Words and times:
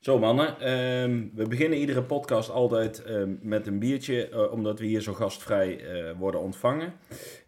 Zo 0.00 0.18
mannen, 0.18 0.60
ehm, 0.60 1.26
we 1.34 1.48
beginnen 1.48 1.78
iedere 1.78 2.02
podcast 2.02 2.50
altijd 2.50 3.02
ehm, 3.02 3.34
met 3.40 3.66
een 3.66 3.78
biertje, 3.78 4.28
eh, 4.28 4.52
omdat 4.52 4.78
we 4.78 4.86
hier 4.86 5.00
zo 5.00 5.12
gastvrij 5.12 5.78
eh, 5.78 6.18
worden 6.18 6.40
ontvangen. 6.40 6.92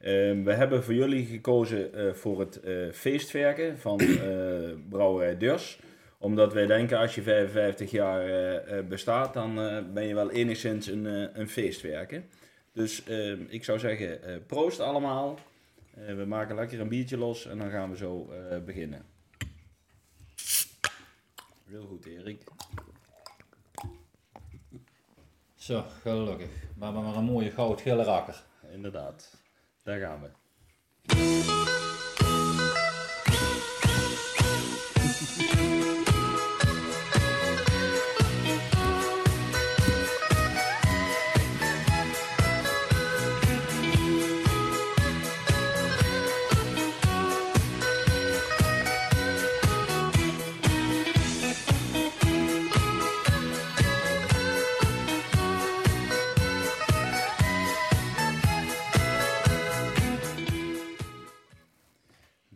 Ehm, 0.00 0.42
we 0.42 0.52
hebben 0.52 0.84
voor 0.84 0.94
jullie 0.94 1.26
gekozen 1.26 1.94
eh, 1.94 2.12
voor 2.12 2.40
het 2.40 2.60
feestwerken 2.92 3.78
van 3.78 4.00
Brouwerij 4.88 5.36
Durs. 5.36 5.80
Omdat 6.18 6.52
wij 6.52 6.66
denken 6.66 6.98
als 6.98 7.14
je 7.14 7.22
55 7.22 7.90
jaar 7.90 8.24
bestaat, 8.88 9.34
dan 9.34 9.54
ben 9.94 10.06
je 10.06 10.14
wel 10.14 10.30
enigszins 10.30 10.86
een, 10.86 11.04
een 11.40 11.48
feestwerken. 11.48 12.24
Dus 12.72 13.04
ik 13.48 13.64
zou 13.64 13.78
zeggen, 13.78 14.20
proost 14.46 14.80
allemaal. 14.80 15.38
We 16.16 16.24
maken 16.24 16.54
lekker 16.54 16.80
een 16.80 16.88
biertje 16.88 17.18
los 17.18 17.46
en 17.46 17.58
dan 17.58 17.70
gaan 17.70 17.90
we 17.90 17.96
zo 17.96 18.30
beginnen. 18.64 19.11
Heel 21.72 21.86
goed, 21.86 22.06
Erik. 22.06 22.44
Zo, 25.54 25.84
gelukkig. 26.00 26.50
We 26.78 26.84
hebben 26.84 27.02
maar 27.02 27.16
een 27.16 27.24
mooie 27.24 27.50
goudgele 27.50 28.02
rakker. 28.02 28.44
Inderdaad, 28.72 29.42
daar 29.82 30.00
gaan 30.00 30.20
we. 30.20 31.91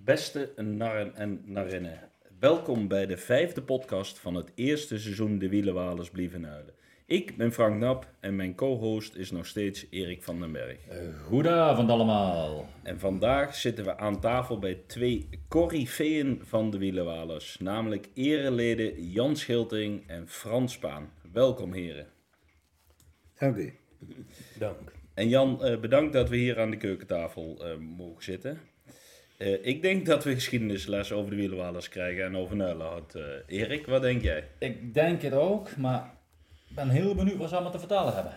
Beste 0.07 0.53
narren 0.57 1.15
en 1.17 1.43
narrinnen, 1.45 2.01
welkom 2.39 2.89
bij 2.89 3.07
de 3.07 3.17
vijfde 3.17 3.63
podcast 3.63 4.19
van 4.19 4.35
het 4.35 4.53
eerste 4.55 4.99
seizoen 4.99 5.39
De 5.39 5.49
Wielenwalers 5.49 6.11
Blieven 6.11 6.45
Huilen. 6.45 6.75
Ik 7.07 7.37
ben 7.37 7.53
Frank 7.53 7.79
Nap 7.79 8.11
en 8.21 8.37
mijn 8.37 8.55
co-host 8.55 9.15
is 9.15 9.31
nog 9.31 9.47
steeds 9.47 9.87
Erik 9.91 10.23
van 10.23 10.41
den 10.41 10.53
Berg. 10.53 10.79
Uh, 10.89 11.23
goedenavond 11.23 11.91
allemaal. 11.91 12.69
En 12.83 12.99
vandaag 12.99 13.55
zitten 13.55 13.85
we 13.85 13.99
aan 13.99 14.21
tafel 14.21 14.59
bij 14.59 14.83
twee 14.87 15.29
corifeeën 15.49 16.41
van 16.43 16.71
de 16.71 16.79
Wielenwalers, 16.79 17.59
namelijk 17.59 18.09
ereleden 18.15 19.11
Jan 19.11 19.37
Schilting 19.37 20.09
en 20.09 20.29
Frans 20.29 20.73
Spaan. 20.73 21.11
Welkom 21.33 21.73
heren. 21.73 22.07
Dank 23.39 23.57
u. 23.57 23.79
Dank. 24.59 24.93
En 25.15 25.29
Jan, 25.29 25.65
eh, 25.65 25.81
bedankt 25.81 26.13
dat 26.13 26.29
we 26.29 26.37
hier 26.37 26.61
aan 26.61 26.71
de 26.71 26.77
keukentafel 26.77 27.65
eh, 27.65 27.77
mogen 27.77 28.23
zitten. 28.23 28.61
Eh, 29.37 29.67
ik 29.67 29.83
denk 29.83 30.07
dat 30.07 30.25
we 30.25 30.35
geschiedenisles 30.35 31.13
over 31.13 31.31
de 31.31 31.37
wielenwalers 31.37 31.89
krijgen 31.89 32.25
en 32.25 32.37
over 32.37 32.57
Nuilenhout. 32.57 33.15
Eh 33.15 33.23
Erik, 33.47 33.87
wat 33.87 34.03
denk 34.03 34.23
jij? 34.23 34.45
Ik 34.59 34.95
denk 34.95 35.23
het 35.23 35.33
ook, 35.33 35.77
maar 35.77 36.11
ik 36.69 36.75
ben 36.75 36.89
heel 36.89 37.15
benieuwd 37.15 37.37
wat 37.37 37.49
ze 37.49 37.55
allemaal 37.55 37.73
te 37.73 37.79
vertellen 37.79 38.15
hebben. 38.15 38.33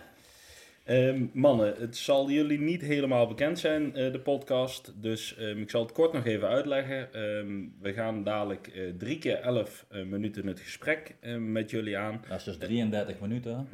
Ehm, 0.84 1.26
mannen, 1.32 1.74
het 1.78 1.96
zal 1.96 2.30
jullie 2.30 2.60
niet 2.60 2.82
helemaal 2.82 3.26
bekend 3.26 3.58
zijn, 3.58 3.94
eh, 3.94 4.12
de 4.12 4.20
podcast. 4.20 4.92
Dus 4.96 5.36
ehm, 5.36 5.60
ik 5.60 5.70
zal 5.70 5.82
het 5.82 5.92
kort 5.92 6.12
nog 6.12 6.26
even 6.26 6.48
uitleggen. 6.48 7.12
Ehm, 7.12 7.58
we 7.80 7.92
gaan 7.92 8.24
dadelijk 8.24 8.70
drie 8.98 9.18
keer 9.18 9.36
elf 9.40 9.86
minuten 9.90 10.46
het 10.46 10.60
gesprek 10.60 11.14
met 11.38 11.70
jullie 11.70 11.98
aan. 11.98 12.24
Dat 12.28 12.38
is 12.38 12.44
dus 12.44 12.58
33 12.58 13.20
minuten. 13.20 13.68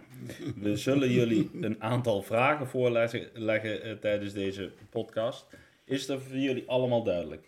We 0.56 0.76
zullen 0.76 1.10
jullie 1.10 1.50
een 1.60 1.82
aantal 1.82 2.22
vragen 2.22 2.66
voorleggen 2.66 3.28
leggen, 3.34 4.00
tijdens 4.00 4.32
deze 4.32 4.70
podcast. 4.90 5.46
Is 5.86 6.06
dat 6.06 6.22
voor 6.22 6.36
jullie 6.36 6.68
allemaal 6.68 7.02
duidelijk? 7.02 7.46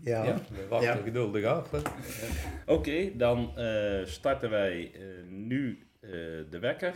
Ja. 0.00 0.24
Ja, 0.24 0.40
we 0.50 0.66
wachten 0.68 0.96
Ja. 0.96 1.02
geduldig 1.02 1.44
af. 1.44 1.70
Oké, 2.66 3.16
dan 3.16 3.58
eh, 3.58 4.04
starten 4.04 4.50
wij 4.50 4.92
eh, 4.94 5.00
nu 5.28 5.86
eh, 6.00 6.10
de 6.50 6.58
wekker. 6.60 6.94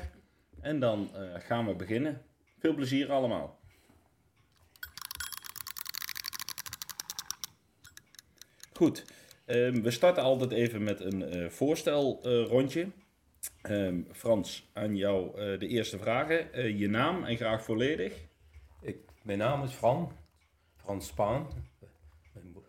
En 0.61 0.81
dan 0.81 1.11
eh, 1.15 1.41
gaan 1.41 1.67
we 1.67 1.75
beginnen. 1.75 2.23
Veel 2.59 2.75
plezier 2.75 3.11
allemaal. 3.13 3.59
Goed, 8.73 9.05
ehm, 9.45 9.83
we 9.83 9.91
starten 9.91 10.23
altijd 10.23 10.51
even 10.53 10.83
met 10.83 11.01
een 11.01 11.23
eh 11.23 11.49
voorstelrondje. 11.49 12.87
Ehm, 13.62 14.01
Frans, 14.12 14.71
aan 14.73 14.97
jou 14.97 15.39
eh, 15.41 15.59
de 15.59 15.67
eerste 15.69 15.99
vragen. 15.99 16.53
Eh, 16.53 16.79
je 16.79 16.89
naam 16.89 17.25
en 17.25 17.37
graag 17.37 17.65
volledig. 17.65 18.12
Mijn 19.22 19.38
naam 19.38 19.62
is 19.62 19.72
Fran, 19.72 20.12
Frans 20.76 21.06
Spaan. 21.06 21.47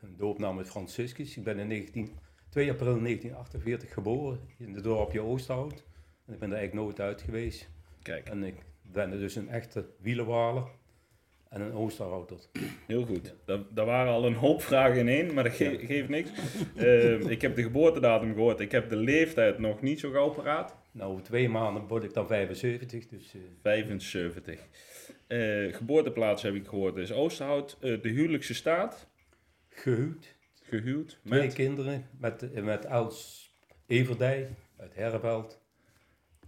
Mijn 0.01 0.16
doopnaam 0.17 0.59
is 0.59 0.69
Franciscus. 0.69 1.38
Ik 1.38 1.44
ben 1.44 1.59
in 1.59 1.67
19, 1.67 2.09
2 2.50 2.69
april 2.72 3.00
1948 3.01 3.94
geboren 3.94 4.39
in 4.57 4.73
het 4.73 4.84
dorpje 4.84 5.22
Oosthout. 5.22 5.84
En 6.25 6.34
ik 6.34 6.39
ben 6.39 6.50
er 6.51 6.57
eigenlijk 6.57 6.85
nooit 6.85 7.00
uit 7.00 7.22
geweest. 7.22 7.69
Kijk, 8.01 8.29
En 8.29 8.44
ik 8.44 8.56
ben 8.81 9.09
dus 9.09 9.35
een 9.35 9.50
echte 9.50 9.85
wielenwaler 10.00 10.63
en 11.50 11.62
een 11.62 11.73
Oosterhouter. 11.73 12.38
heel 12.88 13.06
goed. 13.06 13.35
Daar, 13.45 13.59
daar 13.69 13.85
waren 13.85 14.13
al 14.13 14.25
een 14.25 14.33
hoop 14.35 14.62
vragen 14.62 14.97
in 14.97 15.07
één, 15.07 15.33
maar 15.33 15.44
dat 15.44 15.53
ge- 15.53 15.79
geeft 15.85 16.09
niks. 16.09 16.29
Ehm, 16.75 17.28
ik 17.29 17.41
heb 17.41 17.56
de 17.56 17.63
geboortedatum 17.63 18.33
gehoord. 18.33 18.59
Ik 18.59 18.72
heb 18.72 18.89
de 18.89 18.95
leeftijd 18.95 19.59
nog 19.59 19.81
niet 19.81 20.00
zo 20.00 20.12
gauw 20.12 20.29
paraat. 20.29 20.75
Nou, 20.91 21.12
over 21.12 21.23
twee 21.23 21.50
maanden 21.50 21.88
word 21.88 22.03
ik 22.03 22.13
dan 22.13 22.28
75, 22.28 23.07
dus 23.07 23.33
eh, 23.33 23.41
75. 23.62 24.59
Eh, 25.31 25.74
geboorteplaats 25.74 26.42
heb 26.42 26.53
ik 26.53 26.68
gehoord 26.68 26.97
is 26.97 27.12
Oosterhout. 27.12 27.78
Eh, 27.81 28.02
de 28.02 28.09
huwelijkse 28.09 28.53
staat, 28.53 29.08
gehuwd. 29.69 30.36
gehuwd 30.62 31.19
Twee 31.25 31.42
met... 31.42 31.53
kinderen 31.53 32.09
met, 32.18 32.52
eh, 32.52 32.64
met 32.64 32.86
Els 32.86 33.50
Everdij 33.86 34.56
uit 34.78 34.96
Herreveld. 34.96 35.62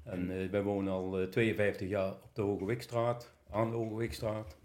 En 0.04 0.32
eh, 0.32 0.50
wij 0.50 0.64
wonen 0.64 0.94
al 0.94 1.20
eh, 1.20 1.28
52 1.28 1.90
jaar 1.90 2.12
op 2.12 2.30
de 2.36 2.42
Hoge 2.42 2.66
Wikstraat, 2.66 3.34
aan 3.50 3.70
de 3.70 3.76
Hoge 3.76 3.96
Wikstraat. 3.96 4.58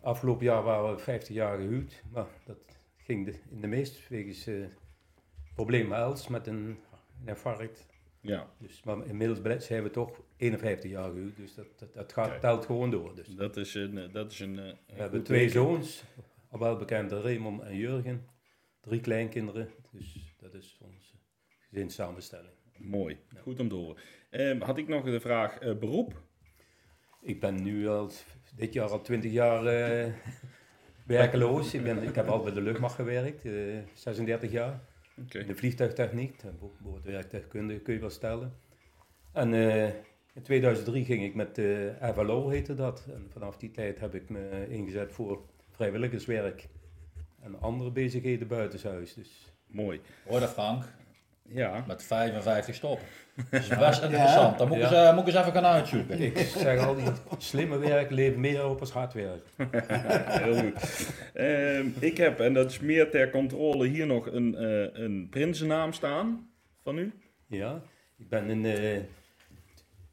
Afgelopen 0.00 0.44
jaar 0.44 0.62
waren 0.62 0.94
we 0.94 0.98
50 0.98 1.34
jaar 1.34 1.58
gehuwd, 1.58 2.02
maar 2.12 2.26
dat 2.44 2.58
ging 2.96 3.24
de, 3.24 3.34
in 3.50 3.60
de 3.60 3.66
meest 3.66 4.08
wegens 4.08 4.50
probleem 5.54 5.88
met 5.88 5.98
Els 5.98 6.28
met 6.28 6.46
een, 6.46 6.78
een 7.20 7.28
infarct. 7.28 7.86
Ja, 8.26 8.50
Dus, 8.58 8.82
maar 8.82 9.06
inmiddels 9.06 9.66
zijn 9.66 9.82
we 9.82 9.90
toch 9.90 10.20
51 10.36 10.90
jaar 10.90 11.10
gehuwd, 11.10 11.36
dus 11.36 11.54
dat, 11.54 11.66
dat, 11.78 11.94
dat 11.94 12.12
gaat, 12.12 12.28
Kijk. 12.28 12.40
telt 12.40 12.64
gewoon 12.66 12.90
door. 12.90 13.14
Dus. 13.14 13.28
dat 13.28 13.56
is 13.56 13.74
een... 13.74 13.98
eh, 13.98 14.12
Dat 14.12 14.32
is 14.32 14.40
een, 14.40 14.58
eh, 14.58 14.64
een 14.66 14.76
We 14.86 15.00
hebben 15.00 15.22
twee 15.22 15.48
zoons, 15.48 16.04
al 16.50 16.58
wel 16.58 16.76
bekende 16.76 17.20
Raymond 17.20 17.62
en 17.62 17.76
Jurgen. 17.76 18.26
Drie 18.80 19.00
kleinkinderen, 19.00 19.68
dus 19.92 20.34
dat 20.38 20.54
is 20.54 20.78
onze 20.80 21.14
gezinssamenstelling. 21.70 22.52
Mooi, 22.78 23.18
goed 23.40 23.60
om 23.60 23.68
te 23.68 23.74
horen. 23.74 24.02
Ehm, 24.30 24.60
had 24.60 24.78
ik 24.78 24.88
nog 24.88 25.04
de 25.04 25.20
vraag 25.20 25.58
eh, 25.58 25.74
beroep? 25.78 26.22
Ik 27.20 27.40
ben 27.40 27.62
nu 27.62 27.88
al 27.88 28.10
dit 28.56 28.72
jaar 28.72 28.88
al 28.90 29.00
20 29.00 29.32
jaar 29.32 29.66
eh, 29.66 30.12
werkeloos. 31.06 31.74
Ik, 31.74 31.82
ben, 31.82 32.02
ik 32.02 32.14
heb 32.14 32.26
al 32.28 32.42
bij 32.42 32.52
de 32.52 32.60
luchtmacht 32.60 32.94
gewerkt, 32.94 33.44
eh, 33.44 33.52
36 33.94 34.50
jaar. 34.50 34.80
De 35.24 35.54
vliegtuigtechniek, 35.54 36.40
de 36.40 36.50
bo- 36.60 36.72
boordwerktuigkunde 36.78 37.80
kun 37.80 37.94
je 37.94 38.00
wel 38.00 38.10
stellen. 38.10 38.52
En 39.32 39.54
eh, 39.54 39.84
in 40.32 40.42
2003 40.42 41.04
ging 41.04 41.24
ik 41.24 41.34
met 41.34 41.54
de 41.54 41.94
FLO, 42.14 42.48
heette 42.48 42.74
dat. 42.74 43.06
En 43.14 43.26
vanaf 43.32 43.56
die 43.56 43.70
tijd 43.70 44.00
heb 44.00 44.14
ik 44.14 44.28
me 44.28 44.66
ingezet 44.68 45.12
voor 45.12 45.42
vrijwilligerswerk 45.70 46.68
en 47.42 47.60
andere 47.60 47.90
bezigheden 47.90 48.48
buitenshuis. 48.48 49.14
Dus 49.14 49.52
mooi. 49.66 50.00
Hoor 50.28 50.40
dat 50.40 50.50
Frank, 50.50 50.84
Ja, 51.48 51.84
met 51.86 52.02
55 52.02 52.74
stoppen. 52.74 53.06
Dat 53.50 53.60
is 53.60 53.68
best 53.68 54.02
interessant. 54.02 54.58
Dan 54.58 54.68
moet 54.68 54.76
ik, 54.76 54.82
eens, 54.82 54.92
eh, 54.92 55.14
moet 55.14 55.26
ik 55.26 55.34
eens 55.34 55.40
even 55.40 55.52
gaan 55.52 55.64
uitzoeken. 55.64 56.20
ik 56.20 56.38
zeg 56.38 56.86
altijd, 56.86 57.22
slimme 57.38 57.78
werk 57.78 58.10
levert 58.10 58.36
meer 58.36 58.68
op 58.68 58.80
als 58.80 58.90
hard 58.90 59.12
werk. 59.12 59.44
heel 60.42 60.54
goed. 60.54 61.08
Ehm, 61.34 61.86
ik 61.98 62.16
heb, 62.16 62.40
en 62.40 62.54
dat 62.54 62.70
is 62.70 62.80
meer 62.80 63.10
ter 63.10 63.30
controle, 63.30 63.86
hier 63.86 64.06
nog 64.06 64.26
een, 64.26 64.54
eh 64.54 65.02
een 65.02 65.28
prinsennaam 65.30 65.92
staan 65.92 66.50
van 66.82 66.98
u. 66.98 67.12
Ja, 67.46 67.82
ik 68.18 68.28
ben 68.28 68.50
in 68.50 68.64
eh, 68.64 69.00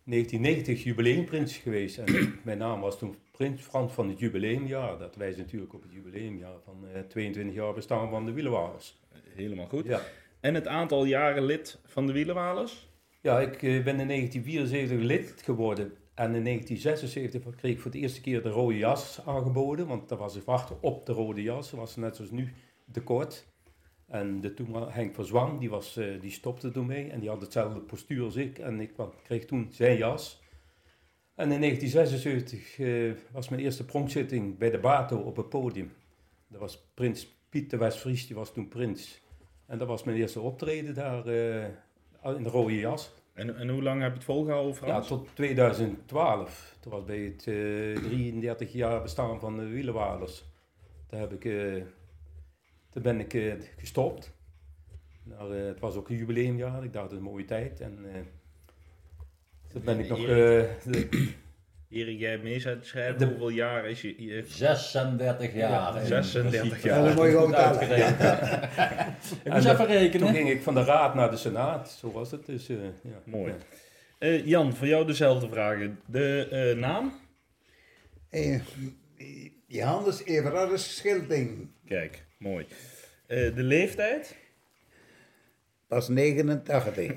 1990 0.05 0.83
jubileumprins 0.83 1.57
geweest 1.57 1.97
en 1.97 2.33
mijn 2.43 2.57
naam 2.57 2.81
was 2.81 2.97
toen 2.97 3.15
Prins 3.31 3.61
Frans 3.61 3.93
van 3.93 4.09
het 4.09 4.19
jubileumjaar. 4.19 4.97
Dat 4.97 5.15
wijst 5.15 5.37
natuurlijk 5.37 5.73
op 5.73 5.81
het 5.81 5.91
jubileumjaar 5.91 6.59
van 6.63 6.87
eh, 6.93 7.01
22 7.01 7.55
jaar 7.55 7.73
bestaan 7.73 8.09
van 8.09 8.25
de 8.25 8.31
wielenwagens. 8.31 9.01
Helemaal 9.35 9.67
goed. 9.67 9.85
Ja, 9.85 10.01
En 10.43 10.53
het 10.53 10.67
aantal 10.67 11.05
jaren 11.05 11.45
lid 11.45 11.79
van 11.85 12.07
de 12.07 12.13
Wielenwalers? 12.13 12.89
ja 13.21 13.39
ik 13.39 13.63
eh, 13.63 13.83
ben 13.83 13.99
in 13.99 14.07
1974 14.07 14.99
lid 14.99 15.41
geworden 15.41 15.85
en 16.13 16.35
in 16.35 16.43
1976 16.43 17.55
kreeg 17.55 17.73
ik 17.73 17.79
voor 17.79 17.91
de 17.91 17.97
eerste 17.97 18.21
keer 18.21 18.41
de 18.41 18.49
rode 18.49 18.77
jas 18.77 19.21
aangeboden, 19.25 19.87
want 19.87 20.11
er 20.11 20.17
was 20.17 20.35
een 20.35 20.41
wachten 20.45 20.77
op 20.81 21.05
de 21.05 21.11
rode 21.11 21.41
jas, 21.41 21.69
dat 21.69 21.79
was 21.79 21.95
net 21.95 22.15
zoals 22.15 22.31
nu 22.31 22.53
tekort. 22.91 23.47
En 24.07 24.41
de 24.41 24.53
toen 24.53 24.91
Henk 24.91 25.15
van 25.15 25.25
Zwang, 25.25 25.59
die, 25.59 25.69
was, 25.69 25.97
eh, 25.97 26.21
die 26.21 26.31
stopte 26.31 26.71
toen 26.71 26.85
mee 26.85 27.09
en 27.09 27.19
die 27.19 27.29
had 27.29 27.41
hetzelfde 27.41 27.79
postuur 27.79 28.23
als 28.23 28.35
ik. 28.35 28.59
En 28.59 28.79
ik 28.79 28.91
kreeg 29.23 29.45
toen 29.45 29.67
zijn 29.71 29.97
jas. 29.97 30.41
En 31.35 31.51
in 31.51 31.59
1976 31.59 32.79
eh, 32.79 33.11
was 33.31 33.49
mijn 33.49 33.61
eerste 33.61 33.85
pronkzitting 33.85 34.57
bij 34.57 34.69
de 34.69 34.79
Bato 34.79 35.17
op 35.17 35.35
het 35.35 35.49
podium. 35.49 35.93
Dat 36.47 36.59
was 36.59 36.87
prins 36.93 37.27
Piet 37.49 37.69
de 37.69 37.77
Westfries, 37.77 38.27
die 38.27 38.35
was 38.35 38.53
toen 38.53 38.67
prins. 38.67 39.22
En 39.73 39.79
dat 39.79 39.87
was 39.87 40.03
mijn 40.03 40.17
eerste 40.17 40.39
optreden 40.39 40.93
daar 40.93 41.25
eh, 41.25 41.63
in 42.35 42.43
de 42.43 42.49
rode 42.49 42.79
jas. 42.79 43.11
En, 43.33 43.57
en 43.57 43.69
hoe 43.69 43.83
lang 43.83 44.01
heb 44.01 44.09
je 44.11 44.15
het 44.15 44.23
volgehouden, 44.23 44.87
Ja, 44.87 45.01
tot 45.01 45.27
2012. 45.33 46.77
Dat 46.79 46.91
was 46.91 47.03
bij 47.03 47.19
het 47.19 47.47
eh 47.47 48.03
33 48.03 48.73
jaar 48.73 49.01
bestaan 49.01 49.39
van 49.39 49.57
de 49.57 49.67
wielenwalers. 49.67 50.45
Daar, 51.07 51.19
heb 51.19 51.33
ik, 51.33 51.45
eh, 51.45 51.83
daar 52.89 53.03
ben 53.03 53.19
ik 53.19 53.33
eh, 53.33 53.53
gestopt. 53.77 54.33
Nou, 55.23 55.57
eh, 55.57 55.65
het 55.65 55.79
was 55.79 55.95
ook 55.95 56.09
een 56.09 56.17
jubileumjaar. 56.17 56.83
Ik 56.83 56.93
dacht, 56.93 57.09
dat 57.09 57.11
is 57.11 57.17
een 57.17 57.31
mooie 57.31 57.45
tijd. 57.45 57.79
En 57.79 57.97
eh 58.13 58.21
toen 59.71 59.81
ben 59.83 59.99
ik 59.99 60.09
nog... 60.09 60.19
Erik, 61.93 62.19
jij 62.19 62.37
mee 62.37 62.59
zet 62.59 62.85
schrijven, 62.85 63.17
De- 63.19 63.25
hoeveel 63.25 63.49
jaar 63.49 63.89
is 63.89 64.01
je... 64.01 64.23
je 64.25 64.43
36 64.47 65.53
jaar. 65.53 65.71
Ja, 65.71 65.99
in 65.99 66.05
36 66.05 66.59
principe. 66.61 66.87
jaar. 66.87 66.97
Dat 66.97 67.05
is 67.05 67.11
een 67.11 67.17
mooie 67.17 67.35
Goed 67.37 67.55
getal. 67.55 67.63
uitgerekend. 67.65 68.21
Ik 69.45 69.51
moest 69.53 69.65
even 69.65 69.77
toen 69.77 69.87
rekenen. 69.87 70.33
ging 70.33 70.49
ik 70.49 70.61
van 70.61 70.73
de 70.73 70.83
raad 70.83 71.15
naar 71.15 71.29
de 71.29 71.37
senaat. 71.37 71.89
Zo 71.91 72.11
was 72.11 72.31
het. 72.31 72.45
Dus, 72.45 72.69
eh, 72.69 72.75
ja. 73.03 73.21
Mooi. 73.25 73.51
Ja. 73.53 73.57
Eh, 74.19 74.45
Jan, 74.45 74.75
voor 74.75 74.87
jou 74.87 75.05
dezelfde 75.05 75.47
vragen. 75.49 75.99
De 76.05 76.47
eh, 76.51 76.79
naam? 76.79 77.13
Eh, 78.29 78.59
Johannes 79.67 80.23
Everardus 80.23 80.95
Schilding. 80.95 81.67
Kijk, 81.85 82.25
mooi. 82.37 82.65
Eh, 83.27 83.55
de 83.55 83.63
leeftijd? 83.63 84.35
Pas 85.87 86.07
89. 86.09 87.13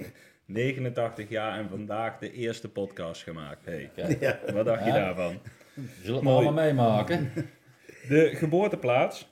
89 0.46 1.28
jaar 1.28 1.58
en 1.58 1.68
vandaag 1.68 2.18
de 2.18 2.32
eerste 2.32 2.68
podcast 2.68 3.22
gemaakt. 3.22 3.64
Hey, 3.64 3.90
Ja. 4.20 4.40
wat 4.52 4.64
dacht 4.64 4.84
je 4.84 4.92
daarvan? 4.92 5.40
We 5.74 5.82
zullen 6.02 6.14
het 6.14 6.24
Mooi. 6.24 6.46
allemaal 6.46 6.64
meemaken. 6.64 7.32
De 8.08 8.30
geboorteplaats? 8.34 9.28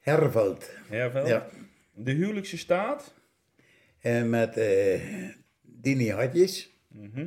Herveld. 0.00 0.70
Herveld. 0.88 1.28
Ja. 1.28 1.46
De 1.94 2.12
huwelijkse 2.12 2.58
staat? 2.58 3.14
En 4.00 4.30
met 4.30 4.56
eh 4.56 5.00
Dini 5.62 6.10
Hadjes. 6.10 6.70
Mhm. 6.88 7.26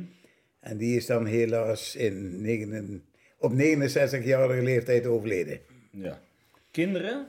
En 0.60 0.76
die 0.76 0.96
is 0.96 1.06
dan 1.06 1.26
helaas 1.26 1.96
in 1.96 3.02
op 3.38 3.52
69-jarige 3.52 4.62
leeftijd 4.62 5.06
overleden. 5.06 5.60
Ja. 5.90 6.20
Kinderen? 6.70 7.26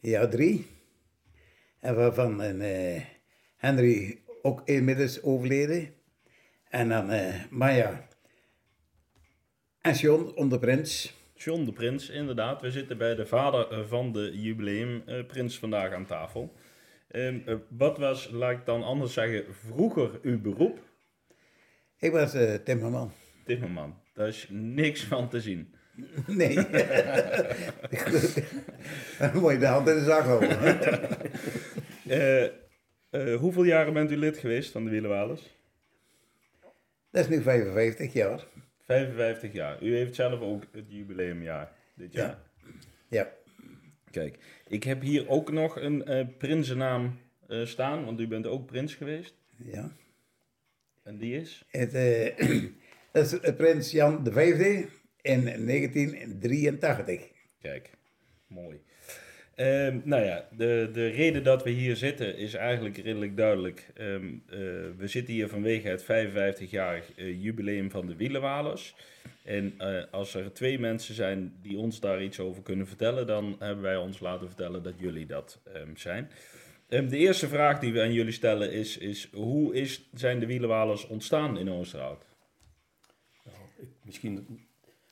Ja, 0.00 0.28
drie. 0.28 0.66
En 1.80 1.94
waarvan 1.96 2.40
een, 2.40 2.60
eh, 2.60 3.02
Henry 3.56 4.18
ook 4.46 4.62
inmiddels 4.64 5.22
overleden. 5.22 5.94
En 6.68 6.88
dan 6.88 7.10
eh 7.10 7.34
Maya 7.50 8.08
en 9.80 9.94
John 9.94 10.32
onder 10.34 10.58
prins. 10.58 11.14
John 11.34 11.64
de 11.64 11.72
Prins, 11.72 12.10
inderdaad. 12.10 12.60
We 12.60 12.70
zitten 12.70 12.98
bij 12.98 13.14
de 13.14 13.26
vader 13.26 13.70
eh, 13.70 13.78
van 13.88 14.12
de 14.12 14.30
jubileumprins 14.40 15.58
vandaag 15.58 15.92
aan 15.92 16.06
tafel. 16.06 16.54
Ehm, 17.10 17.38
eh, 17.46 17.54
wat 17.68 17.98
was, 17.98 18.30
laat 18.32 18.52
ik 18.52 18.66
dan 18.66 18.82
anders 18.82 19.12
zeggen, 19.12 19.44
vroeger 19.54 20.10
uw 20.22 20.40
beroep? 20.40 20.78
Ik 21.98 22.12
was 22.12 22.34
eh, 22.34 22.54
timmerman. 22.54 23.12
Timmerman. 23.44 23.98
Daar 24.14 24.28
is 24.28 24.46
niks 24.50 25.04
van 25.04 25.28
te 25.28 25.40
zien. 25.40 25.74
Nee. 26.26 26.54
Dan 29.18 29.40
moet 29.40 29.52
je 29.52 29.58
de 29.58 29.66
hand 29.66 29.88
in 29.88 29.94
de 29.94 30.04
zak 30.04 30.24
houden. 30.24 30.58
Eh, 33.10 33.34
hoeveel 33.36 33.64
jaren 33.64 33.92
bent 33.92 34.10
u 34.10 34.16
lid 34.16 34.38
geweest 34.38 34.70
van 34.70 34.84
de 34.84 34.90
Wielenwalers? 34.90 35.54
Dat 37.10 37.24
is 37.24 37.28
nu 37.36 37.42
55 37.42 38.12
jaar. 38.12 38.46
55 38.80 39.52
jaar. 39.52 39.82
U 39.82 39.96
heeft 39.96 40.14
zelf 40.14 40.40
ook 40.40 40.64
het 40.72 40.84
jubileumjaar 40.88 41.72
dit 41.94 42.12
Ja. 42.12 42.20
jaar. 42.20 42.38
Ja. 43.08 43.32
Kijk, 44.10 44.38
ik 44.68 44.82
heb 44.84 45.00
hier 45.02 45.28
ook 45.28 45.50
nog 45.52 45.76
een 45.80 46.04
eh 46.04 46.26
prinsennaam 46.38 47.18
eh, 47.48 47.64
staan, 47.64 48.04
want 48.04 48.20
u 48.20 48.26
bent 48.28 48.46
ook 48.46 48.66
prins 48.66 48.94
geweest. 48.94 49.34
ja. 49.56 49.92
En 51.02 51.18
die 51.18 51.40
is? 51.40 51.64
Het, 51.68 51.92
dat 53.12 53.32
is 53.42 53.54
prins 53.54 53.90
Jan 53.90 54.26
V 54.32 54.36
in 55.20 55.44
1983. 55.44 57.28
Kijk, 57.60 57.90
mooi. 58.46 58.80
Ehm, 59.56 59.98
nou 60.04 60.24
ja, 60.24 60.48
de, 60.56 60.88
de 60.92 61.06
reden 61.06 61.44
dat 61.44 61.62
we 61.62 61.70
hier 61.70 61.96
zitten 61.96 62.36
is 62.36 62.54
eigenlijk 62.54 62.96
redelijk 62.96 63.36
duidelijk. 63.36 63.90
Ehm, 63.94 64.26
eh, 64.48 64.58
we 64.96 65.06
zitten 65.06 65.34
hier 65.34 65.48
vanwege 65.48 65.88
het 65.88 66.02
55-jarig 66.04 67.12
eh, 67.14 67.42
jubileum 67.42 67.90
van 67.90 68.06
de 68.06 68.16
Wielenwalers. 68.16 68.94
En 69.44 69.74
eh, 69.78 70.02
als 70.10 70.34
er 70.34 70.52
twee 70.52 70.78
mensen 70.78 71.14
zijn 71.14 71.54
die 71.62 71.78
ons 71.78 72.00
daar 72.00 72.22
iets 72.22 72.40
over 72.40 72.62
kunnen 72.62 72.86
vertellen, 72.86 73.26
dan 73.26 73.56
hebben 73.58 73.82
wij 73.82 73.96
ons 73.96 74.20
laten 74.20 74.46
vertellen 74.46 74.82
dat 74.82 74.94
jullie 74.96 75.26
dat 75.26 75.60
ehm, 75.74 75.96
zijn. 75.96 76.30
De 76.88 77.16
eerste 77.16 77.48
vraag 77.48 77.78
die 77.78 77.92
we 77.92 78.00
aan 78.00 78.12
jullie 78.12 78.32
stellen 78.32 78.72
is, 78.72 78.98
is 78.98 79.28
hoe 79.32 79.74
is, 79.74 80.08
zijn 80.14 80.38
de 80.38 80.46
Wielenwalers 80.46 81.06
ontstaan 81.06 81.58
in 81.58 81.70
Oosterhout? 81.70 82.24
Nou, 83.44 83.56
ik- 83.78 83.88
misschien 84.04 84.66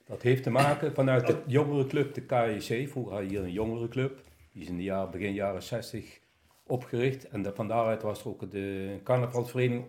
dat 0.07 0.23
heeft 0.23 0.43
te 0.43 0.51
maken 0.51 0.95
vanuit 0.95 1.27
de 1.27 1.37
jongerenclub, 1.47 2.15
de 2.15 2.21
KEC. 2.21 2.89
Vroeger 2.89 3.13
had 3.13 3.23
je 3.23 3.29
hier 3.29 3.43
een 3.43 3.53
jongerenclub. 3.53 4.23
Die 4.55 4.63
is 4.63 4.69
in 4.69 4.77
de 4.77 4.83
jaar, 4.83 5.09
begin 5.09 5.33
jaren 5.33 5.63
60 5.63 6.21
opgericht. 6.67 7.29
En 7.29 7.55
van 7.55 7.69
daaruit 7.69 8.03
was 8.03 8.21
er 8.21 8.29
ook 8.29 8.51
de 8.51 9.01
carnavalsvereniging 9.03 9.85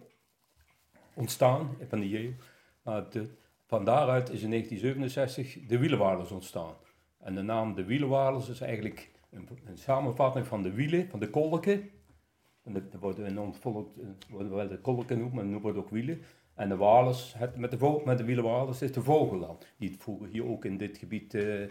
ontstaan 1.13 1.77
van 1.89 1.99
de 1.99 2.09
de, 3.09 3.29
van 3.65 3.85
daaruit 3.85 4.29
is 4.29 4.41
in 4.41 4.49
1967 4.49 5.67
de 5.67 5.77
Wielenwalers 5.77 6.31
ontstaan. 6.31 6.73
En 7.19 7.35
de 7.35 7.41
naam 7.41 7.75
de 7.75 7.83
Wielenwalers 7.83 8.49
is 8.49 8.61
eigenlijk 8.61 9.11
een, 9.31 9.49
een 9.65 9.77
samenvatting 9.77 10.47
van 10.47 10.61
de 10.61 10.71
wielen, 10.71 11.09
van 11.09 11.19
de 11.19 11.29
kolken. 11.29 11.89
En 12.63 12.73
dat 12.73 12.83
worden 12.99 13.25
eh, 13.27 14.49
wel 14.49 14.67
de 14.67 14.79
kolken 14.81 15.07
genoemd, 15.07 15.33
maar 15.33 15.43
noemen 15.43 15.61
wordt 15.61 15.77
ook 15.77 15.89
wielen. 15.89 16.21
En 16.53 16.69
de 16.69 16.75
Walers, 16.75 17.35
met, 17.55 17.71
de 17.71 18.01
met 18.05 18.17
de 18.17 18.23
wielenwalers 18.23 18.81
is 18.81 18.91
de 18.91 19.01
vogelland. 19.01 19.67
Die 19.77 19.95
vroeger 19.99 20.27
hier 20.27 20.45
ook 20.45 20.65
in 20.65 20.77
dit 20.77 20.97
gebied 20.97 21.33
eh, 21.33 21.69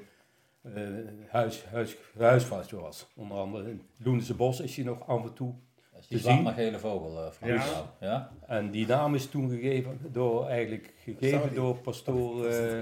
huis, 1.28 1.64
huis, 1.64 1.96
huisvast 2.18 2.70
was. 2.70 3.06
Onder 3.14 3.36
andere 3.38 3.70
in 3.70 3.82
Loense 3.96 4.34
Bos 4.34 4.60
is 4.60 4.76
hij 4.76 4.84
nog 4.84 5.06
af 5.06 5.22
en 5.24 5.34
toe. 5.34 5.54
Dat 5.92 6.00
is 6.02 6.08
die 6.08 6.18
Te 6.18 6.24
zien. 6.24 6.38
zwarte 6.40 6.60
gele 6.62 6.78
vogel, 6.78 7.24
eh 7.24 7.30
Frans. 7.30 7.64
Ja. 7.70 7.92
Ja. 8.00 8.08
ja? 8.08 8.32
En 8.46 8.70
die 8.70 8.86
naam 8.86 9.14
is 9.14 9.26
toen 9.28 9.50
gegeven 9.50 9.98
door, 10.12 10.46
eigenlijk 10.46 10.92
gegeven 11.02 11.38
Sorry. 11.40 11.54
door 11.54 11.76
pastoor 11.76 12.46
eh, 12.46 12.80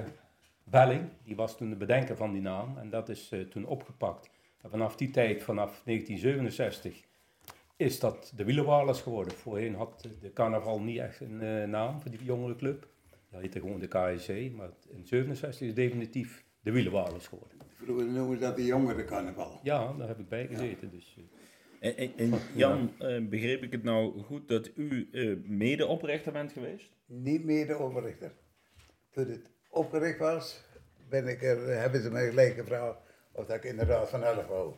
Belling. 0.65 1.03
Die 1.25 1.37
was 1.37 1.57
toen 1.57 1.69
de 1.71 1.77
bedenker 1.77 2.17
van 2.17 2.33
die 2.33 2.43
naam. 2.43 2.79
En 2.79 2.91
dat 2.91 3.09
is 3.09 3.29
eh, 3.31 3.41
toen 3.41 3.65
opgepakt. 3.67 4.31
En 4.63 4.71
vanaf 4.71 4.97
die 4.97 5.11
tijd, 5.11 5.43
vanaf 5.43 5.83
1967, 5.85 7.03
is 7.77 8.01
dat 8.01 8.33
de 8.37 8.45
Wielenwalers 8.45 9.01
geworden. 9.01 9.33
Voorheen 9.35 9.75
had 9.75 10.09
de 10.21 10.33
carnaval 10.33 10.81
niet 10.81 10.99
echt 10.99 11.21
een 11.21 11.41
eh, 11.43 11.65
naam 11.69 12.01
voor 12.01 12.11
die 12.11 12.25
jongere 12.25 12.57
club. 12.57 12.89
Dat 13.31 13.41
heette 13.41 13.61
gewoon 13.61 13.79
de 13.79 13.89
KSC. 13.89 14.29
Maar 14.57 14.69
in 14.89 15.07
67 15.07 15.67
is 15.69 15.75
definitief 15.75 16.45
de 16.61 16.71
Wielenwalers 16.73 17.27
geworden. 17.27 17.57
Vroeger 17.83 18.07
noemen 18.07 18.37
ze 18.39 18.43
dat 18.43 18.57
de 18.57 18.65
jongere 18.65 19.05
carnaval. 19.05 19.61
Ja, 19.63 19.93
daar 19.93 20.09
heb 20.09 20.19
ik 20.19 20.29
bij 20.29 20.47
gezeten. 20.47 20.91
Dus, 20.91 21.17
eh, 21.81 21.89
En, 21.89 21.97
en- 21.97 22.13
en 22.33 22.39
Jan, 22.55 22.93
eh, 22.99 23.27
begreep 23.29 23.63
ik 23.63 23.73
het 23.73 23.83
nou 23.83 24.23
goed 24.23 24.49
dat 24.49 24.71
u 24.77 25.09
eh, 25.13 25.37
medeoprichter 25.45 26.33
bent 26.33 26.53
geweest? 26.53 26.91
Niet 27.07 27.45
meer 27.45 27.67
de 27.67 27.77
oprichter. 27.79 28.33
Toen 29.11 29.29
het 29.31 29.51
opgericht 29.71 30.19
was, 30.19 30.65
ben 31.09 31.27
ik 31.29 31.43
er, 31.43 31.67
hebben 31.81 32.03
ze 32.03 32.11
mij 32.11 32.29
gelijk 32.29 32.55
gevraagd 32.55 32.99
of 33.33 33.47
dat 33.47 33.57
ik 33.57 33.65
in 33.65 33.77
de 33.77 33.85
raad 33.85 34.09
van 34.11 34.23
elf 34.25 34.47
wou. 34.47 34.75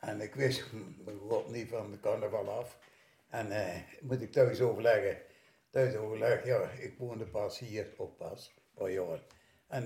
En 0.00 0.20
ik 0.20 0.34
wist 0.34 0.64
mijn 1.04 1.16
god 1.18 1.50
niet 1.52 1.68
van 1.68 1.90
de 1.90 2.00
carnaval 2.00 2.48
af. 2.50 2.78
En 3.30 3.50
eh, 3.50 3.76
moet 4.00 4.22
ik 4.22 4.32
thuis 4.32 4.60
overleggen. 4.60 5.16
Thuis 5.70 5.94
overleggen, 5.96 6.48
ja, 6.48 6.70
ik 6.78 6.94
woonde 6.98 7.24
pas 7.26 7.58
hier, 7.58 7.86
op 7.96 8.18
pas, 8.18 8.54
een 8.56 8.62
paar 8.74 8.90
jaar. 8.90 9.20
En, 9.68 9.84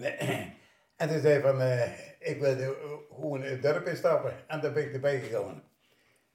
en 1.01 1.09
toen 1.09 1.21
zei 1.21 1.41
van, 1.41 1.61
eh, 1.61 1.91
ik 2.19 2.41
wilde 2.41 2.77
gewoon 3.15 3.43
het 3.43 3.63
dorp 3.63 3.87
instappen. 3.87 4.33
En 4.47 4.61
daar 4.61 4.73
ben 4.73 4.83
ik 4.85 4.93
erbij 4.93 5.21
gegaan. 5.21 5.63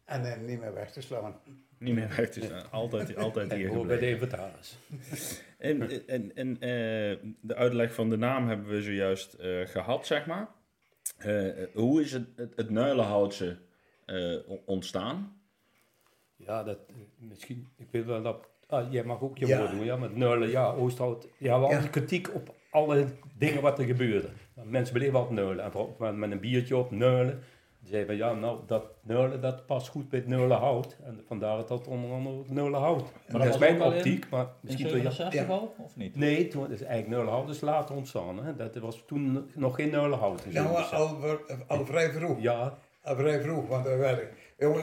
En 0.05 0.25
eh, 0.33 0.39
niet 0.39 0.59
meer 0.59 0.73
weg 0.73 0.91
te 0.91 1.01
slaan. 1.01 1.39
Niet 1.77 1.95
meer 1.95 2.13
weg 2.17 2.29
te 2.29 2.41
staan. 2.41 2.71
Altijd, 2.71 3.15
altijd 3.17 3.53
hier 3.53 3.69
hoor 3.73 3.85
bij 3.85 3.99
de 3.99 4.09
inventaris. 4.09 4.77
En, 5.57 6.07
en, 6.07 6.35
en 6.35 6.53
eh, 6.53 7.17
de 7.41 7.55
uitleg 7.55 7.93
van 7.93 8.09
de 8.09 8.17
naam 8.17 8.47
hebben 8.47 8.67
we 8.67 8.81
zojuist 8.81 9.33
eh, 9.33 9.61
gehad, 9.65 10.05
zeg 10.05 10.25
maar. 10.25 10.47
Eh, 11.17 11.47
hoe 11.73 12.01
is 12.01 12.11
het, 12.11 12.27
het, 12.35 12.53
het 12.55 12.69
Nuilenhoutse 12.69 13.57
eh, 14.05 14.35
ontstaan? 14.65 15.41
Ja, 16.35 16.63
dat 16.63 16.77
misschien. 17.17 17.67
Ik 17.77 17.87
weet 17.91 18.05
wel 18.05 18.21
dat. 18.21 18.47
Ah, 18.67 18.91
jij 18.91 19.03
mag 19.03 19.21
ook 19.21 19.37
je 19.37 19.47
Ja. 19.47 19.57
woord 19.59 19.71
doen, 19.71 19.85
ja, 19.85 19.95
met 19.95 20.15
Neulen, 20.15 20.49
ja, 20.49 20.65
Oosterhout. 20.71 21.27
Ja, 21.37 21.55
we 21.59 21.65
hadden 21.65 21.81
Ja. 21.83 21.87
kritiek 21.87 22.33
op 22.33 22.55
alle 22.71 23.07
dingen 23.37 23.61
wat 23.61 23.79
er 23.79 23.85
gebeurde. 23.85 24.29
Mensen 24.63 24.93
beleven 24.93 25.15
altijd 25.19 25.35
Neulen. 25.35 25.63
En 25.65 25.71
vooral 25.71 25.95
met- 26.13 26.31
een 26.31 26.39
biertje 26.39 26.77
op, 26.77 26.91
Neulen. 26.91 27.43
Die 27.79 27.93
zei 27.93 28.05
van 28.05 28.15
ja, 28.15 28.33
nou, 28.33 28.59
dat 28.67 28.85
neulen, 29.01 29.41
dat 29.41 29.65
past 29.65 29.87
goed 29.87 30.09
bij 30.09 30.19
het 30.19 30.27
neulen 30.27 30.57
hout. 30.57 30.97
En 31.03 31.21
vandaar 31.27 31.57
dat 31.57 31.67
dat 31.67 31.87
onder 31.87 32.11
andere 32.11 32.35
ook 32.37 32.49
neulen 32.49 32.79
hout. 32.79 33.11
dat 33.27 33.41
dat 33.41 33.53
is 33.53 33.57
mijn 33.59 33.81
ook 33.81 33.91
in- 33.91 33.97
optiek, 33.97 34.29
maar 34.29 34.41
In 34.43 34.47
misschien 34.61 34.87
wil 34.87 34.95
je... 34.95 35.01
67 35.01 35.47
Ja. 35.47 35.53
al, 35.53 35.75
of 35.77 35.95
niet? 35.95 36.15
Nee, 36.15 36.47
toen 36.47 36.71
is 36.71 36.81
eigenlijk 36.81 37.07
neulen 37.07 37.33
hout 37.33 37.49
is 37.49 37.61
later 37.61 37.95
ontstaan. 37.95 38.43
Hè? 38.45 38.55
Dat 38.55 38.75
was 38.75 39.03
toen 39.07 39.49
nog 39.55 39.75
geen 39.75 39.89
neulen 39.89 40.17
hout. 40.19 40.45
in 40.45 40.53
Nou, 40.53 40.67
al, 40.91 41.37
al 41.67 41.85
vrij 41.85 42.11
vroeg. 42.11 42.41
Ja, 42.41 42.77
Al 43.01 43.15
vrij 43.15 43.41
vroeg, 43.41 43.67
want 43.67 43.85
we 43.85 43.95
werden, 43.95 44.29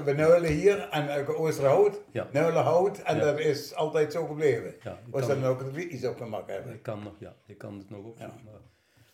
we 0.05 0.13
neulen 0.17 0.51
hier 0.53 0.89
en 0.89 1.05
uh, 1.29 1.41
Oosterhout, 1.41 2.01
Ja. 2.11 2.27
neulen 2.33 2.63
hout 2.63 2.99
en 2.99 3.17
Ja. 3.17 3.23
dat 3.25 3.39
is 3.39 3.75
altijd 3.75 4.13
zo 4.13 4.27
gebleven. 4.27 4.75
ja 4.83 4.99
je, 5.05 5.11
Was 5.11 5.27
kan, 5.27 5.41
dan 5.41 5.51
ook 5.51 5.61
het 5.61 5.77
iets 5.77 6.07
op 6.07 6.17
gemak 6.17 6.49
hebben. 6.51 6.73
je 6.73 6.79
kan 6.79 7.03
nog, 7.03 7.13
ja, 7.19 7.35
je 7.45 7.55
kan 7.55 7.79
het 7.79 7.91
nog 7.91 8.05
opzoeken. 8.05 8.41
Maar, 8.45 8.61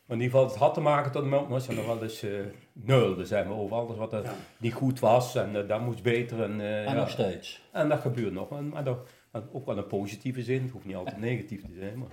maar 0.08 0.16
in 0.16 0.22
ieder 0.22 0.38
geval, 0.38 0.46
het 0.52 0.56
had 0.56 0.74
te 0.74 0.80
maken 0.80 1.12
tot 1.12 1.22
de 1.22 1.28
moment, 1.28 1.68
en 1.68 1.74
nog 1.74 1.86
wel 1.86 2.02
eens 2.02 2.22
eh 2.22 2.30
neulde, 2.72 3.24
zijn 3.24 3.46
we 3.48 3.54
over 3.54 3.76
alles 3.76 3.96
wat 3.96 4.12
er 4.12 4.22
Ja. 4.22 4.34
niet 4.58 4.72
goed 4.72 5.00
was 5.00 5.34
en 5.34 5.56
eh, 5.62 5.68
dat 5.68 5.80
moest 5.80 6.02
beter. 6.02 6.42
En, 6.42 6.60
eh, 6.60 6.78
En 6.78 6.84
ja. 6.84 6.92
nog 6.92 7.10
steeds. 7.10 7.62
En 7.72 7.88
dat 7.88 8.00
gebeurt 8.00 8.32
nog, 8.32 8.48
maar, 8.48 8.62
maar, 8.62 8.84
dat- 8.84 9.08
maar 9.32 9.42
ook 9.52 9.66
wel 9.66 9.76
een 9.78 9.86
positieve 9.86 10.42
zin, 10.42 10.62
het 10.62 10.70
hoeft 10.70 10.84
niet 10.84 10.96
altijd 10.96 11.18
negatief 11.18 11.60
te 11.62 11.74
zijn. 11.78 11.98
Maar. 11.98 12.08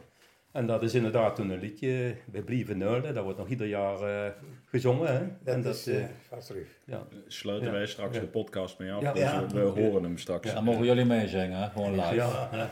En 0.52 0.68
dat 0.68 0.84
is 0.84 0.94
inderdaad 0.94 1.36
toen 1.36 1.50
een 1.50 1.60
liedje, 1.60 2.16
We 2.32 2.42
blieven 2.42 2.78
neulen, 2.78 3.14
dat 3.14 3.24
wordt 3.24 3.38
nog 3.40 3.50
ieder 3.50 3.68
jaar 3.68 4.02
eh, 4.02 4.32
gezongen. 4.66 5.08
Hè? 5.14 5.20
Dat, 5.44 5.56
en 5.56 5.62
dat, 5.62 5.76
is 5.76 5.88
eh, 5.88 6.00
uh, 6.00 6.06
vast 6.30 6.48
terug. 6.48 6.68
ja. 6.86 7.08
Sluiten 7.28 7.68
Ja. 7.68 7.74
wij 7.74 7.86
straks 7.86 8.16
Ja. 8.16 8.22
de 8.22 8.28
podcast 8.28 8.80
mee 8.80 8.92
af, 8.94 9.02
Ja. 9.02 9.12
dus 9.14 9.22
Ja. 9.22 9.48
we 9.48 9.60
horen 9.60 10.04
hem 10.04 10.18
straks. 10.18 10.54
Dan 10.54 10.64
mogen 10.64 10.86
jullie 10.86 11.06
meezingen, 11.06 11.70
gewoon 11.72 11.92
live. 11.92 12.68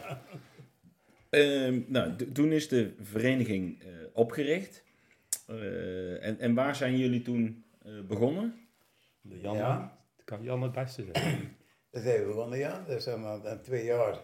Ehm, 1.29 1.79
nou, 1.87 2.15
toen 2.31 2.51
is 2.51 2.67
de 2.67 2.93
vereniging 3.01 3.81
eh, 3.81 3.87
opgericht. 4.13 4.82
Eh, 5.45 6.23
en, 6.25 6.39
en 6.39 6.53
waar 6.53 6.75
zijn 6.75 6.97
jullie 6.97 7.21
toen 7.21 7.65
eh, 7.85 8.01
begonnen? 8.07 8.67
De 9.21 9.39
Jan, 9.39 9.55
Ja. 9.55 9.97
dat 10.15 10.25
kan 10.25 10.43
Jan 10.43 10.61
het 10.61 10.71
beste 10.71 11.05
zijn. 11.11 11.55
Dat 11.91 12.01
zijn 12.03 12.19
we 12.19 12.25
begonnen, 12.27 12.59
ja. 12.59 12.83
Dus 12.87 13.03
dan, 13.03 13.21
dan, 13.21 13.41
dan 13.43 13.61
twee 13.61 13.83
jaar 13.85 14.19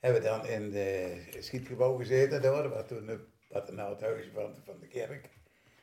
hebben 0.00 0.22
we 0.22 0.28
dan 0.28 0.46
in 0.46 0.70
de 0.70 1.16
schietgebouw 1.38 1.96
gezeten 1.96 2.42
daar, 2.42 2.68
wat 2.68 2.88
toen 2.88 3.06
de, 3.06 3.20
wat 3.48 3.72
nou 3.72 3.90
het 3.92 4.00
huis 4.00 4.28
van, 4.34 4.54
van 4.64 4.78
de 4.80 4.86
kerk. 4.86 5.28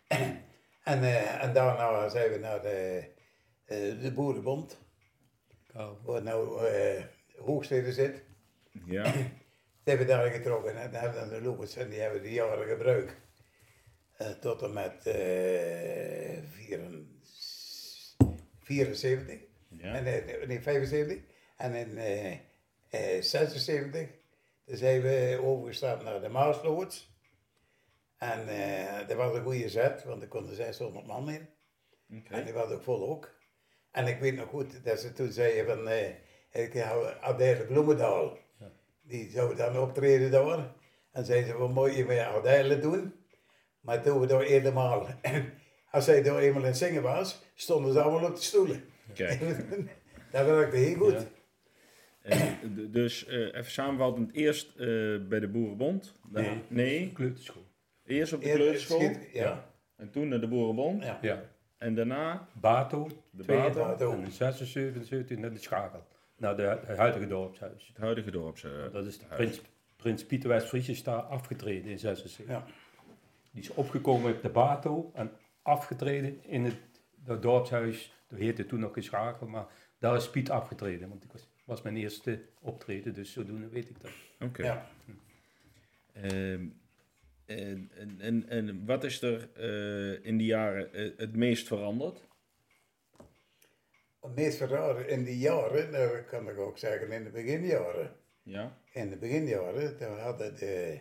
en, 0.83 1.03
eh, 1.03 1.43
en 1.43 1.53
daarna 1.53 2.09
zijn 2.09 2.31
we 2.31 2.37
naar 2.37 2.61
de, 2.61 3.03
eh, 3.65 4.01
de 4.01 4.11
Boerenbond, 4.13 4.79
Kou. 5.73 5.97
waar 6.03 6.23
nou 6.23 6.65
eh 6.65 7.03
Hoogstede 7.37 7.93
zit. 7.93 8.23
Ja, 8.85 9.03
Die 9.83 9.97
hebben 9.97 10.07
we 10.07 10.13
daar 10.13 10.31
getrokken. 10.31 10.75
En 10.81 10.91
dan 10.91 11.01
hebben 11.01 11.29
we 11.29 11.35
de 11.35 11.41
loopers 11.41 11.75
en 11.75 11.89
die 11.89 11.99
hebben 11.99 12.21
die 12.21 12.33
jaren 12.33 12.67
gebruikt. 12.67 13.15
Eh, 14.19 14.29
tot 14.29 14.61
en 14.61 14.73
met 14.73 15.07
eh 15.07 16.37
74. 18.59 19.39
ja. 19.69 19.93
En, 19.93 20.05
eh, 20.05 20.47
nee, 20.47 20.61
75. 20.61 21.17
En 21.57 21.73
in 21.73 21.97
eh, 21.97 22.31
eh, 22.89 23.21
76 23.23 24.07
toen 24.65 24.77
zijn 24.77 25.01
we 25.01 25.39
overgestapt 25.43 26.03
naar 26.03 26.21
de 26.21 26.29
Maasloods. 26.29 27.17
En 28.17 28.47
eh 28.47 29.07
dat 29.07 29.17
was 29.17 29.35
een 29.35 29.43
goede 29.43 29.69
zet, 29.69 30.03
want 30.03 30.21
er 30.21 30.27
konden 30.27 30.55
600 30.55 31.05
man 31.07 31.29
in. 31.29 31.49
En 32.29 32.43
die 32.43 32.53
was 32.53 32.71
ook 32.71 32.83
vol 32.83 33.09
ook. 33.09 33.37
En 33.91 34.07
ik 34.07 34.19
weet 34.19 34.35
nog 34.35 34.49
goed 34.49 34.83
dat 34.83 34.99
ze 34.99 35.13
toen 35.13 35.31
zeiden 35.31 35.65
van, 35.65 35.87
eh, 35.87 36.09
ik 36.51 36.73
hou 36.73 37.13
Adèle 37.21 37.65
Bloemendaal. 37.65 38.37
Ja. 38.59 38.71
Die 39.01 39.29
zou 39.29 39.55
dan 39.55 39.79
optreden 39.79 40.31
daar. 40.31 40.73
En 41.11 41.25
zeiden 41.25 41.49
ze, 41.49 41.57
wat 41.57 41.69
moet 41.69 41.95
je 41.95 42.05
met 42.05 42.19
Adèle 42.19 42.79
doen? 42.79 43.18
Maar 43.79 44.01
toen 44.01 44.19
we 44.19 44.27
daar 44.27 44.41
helemaal, 44.43 45.07
als 45.91 46.05
zij 46.05 46.23
daar 46.23 46.37
eenmaal 46.39 46.61
in 46.61 46.67
het 46.67 46.77
zingen 46.77 47.01
was, 47.01 47.41
stonden 47.55 47.93
ze 47.93 48.01
allemaal 48.01 48.29
op 48.29 48.35
de 48.35 48.41
stoelen. 48.41 48.83
Kijk. 49.13 49.39
dat 50.31 50.45
werkte 50.45 50.77
heel 50.77 50.95
goed. 50.95 51.11
Ja. 51.11 51.25
En, 52.21 52.57
d- 52.75 52.93
dus 52.93 53.25
eh, 53.25 53.39
even 53.39 53.71
samenvattend, 53.71 54.33
eerst 54.33 54.69
eh, 54.75 54.85
bij 55.29 55.39
de 55.39 55.47
Boerenbond. 55.47 56.13
Dan- 56.31 56.43
Nee. 56.43 56.61
nee, 56.67 57.11
Kleuterschool. 57.13 57.65
eerst 58.05 58.33
op 58.33 58.39
de 58.41 58.45
Eerst 58.45 58.57
kleuterschool. 58.59 58.99
schiet- 58.99 59.29
ja. 59.33 59.71
En 59.95 60.09
toen 60.09 60.27
naar 60.27 60.39
de 60.39 60.47
Boerenbond. 60.47 61.03
Ja. 61.03 61.17
Ja. 61.21 61.41
En 61.77 61.95
daarna 61.95 62.47
Bato, 62.53 63.07
de 63.31 63.43
Bato, 63.43 63.79
Bato. 63.83 64.11
en 64.11 64.23
in 64.23 64.31
76 64.31 65.37
naar 65.37 65.53
de 65.53 65.59
Schakel. 65.59 66.03
Naar 66.37 66.55
de, 66.55 66.61
het 66.85 66.97
huidige 66.97 67.27
dorpshuis. 67.27 67.87
het 67.87 67.97
huidige 67.97 68.31
dorps. 68.31 68.63
eh, 68.63 68.71
Dat 68.91 69.05
is 69.05 69.17
de. 69.19 69.25
Prins, 69.25 69.61
Prins 69.95 70.25
Pieter 70.25 70.49
West-Fries 70.49 70.89
is 70.89 71.03
daar 71.03 71.21
afgetreden 71.21 71.91
in 71.91 71.99
76. 71.99 72.47
Ja. 72.47 72.65
Die 73.51 73.61
is 73.61 73.69
opgekomen 73.69 74.35
op 74.35 74.41
de 74.41 74.49
Bato 74.49 75.11
en 75.13 75.31
afgetreden 75.61 76.43
in 76.43 76.65
het, 76.65 76.77
dat 77.15 77.41
dorpshuis. 77.41 78.13
Dat 78.27 78.39
heette 78.39 78.65
toen 78.65 78.79
nog 78.79 78.93
Geschakel, 78.93 79.47
maar 79.47 79.65
daar 79.99 80.15
is 80.15 80.29
Piet 80.29 80.49
afgetreden. 80.49 81.09
Want 81.09 81.23
ik 81.23 81.31
was, 81.31 81.47
was 81.65 81.81
mijn 81.81 81.97
eerste 81.97 82.41
optreden, 82.61 83.13
dus 83.13 83.31
zodoende 83.31 83.69
weet 83.69 83.89
ik 83.89 84.01
dat. 84.01 84.11
Oké. 84.39 84.63
Ja. 84.63 84.89
Ehm, 86.13 86.65
en, 87.45 87.91
en, 88.19 88.49
en, 88.49 88.85
wat 88.85 89.03
is 89.03 89.21
er 89.21 89.49
eh, 89.53 90.25
in 90.25 90.37
die 90.37 90.47
jaren 90.47 90.93
eh, 90.93 91.11
het 91.17 91.35
meest 91.35 91.67
veranderd? 91.67 92.27
Het 94.21 94.35
meest 94.35 94.57
verraden 94.57 95.09
in 95.09 95.23
die 95.23 95.37
jaren, 95.37 95.91
dat 95.91 96.25
kan 96.25 96.49
ik 96.49 96.57
ook 96.57 96.77
zeggen 96.77 97.11
in 97.11 97.23
de 97.23 97.29
beginjaren. 97.29 98.15
Ja. 98.43 98.77
In 98.91 99.09
de 99.09 99.17
beginjaren, 99.17 99.97
toen 99.97 100.19
hadden 100.19 100.55
de, 100.55 100.99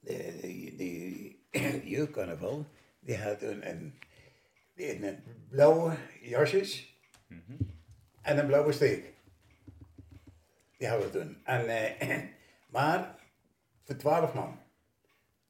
de, 0.00 0.38
die, 0.40 0.76
die, 0.76 1.46
die 1.50 1.90
jeugdcarnaval, 1.96 2.66
die 3.00 3.16
had 3.16 3.42
een, 3.42 3.68
een, 3.68 3.98
die 4.74 5.06
een 5.06 5.22
blauwe 5.48 5.96
jasjes 6.22 6.98
en 8.22 8.38
een 8.38 8.46
blauwe 8.46 8.72
steek. 8.72 9.12
Die 10.76 10.88
hadden 10.88 11.12
we 11.12 11.18
toen. 11.18 11.36
En, 11.44 11.68
eh, 11.68 12.22
maar 12.74 13.18
voor 13.84 13.96
twaalf 13.96 14.34
man. 14.34 14.60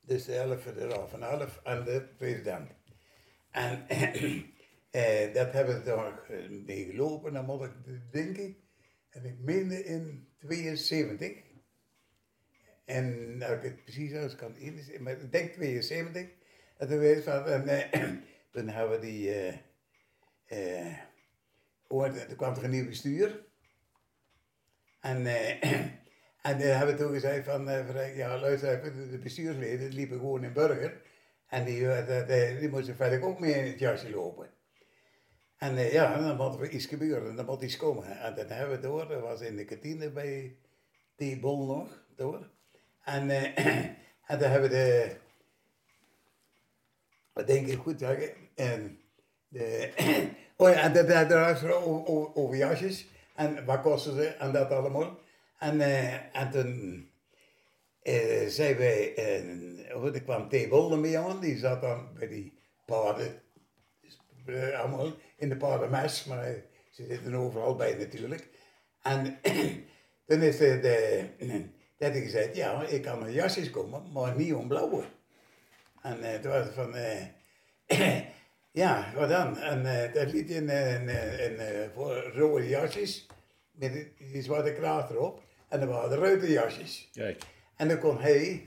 Dus 0.00 0.24
de 0.24 0.32
helft 0.32 0.62
voor 0.62 0.74
de 0.74 0.86
raad 0.86 1.10
van 1.10 1.22
elf 1.22 1.60
en 1.64 1.84
de 1.84 2.08
president. 2.16 2.70
En 3.50 3.88
eh, 4.90 5.34
dat 5.34 5.52
hebben 5.52 5.74
we 5.74 5.82
toch 5.82 6.28
eh, 6.28 6.48
mee 6.48 6.84
gelopen, 6.84 7.32
dan 7.32 7.44
moet 7.44 7.64
ik 7.64 8.12
denken. 8.12 8.56
En 9.10 9.24
ik 9.24 9.38
meende 9.38 9.84
in 9.84 10.28
72. 10.38 11.32
En 12.88 13.36
nou, 13.38 13.56
ik 13.56 13.62
het 13.62 13.84
precies 13.84 14.14
als 14.14 14.34
kan 14.36 14.56
in, 14.56 14.80
maar 15.00 15.12
ik 15.12 15.32
denk 15.32 15.52
72. 15.52 16.26
En 16.78 16.88
toen 16.88 16.98
weet 16.98 17.24
van, 17.24 17.44
en, 17.44 17.68
eh, 17.68 18.10
toen 18.50 18.68
hebben 18.68 19.00
we 19.00 19.06
die, 19.06 19.30
eh, 19.34 19.54
eh, 20.86 20.96
kwam 22.36 22.54
er 22.54 22.64
een 22.64 22.70
nieuw 22.70 22.86
bestuur. 22.86 23.46
En, 25.00 25.26
eh, 25.26 25.64
en 26.48 26.58
dan 26.58 26.60
hebben 26.60 26.96
we 26.96 27.02
toen 27.02 27.12
gezegd 27.12 27.44
van, 27.44 27.68
eh, 27.68 28.16
ja 28.16 28.38
luister 28.38 28.82
de- 28.82 29.08
de 29.10 29.18
bestuursleden 29.18 29.88
liepen 29.92 30.18
gewoon 30.18 30.44
in 30.44 30.52
burger. 30.52 31.02
En 31.46 31.64
die, 31.64 31.90
eh, 31.90 32.06
dat, 32.06 32.28
eh, 32.28 32.58
die 32.58 32.68
moesten 32.68 32.96
verder 32.96 33.22
ook 33.22 33.40
mee 33.40 33.52
in 33.54 33.70
het 33.70 33.78
jasje 33.78 34.10
lopen. 34.10 34.50
En 35.56 35.76
eh, 35.76 35.92
ja, 35.92 36.20
dan 36.20 36.36
moet 36.36 36.60
er 36.60 36.70
iets 36.70 36.86
gebeuren, 36.86 37.36
dan 37.36 37.44
moet 37.46 37.62
iets 37.62 37.76
komen. 37.76 38.18
En 38.20 38.34
dan 38.34 38.46
hebben 38.46 38.76
we 38.76 38.82
door, 38.82 39.08
dat 39.08 39.20
was 39.20 39.40
in 39.40 39.56
de 39.56 39.64
kantine 39.64 40.10
bij 40.10 40.56
die 41.16 41.40
bol 41.40 41.66
nog, 41.66 42.06
door. 42.16 42.56
En, 43.08 43.30
eh, 43.30 43.66
en 44.30 44.38
dan 44.38 44.50
hebben 44.50 44.70
we 44.70 44.76
de, 44.76 45.16
wat 47.32 47.46
denk 47.46 47.66
ik 47.66 47.78
goed 47.78 48.02
en 48.54 49.00
de, 49.48 49.92
oh 50.56 50.70
ja, 50.70 50.82
en 50.82 50.92
dat 50.92 51.08
daar 51.08 51.64
er 51.64 51.74
over, 51.74 52.34
over, 52.34 52.56
jasjes, 52.56 53.06
en 53.34 53.64
wat 53.64 53.80
kosten 53.80 54.14
ze, 54.14 54.26
en 54.26 54.52
dat 54.52 54.70
allemaal. 54.70 55.18
En, 55.58 55.80
eh, 55.80 56.36
en 56.36 56.50
toen 56.50 57.10
eh 58.02 58.48
zijn 58.48 58.76
wij, 58.76 59.14
oh, 59.94 60.14
er 60.14 60.22
kwam 60.22 60.48
T. 60.48 60.70
Mee 60.96 61.18
aan, 61.18 61.40
die 61.40 61.58
zat 61.58 61.80
dan 61.80 62.08
bij 62.14 62.28
die 62.28 62.58
paarden, 62.86 63.42
allemaal 64.76 65.12
in 65.36 65.48
de 65.48 65.56
paardenmes, 65.56 66.24
maar 66.24 66.54
ze 66.90 67.04
zitten 67.04 67.34
overal 67.34 67.76
bij 67.76 67.94
natuurlijk. 67.94 68.48
En 69.02 69.38
toen 70.26 70.42
is 70.42 70.56
de, 70.56 70.80
de, 70.80 71.68
dat 71.98 72.12
hij 72.12 72.20
gezegd, 72.20 72.56
ja, 72.56 72.82
ik 72.82 73.02
kan 73.02 73.18
met 73.18 73.32
jasjes 73.32 73.70
komen, 73.70 74.12
maar 74.12 74.36
niet 74.36 74.54
om 74.54 74.68
blauwe. 74.68 75.04
En 76.02 76.22
eh, 76.22 76.40
toen 76.40 76.52
was 76.52 76.64
het 76.64 76.74
van, 76.74 76.94
eh, 76.94 77.26
ja, 78.82 79.12
wat 79.14 79.28
dan? 79.28 79.58
En 79.58 79.86
eh 79.86 80.12
dat 80.12 80.32
liet 80.32 80.50
in 80.50 80.70
voor 81.94 82.30
rode 82.34 82.68
jasjes, 82.68 83.26
met 83.70 83.92
die, 84.32 84.42
zwarte 84.42 84.72
kraag 84.72 85.10
erop. 85.10 85.42
En 85.68 85.80
dan 85.80 85.88
waren 85.88 86.10
de 86.10 86.16
ruitenjasjes. 86.16 87.08
Kijk. 87.12 87.42
En 87.76 87.88
dan 87.88 87.98
kon 87.98 88.20
hij, 88.20 88.66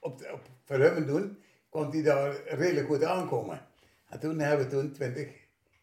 op, 0.00 0.12
op 0.32 0.40
voor 0.64 0.78
hem 0.78 1.06
doen, 1.06 1.42
kon 1.68 1.90
hij 1.90 2.02
daar 2.02 2.36
redelijk 2.46 2.86
goed 2.86 3.04
aankomen. 3.04 3.66
En 4.08 4.20
toen 4.20 4.38
hebben 4.38 4.66
we 4.66 4.72
toen 4.72 4.92
20 4.92 5.28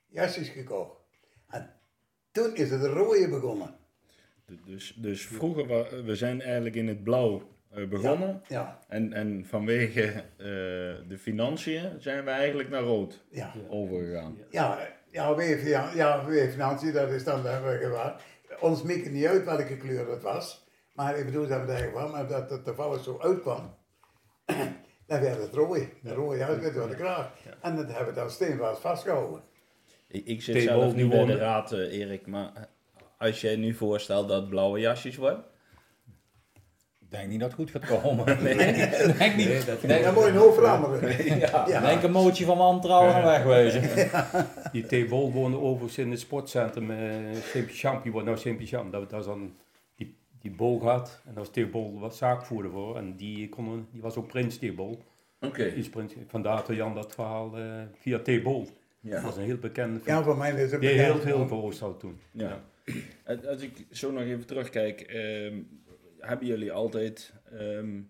jasjes 0.08 0.50
gekocht. 0.50 0.98
En 1.50 1.74
toen 2.32 2.56
is 2.56 2.70
het 2.70 2.84
rode 2.84 3.30
begonnen. 3.30 3.80
Dus, 4.65 4.93
dus 4.98 5.25
vroeger, 5.27 5.67
wa- 5.67 6.03
we 6.03 6.15
zijn 6.15 6.41
eigenlijk 6.41 6.75
in 6.75 6.88
het 6.88 7.03
blauw 7.03 7.41
eh, 7.72 7.88
begonnen. 7.88 8.41
Ja, 8.48 8.79
En, 8.88 9.13
en 9.13 9.46
vanwege 9.46 10.03
eh, 10.12 10.24
de 11.08 11.17
financiën 11.20 11.89
zijn 12.00 12.24
we 12.24 12.29
eigenlijk 12.29 12.70
naar 12.70 12.81
rood 12.81 13.24
ja. 13.29 13.53
overgegaan. 13.70 14.38
Ja, 14.50 14.79
Ja, 15.12 15.36
weeffinan- 15.36 15.96
ja, 15.96 16.25
weeffinantie, 16.25 16.91
dat 16.91 17.10
is 17.10 17.24
dan 17.24 17.41
de 17.41 17.77
gewaar. 17.81 18.22
Ons 18.60 18.84
maakt 18.84 19.03
het 19.03 19.12
niet 19.12 19.25
uit 19.25 19.46
welke 19.46 19.77
kleur 19.77 20.10
het 20.10 20.22
was. 20.22 20.67
Maar 20.93 21.17
ik 21.17 21.25
bedoel 21.25 21.48
dat 21.48 21.65
we 21.65 21.72
er 21.72 21.91
van, 21.91 22.12
maar 22.12 22.27
dat 22.27 22.50
het 22.50 22.65
toevallig 22.65 23.03
zo 23.03 23.20
uitkwam. 23.22 23.75
dan 25.08 25.22
werd 25.22 25.41
het 25.41 25.53
rooi. 25.53 25.89
De 26.01 26.13
rode 26.13 26.41
huis 26.43 26.62
met 26.62 26.74
de 26.74 26.96
kraag. 26.96 27.31
En 27.62 27.75
dat 27.75 27.88
hebben 27.88 28.13
we 28.13 28.20
dan 28.20 28.29
steenvast 28.29 28.81
vastgehouden. 28.81 29.41
Ik, 30.08 30.25
ik 30.25 30.41
zit 30.41 30.62
zelf 30.62 30.96
niet 30.96 31.10
bij 31.10 31.25
de 31.25 31.36
raad, 31.36 31.72
eh, 31.72 32.00
Erik, 32.00 32.27
maar 32.27 32.67
als 33.21 33.41
jij 33.41 33.55
nu 33.55 33.73
voorstelt 33.73 34.27
dat 34.27 34.41
het 34.41 34.49
blauwe 34.49 34.79
jasjes 34.79 35.15
worden, 35.15 35.43
Ik 36.99 37.17
denk 37.17 37.29
niet 37.29 37.39
dat 37.39 37.49
het 37.51 37.59
goed 37.59 37.69
gaat 37.71 38.01
komen. 38.01 38.25
Nee, 38.43 38.55
denk 39.17 39.35
niet. 39.35 39.47
Nee, 39.47 39.63
dat, 39.65 39.81
Nee, 39.83 40.03
Dan 40.03 40.13
moet 40.13 40.23
je 40.23 40.29
een 40.29 40.35
hoop 40.35 40.53
veranderen. 40.53 41.25
Ja, 41.39 41.65
Ja. 41.67 41.81
denk 41.81 42.03
een 42.03 42.11
motie 42.11 42.45
van 42.45 42.57
wantrouwen 42.57 43.15
en 43.15 43.23
wegwezen. 43.23 44.09
Die 44.71 44.85
T-Bol 45.05 45.31
woonde 45.31 45.57
overigens 45.57 45.97
in 45.97 46.11
het 46.11 46.19
sportcentrum 46.19 46.91
uh, 46.91 46.97
Saint-Champi, 47.51 48.11
wordt 48.11 48.27
nou 48.27 48.37
Saint-Champ. 48.39 48.91
Dat, 48.91 49.01
dat 49.01 49.11
was 49.11 49.25
dan 49.25 49.55
die, 49.95 50.15
die 50.39 50.51
bol 50.51 50.79
gehad. 50.79 51.21
En 51.27 51.33
dat 51.33 51.47
was 51.53 51.63
T-Bol 51.65 51.99
was 51.99 52.17
zaakvoerder 52.17 52.71
voor. 52.71 52.97
En 52.97 53.15
die, 53.15 53.49
kon, 53.49 53.87
die 53.91 54.01
was 54.01 54.15
ook 54.15 54.27
prins 54.27 54.57
T-Bol. 54.57 55.03
Oké. 55.41 55.63
Die 55.63 55.73
is 55.73 55.89
prins, 55.89 56.13
vandaar 56.27 56.63
dat 56.67 56.75
Jan 56.75 56.95
dat 56.95 57.13
verhaal 57.13 57.57
eh, 57.57 57.63
via 57.99 58.19
T-Bol. 58.19 58.59
Dat 58.63 58.73
Ja. 59.13 59.21
was 59.21 59.37
een 59.37 59.43
heel 59.43 59.57
bekende 59.57 59.99
Ja, 60.05 60.23
voor 60.23 60.37
mij 60.37 60.51
is 60.51 60.71
het 60.71 60.81
Die 60.81 60.89
heel 60.89 61.13
bekend. 61.13 61.47
veel 61.49 61.73
had 61.79 61.99
toen. 61.99 62.19
ja. 62.31 62.61
Als 63.47 63.61
ik 63.61 63.85
zo 63.91 64.11
nog 64.11 64.23
even 64.23 64.45
terugkijk, 64.45 65.01
ehm, 65.01 65.61
hebben 66.19 66.47
jullie 66.47 66.71
altijd 66.71 67.33
ehm, 67.51 68.01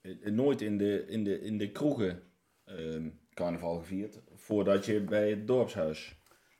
eh, 0.00 0.32
nooit 0.32 0.60
in 0.60 0.78
de, 0.78 1.06
in 1.06 1.24
de, 1.24 1.40
in 1.40 1.58
de 1.58 1.72
kroegen 1.72 2.22
ehm, 2.64 3.08
carnaval 3.34 3.78
gevierd, 3.78 4.20
voordat 4.34 4.86
je 4.86 5.00
bij 5.00 5.30
het 5.30 5.46
dorpshuis 5.46 6.16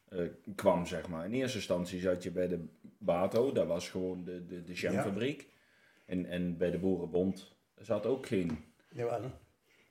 eh, 0.08 0.20
kwam, 0.54 0.86
zeg 0.86 1.08
maar. 1.08 1.24
In 1.24 1.32
eerste 1.32 1.56
instantie 1.56 2.00
zat 2.00 2.22
je 2.22 2.30
bij 2.30 2.48
de 2.48 2.64
Bato, 2.98 3.52
dat 3.52 3.66
was 3.66 3.90
gewoon 3.90 4.24
de, 4.24 4.46
de, 4.46 4.62
de 4.62 4.72
jamfabriek. 4.72 5.48
En, 6.04 6.26
en 6.26 6.56
bij 6.56 6.70
de 6.70 6.78
Boerenbond 6.78 7.56
zat 7.76 8.06
ook 8.06 8.26
geen... 8.26 8.58
Jawel. 8.88 9.30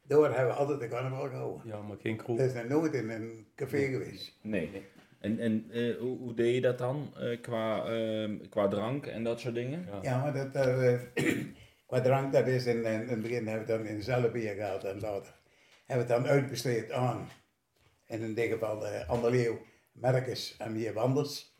Door 0.03 0.25
hebben 0.25 0.47
we 0.47 0.59
altijd 0.59 0.79
de 0.79 0.87
carnaval 0.87 1.29
gehouden. 1.29 1.67
Ja, 1.67 1.81
maar 1.81 1.97
geen 1.97 2.17
kroeg. 2.17 2.37
Dat 2.37 2.47
is 2.47 2.53
nog 2.53 2.67
nooit 2.67 2.93
in 2.93 3.09
een 3.09 3.47
café 3.55 3.87
geweest. 3.87 4.37
Nee. 4.41 4.85
En, 5.19 5.39
en 5.39 5.71
eh, 5.71 5.97
hoe, 5.97 6.17
hoe 6.17 6.33
deed 6.33 6.53
je 6.53 6.61
dat 6.61 6.77
dan 6.77 7.13
eh, 7.17 7.41
qua, 7.41 7.85
ehm, 7.85 8.37
qua 8.49 8.67
drank 8.67 9.05
en 9.05 9.23
dat 9.23 9.39
soort 9.39 9.55
dingen? 9.55 9.85
Ja. 9.85 9.99
Ja, 10.01 10.21
maar 10.21 10.51
dat, 10.51 10.65
eh, 10.65 10.99
qua 11.87 12.01
drank, 12.01 12.33
dat 12.33 12.47
is 12.47 12.65
in, 12.65 12.85
in, 12.85 13.07
het 13.07 13.21
begin 13.21 13.47
hebben 13.47 13.67
we 13.67 13.83
dan 13.83 13.85
in 13.85 14.01
zelf 14.01 14.31
bier 14.31 14.53
gehad 14.53 14.83
en 14.83 14.99
later 14.99 15.35
hebben 15.85 16.07
we 16.07 16.13
het 16.13 16.23
dan 16.23 16.31
uitbesteed 16.31 16.91
aan, 16.91 17.29
in 18.07 18.33
dit 18.33 18.51
geval 18.51 18.79
de 18.79 19.05
Ander 19.05 19.31
Leeuw, 19.31 19.59
Merkes 19.91 20.55
en 20.57 20.71
Mier 20.71 20.93
Wanders. 20.93 21.55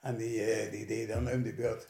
En 0.00 0.16
die, 0.16 0.70
die 0.70 0.86
deden 0.86 1.24
dan 1.24 1.34
om 1.34 1.42
de 1.42 1.54
beurt. 1.54 1.86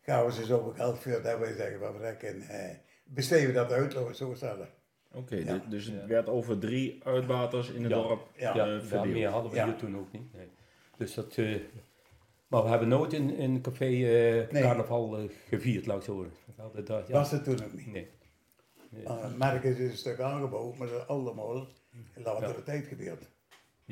Gaven 0.00 0.32
ze 0.32 0.44
zoveel 0.44 0.72
geld 0.72 0.98
voor 0.98 1.22
dat 1.22 1.38
wij 1.38 1.52
zeggen 1.52 1.78
van 1.78 1.94
vrek 1.94 2.22
en 2.22 2.42
eh, 2.42 2.76
besteden 3.04 3.46
we 3.46 3.52
dat 3.52 3.72
uit, 3.72 3.94
laten 3.94 4.08
we 4.08 4.14
zo 4.14 4.34
stellen. 4.34 4.68
Oké, 5.14 5.36
Ja. 5.36 5.62
dus 5.68 5.84
het 5.84 5.94
Ja. 6.00 6.06
werd 6.06 6.28
over 6.28 6.58
drie 6.58 7.00
uitbaters 7.04 7.70
in 7.70 7.82
het 7.82 7.92
Ja. 7.92 8.02
dorp 8.02 8.28
Ja. 8.36 8.54
Ja, 8.56 8.66
eh, 8.78 8.90
ja, 8.90 9.04
meer 9.04 9.28
hadden 9.28 9.50
we 9.50 9.56
Ja. 9.56 9.64
hier 9.64 9.76
toen 9.76 9.96
ook 9.96 10.12
niet. 10.12 10.34
Nee. 10.34 10.46
Dus 10.96 11.14
dat, 11.14 11.36
eh, 11.36 11.56
maar 12.46 12.62
we 12.62 12.68
hebben 12.68 12.88
nooit 12.88 13.12
in, 13.12 13.34
in 13.36 13.50
een 13.54 13.60
café 13.60 13.84
Nee. 13.84 14.62
carnaval 14.62 15.28
gevierd, 15.48 15.86
laat 15.86 15.96
ik 15.98 16.02
zo 16.04 16.26
ja. 16.56 17.02
Was 17.08 17.30
het 17.30 17.44
toen 17.44 17.64
ook 17.64 17.72
niet. 17.72 17.86
Nee. 17.92 18.08
Nee. 18.90 19.02
Uh, 19.04 19.34
Merkes 19.36 19.78
is 19.78 19.90
een 19.90 19.96
stuk 19.96 20.20
aangebouwd, 20.20 20.76
maar 20.76 20.88
dat 20.88 21.00
is 21.00 21.06
allemaal 21.06 21.66
in 22.14 22.22
latere 22.22 22.54
Ja. 22.56 22.62
tijd 22.62 22.86
gebeurd. 22.86 23.28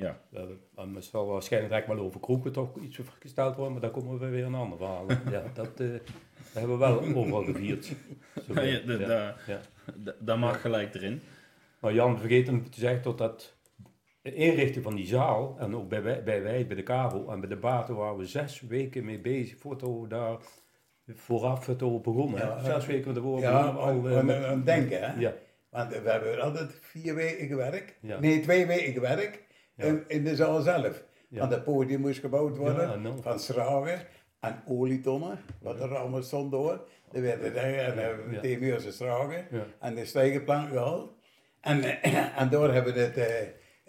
Ja. 0.01 0.21
Dat- 0.31 1.05
zal 1.05 1.27
waarschijnlijk 1.27 1.73
direct 1.73 1.89
wel 1.93 2.05
over 2.07 2.21
kroegen 2.21 2.53
toch 2.53 2.77
iets 2.77 2.99
gesteld 3.21 3.55
worden, 3.55 3.73
maar 3.73 3.83
daar 3.83 3.91
komen 3.91 4.19
we 4.19 4.29
weer 4.29 4.45
een 4.45 4.55
ander 4.55 4.79
verhaal. 4.79 5.07
Ja, 5.31 5.43
dat, 5.55 5.81
eh, 5.81 5.87
dat 5.93 6.53
hebben 6.53 6.71
we 6.73 6.77
wel 6.85 7.01
overal 7.01 7.45
gevierd. 7.45 7.85
Zo, 8.47 8.53
Ja, 8.55 8.61
ja, 8.63 8.81
da- 8.97 9.37
ja. 9.47 9.61
da- 9.97 10.15
Dat 10.21 10.39
mag 10.39 10.61
gelijk 10.61 10.95
erin. 10.95 11.21
Maar 11.81 11.93
Jan 11.93 12.19
vergeet 12.19 12.47
hem 12.47 12.71
te 12.71 12.81
zeggen 12.81 13.03
tot 13.03 13.19
dat 13.19 13.57
de 14.23 14.35
inrichting 14.35 14.85
van 14.85 14.95
die 14.95 15.07
zaal, 15.07 15.57
en 15.59 15.77
ook 15.77 15.89
bij 15.89 16.03
wij, 16.03 16.23
bij, 16.23 16.43
wij, 16.43 16.67
bij 16.67 16.77
de 16.77 16.83
kabel 16.83 17.33
en 17.33 17.41
bij 17.41 17.49
de 17.49 17.57
baten, 17.57 17.95
waren 17.97 18.17
we 18.19 18.27
zes 18.27 18.61
weken 18.61 19.05
mee 19.05 19.19
bezig 19.21 19.59
voordat 19.59 19.89
we 20.01 20.07
daar 20.09 20.37
vooraf 21.07 21.67
het 21.67 21.83
over 21.83 22.01
begonnen. 22.01 22.39
Ja, 22.41 22.63
zes 22.65 22.87
weken 22.87 23.15
ervoor 23.17 23.41
Ja, 23.41 23.73
begonnen 23.73 24.13
al. 24.13 24.29
eh, 24.31 24.51
aan 24.51 24.65
denken, 24.65 25.01
hè? 25.01 25.21
ja, 25.21 25.35
Want 25.71 25.89
we 26.03 26.11
hebben 26.11 26.41
altijd 26.41 26.79
vier 26.81 27.15
weken 27.15 27.47
gewerkt. 27.47 27.99
Ja. 28.01 28.19
Nee, 28.21 28.41
twee 28.41 28.67
weken 28.67 28.93
gewerkt. 28.93 29.47
In, 29.87 30.05
in 30.07 30.25
de 30.25 30.37
zaal 30.37 30.61
zelf. 30.61 31.05
Ja. 31.29 31.39
Want 31.39 31.53
het 31.53 31.65
podium 31.65 32.01
moest 32.01 32.21
gebouwd 32.21 32.57
worden. 32.57 32.89
Ja, 32.89 32.95
nou. 32.97 33.23
Van 33.23 33.39
schragen 33.41 34.01
en 34.41 34.63
olietonnen. 34.67 35.39
Wat 35.61 35.81
er 35.81 35.97
allemaal 35.97 36.23
stond 36.23 36.51
door. 36.51 36.87
Er 37.13 37.23
werden 37.23 37.57
er, 37.57 37.79
en 37.79 37.95
dan 37.95 38.05
hebben 38.05 38.25
we 38.27 38.31
Ja. 38.35 38.41
meteen 38.41 38.59
weer 38.59 38.81
zijn 38.81 38.93
schragen. 38.93 39.47
En 39.81 39.95
de 39.95 40.05
stijgerplank 40.05 40.69
gehaald. 40.71 41.13
En, 41.61 41.83
eh, 42.03 42.39
en 42.41 42.49
door 42.51 42.73
hebben 42.73 42.95
we 42.95 43.01
het, 43.01 43.17
eh, 43.17 43.43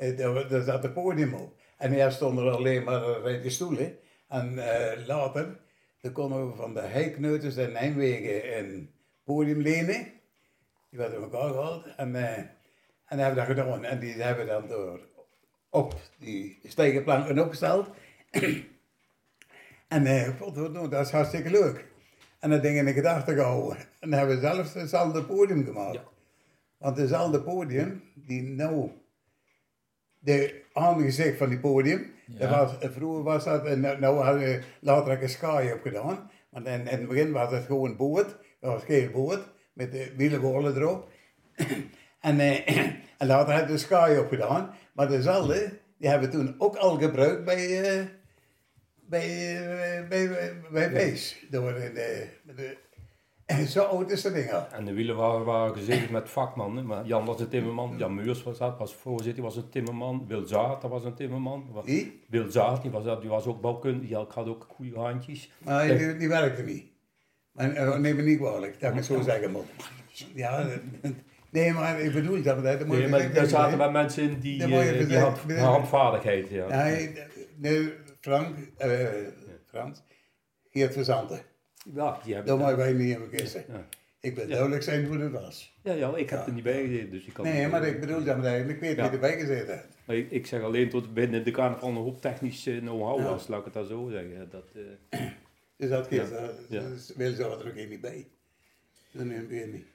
eh, 0.10 0.17
daar- 0.17 0.47
daar 0.47 0.62
zat 0.62 0.84
het 0.84 0.93
podium 0.93 1.34
op. 1.34 1.54
En 1.78 1.93
eerst 1.93 2.15
stonden 2.15 2.45
er 2.45 2.52
alleen 2.52 2.84
maar 2.84 3.23
eh, 3.23 3.41
de 3.43 3.49
stoelen. 3.49 3.97
En 4.28 4.58
eh, 4.60 5.06
later, 5.08 5.60
dan 6.02 6.12
konden 6.12 6.47
we 6.49 6.56
van 6.56 6.73
de 6.73 6.80
heikneuters 6.82 7.56
in 7.56 7.71
Nijmegen 7.71 8.58
een 8.58 8.91
podium 9.23 9.62
lenen. 9.62 10.08
Die 10.89 10.99
werden 10.99 11.21
elkaar 11.21 11.49
gehaald. 11.49 11.86
En, 11.97 12.15
eh, 12.15 12.38
en 13.06 13.17
hebben 13.19 13.30
we 13.30 13.36
dat 13.36 13.58
gedaan. 13.58 13.84
En 13.86 13.99
die 13.99 14.13
hebben 14.21 14.45
we 14.45 14.52
dan 14.52 14.67
door 14.67 14.99
op 15.69 15.95
die 16.19 16.60
stijgerplanken 16.63 17.39
opgesteld. 17.39 17.89
en 19.88 20.05
eh, 20.05 20.38
potverdomme, 20.38 20.88
dat 20.88 21.05
is 21.05 21.12
hartstikke 21.12 21.49
leuk. 21.49 21.88
En 22.39 22.49
dat 22.49 22.62
ding 22.62 22.77
in 22.77 22.86
de 22.86 22.93
gedachten 22.93 23.36
gehouden. 23.36 23.77
En 23.77 24.10
dan 24.10 24.19
hebben 24.19 24.36
we 24.36 24.41
zelfs 24.41 24.73
hetzelfde 24.73 25.23
podium 25.23 25.65
gemaakt. 25.65 25.93
Ja. 25.93 26.03
Want 26.77 26.97
hetzelfde 26.97 27.41
podium, 27.41 28.03
die 28.13 28.41
nou, 28.41 28.89
de 30.19 30.62
aangezicht 30.73 31.38
van 31.38 31.49
die 31.49 31.60
podium, 31.60 32.12
dat 32.25 32.49
was, 32.49 32.71
vroeger 32.79 33.23
was 33.23 33.43
dat, 33.43 33.65
en 33.65 33.79
nou 33.79 33.99
nou 33.99 34.23
hadden 34.23 34.41
we 34.41 34.63
later 34.79 35.23
een 35.23 35.29
sky 35.29 35.71
op 35.73 35.82
gedaan. 35.82 36.32
Want 36.49 36.65
in, 36.65 36.88
in 36.88 36.99
het 36.99 37.08
begin 37.08 37.32
was 37.32 37.51
het 37.51 37.65
gewoon 37.65 37.95
boord, 37.95 38.38
dat 38.60 38.71
was 38.71 38.84
geen 38.84 39.12
boord, 39.12 39.49
met 39.73 39.91
de 39.91 40.13
wielenbollen 40.15 40.75
erop. 40.75 41.12
en, 42.19 42.39
eh, 42.39 42.91
en 43.19 43.27
later 43.27 43.53
hebben 43.53 43.67
we 43.71 43.77
de 43.79 43.86
sky 43.86 44.15
op 44.19 44.29
gedaan. 44.29 44.73
Maar 44.93 45.08
dezelfde, 45.08 45.71
die 45.97 46.10
hebben 46.10 46.29
we 46.29 46.36
toen 46.38 46.55
ook 46.58 46.75
al 46.75 46.97
gebruikt 46.99 47.45
bij, 47.45 47.82
eh, 47.82 48.05
bij, 48.95 49.60
bij, 50.10 50.29
bij, 50.29 50.53
bij 50.71 50.91
Wees. 50.91 51.45
Door 51.49 51.71
in 51.75 51.93
de, 51.93 52.27
de, 52.55 52.77
en 53.45 53.67
zo 53.67 53.84
oud 53.84 54.12
is 54.12 54.21
dat 54.21 54.34
ding 54.34 54.51
al. 54.51 54.67
En 54.71 54.86
de 54.86 54.93
wielen 54.93 55.15
waren, 55.15 55.45
waren 55.45 55.75
gezegend 55.75 56.10
met 56.10 56.29
vakmannen. 56.29 56.86
Maar 56.86 57.05
Jan 57.05 57.25
was 57.25 57.39
een 57.39 57.47
timmerman, 57.49 57.95
Jan 57.97 58.15
Meurs 58.15 58.43
was 58.43 58.58
dat, 58.58 58.77
was 58.77 58.93
voorzitter, 58.95 59.43
was 59.43 59.55
een 59.55 59.69
timmerman. 59.69 60.25
Wil 60.27 60.45
dat 60.82 60.91
was 60.91 61.03
een 61.03 61.13
timmerman. 61.13 61.82
Wie? 61.86 62.23
Wil 62.27 62.51
die 62.82 62.91
was, 62.91 63.03
dat- 63.03 63.21
die 63.21 63.29
was 63.29 63.45
ook 63.45 63.62
bouwkundig, 63.62 64.08
die 64.08 64.15
had 64.15 64.47
ook 64.47 64.67
goede 64.69 64.97
handjes. 64.99 65.51
Maar 65.58 65.88
die, 65.97 66.17
die 66.17 66.27
werkte 66.27 66.63
niet. 66.63 66.86
Maar, 67.51 67.71
eh, 67.71 67.97
neem 67.97 68.15
me 68.15 68.21
niet 68.21 68.38
kwalijk, 68.39 68.79
dat 68.79 68.89
ik 68.89 68.95
het 68.95 69.05
zo 69.05 69.21
zeggen 69.21 69.51
moet. 69.51 69.65
Ja, 70.34 70.63
dat- 70.63 71.12
nee, 71.51 71.73
maar 71.73 71.99
ik 72.01 72.13
bedoel 72.13 72.41
dat, 72.41 72.63
dat 72.63 72.85
moet 72.85 72.97
Nee, 72.97 73.07
maar 73.07 73.33
daar 73.33 73.45
zaten 73.45 73.77
wel 73.77 73.91
mensen 73.91 74.23
in 74.23 74.39
die, 74.39 74.59
Dat 74.59 74.69
eh, 74.69 74.81
die 74.89 75.07
bedenken. 75.07 75.57
handvaardigheid. 75.57 76.49
Ja. 76.49 76.83
Nee, 76.83 77.13
nee, 77.55 77.93
Frank, 78.19 78.55
eh, 78.77 79.07
Frans, 79.65 80.03
Geert 80.71 80.93
Verzanten. 80.93 81.41
Ja, 81.93 82.19
die 82.23 82.33
hebben 82.33 82.51
Dat 82.51 82.59
mogen 82.62 82.77
wij 82.77 82.93
niet 82.93 83.12
hebben 83.12 83.39
gissen. 83.39 83.63
Ja. 83.67 83.88
Ik 84.21 84.35
wil 84.35 84.47
duidelijk 84.47 84.83
zijn 84.83 85.05
hoe 85.05 85.17
het 85.17 85.31
was. 85.31 85.77
Ja, 85.83 85.93
ja, 85.93 86.15
ik 86.15 86.29
heb 86.29 86.45
er 86.45 86.53
niet 86.53 86.63
bij 86.63 86.85
gezeten, 86.85 87.09
dus 87.12 87.25
ik 87.25 87.33
kan 87.33 87.45
Nee, 87.45 87.67
maar 87.67 87.88
ik 87.88 87.99
bedoel 87.99 88.23
dat 88.23 88.43
eigenlijk, 88.45 88.75
ik 88.75 88.79
weet 88.79 88.95
Ja. 88.95 89.03
wie 89.03 89.12
erbij 89.12 89.39
gezeten 89.39 89.73
heeft. 89.73 89.88
Maar 90.05 90.15
ik, 90.15 90.31
ik 90.31 90.45
zeg 90.47 90.62
alleen 90.62 90.89
tot 90.89 91.13
binnen 91.13 91.43
de 91.43 91.51
carnaval 91.51 91.89
een 91.89 91.95
hoop 91.95 92.21
technisch 92.21 92.65
eh, 92.67 92.77
know-how 92.77 93.19
Ja. 93.19 93.23
was, 93.23 93.47
laat 93.47 93.59
ik 93.59 93.65
het 93.65 93.73
dan 93.73 93.85
zo 93.85 94.09
zeggen. 94.12 94.47
Dat, 94.49 94.65
eh, 95.09 95.19
Dus 95.77 95.89
dat 95.89 96.07
geeft, 96.07 96.29
Ja. 96.29 96.35
eh, 96.38 96.47
Ja. 96.69 96.79
dus 96.89 97.13
wil 97.15 97.33
ze 97.33 97.43
er 97.43 97.51
ook 97.67 97.75
niet 97.75 98.01
bij. 98.01 98.27
Dat 99.12 99.25
neem 99.25 99.41
ik 99.41 99.49
weer 99.49 99.67
niet. 99.67 99.85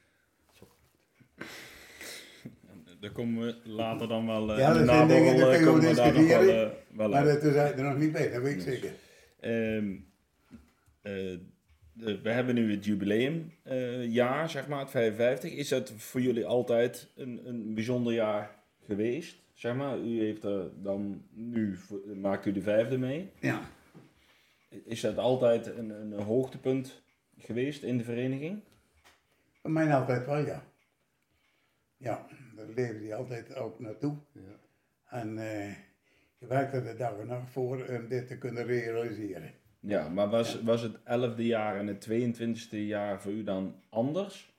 Daar 3.01 3.13
komen 3.13 3.47
we 3.47 3.69
later 3.71 4.09
dan 4.09 4.27
wel 4.27 4.53
eh 4.53 4.59
Ja, 4.59 4.67
in 4.73 4.79
de 4.79 4.85
dat 4.85 4.95
zijn 4.95 5.09
dingen, 5.09 5.25
naborrel, 5.25 5.47
daar 5.47 5.55
eh, 5.55 5.59
we 5.61 5.67
komen 5.67 5.89
we 5.89 5.95
daar 5.95 6.13
nog 6.15 6.27
wel, 6.27 6.49
eh, 6.49 6.71
wel 6.97 7.09
Maar 7.09 7.25
dat 7.25 7.43
is 7.43 7.55
er 7.55 7.83
nog 7.85 7.99
niet 7.99 8.13
bij, 8.13 8.31
dat 8.31 8.43
weet 8.43 8.55
ik 8.55 8.61
zeker. 8.61 8.93
Ehm, 9.41 9.95
eh, 11.03 11.13
de- 11.93 12.21
we 12.23 12.31
hebben 12.31 12.55
nu 12.55 12.71
het 12.71 12.85
jubileumjaar, 12.85 14.51
zeg 14.51 14.69
maar, 14.69 14.81
het 14.81 14.91
55. 14.91 15.53
Is 15.53 15.69
dat 15.69 15.91
voor 15.97 16.21
jullie 16.21 16.47
altijd 16.47 17.09
een, 17.17 17.41
een 17.45 17.75
bijzonder 17.75 18.13
jaar 18.13 18.51
geweest? 18.87 19.37
Zeg 19.53 19.75
maar, 19.75 19.99
u 19.99 20.19
heeft 20.21 20.45
er 20.45 20.71
dan 20.83 21.23
nu, 21.31 21.79
maakt 22.15 22.47
u 22.47 22.53
de 22.53 22.63
vijfde 22.63 22.99
mee. 22.99 23.31
Ja. 23.41 23.61
Is 24.85 25.01
dat 25.01 25.19
altijd 25.19 25.67
een, 25.77 25.91
een 25.91 26.13
hoogtepunt 26.13 27.03
geweest 27.39 27.83
in 27.83 27.99
de 27.99 28.05
vereniging? 28.05 28.61
Voor 29.61 29.71
mij 29.71 29.95
altijd 29.95 30.27
wel, 30.27 30.39
ja. 30.47 30.65
Ja, 32.05 32.27
daar 32.57 32.67
leefde 32.75 33.07
hij 33.07 33.15
altijd 33.15 33.55
ook 33.57 33.81
naartoe. 33.81 34.17
ja. 34.33 34.41
En 35.09 35.39
eh, 35.39 35.69
Ik 36.39 36.49
werkte 36.49 36.83
de 36.83 36.95
dag 36.97 37.19
en 37.19 37.27
nacht 37.27 37.51
voor 37.51 37.87
om 37.89 38.09
dit 38.09 38.27
te 38.27 38.39
kunnen 38.39 38.65
realiseren. 38.67 39.53
Ja, 39.81 40.09
maar 40.09 40.29
was, 40.29 40.63
was 40.63 40.83
het 40.83 40.97
11e 40.99 41.37
jaar 41.37 41.77
en 41.77 41.87
het 41.87 42.09
22e 42.11 42.69
jaar 42.71 43.21
voor 43.23 43.33
u 43.33 43.43
dan 43.45 43.75
anders? 43.89 44.53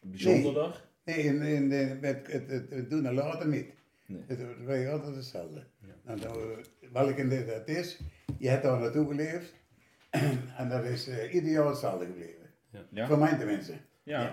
Bijzonderder? 0.00 0.84
Nee, 1.04 1.16
in, 1.16 1.42
in, 1.42 1.68
de- 1.68 1.98
met 2.00 2.32
het, 2.32 2.50
het, 2.50 2.70
het 2.70 2.90
doen 2.90 3.06
en 3.06 3.14
laten 3.14 3.50
niet. 3.50 3.72
Nee. 4.06 4.22
Het 4.26 4.64
was 4.64 4.86
altijd 4.86 5.16
hetzelfde. 5.16 5.64
Nou, 6.02 6.20
dan, 6.20 6.36
welke 6.92 7.28
dit 7.28 7.46
dat 7.46 7.68
is, 7.68 8.00
je 8.38 8.48
hebt 8.48 8.62
daar 8.62 8.80
naartoe 8.80 9.06
geleefd 9.08 9.54
en 10.58 10.68
dat 10.68 10.84
is 10.84 11.08
eh, 11.08 11.34
ieder 11.34 11.50
jaar 11.50 11.66
hetzelfde 11.66 12.06
gebleven. 12.06 12.50
Ja? 12.90 13.06
Voor 13.06 13.18
mij 13.18 13.36
tenminste. 13.38 13.72
Ja. 14.02 14.22
Nee, 14.22 14.32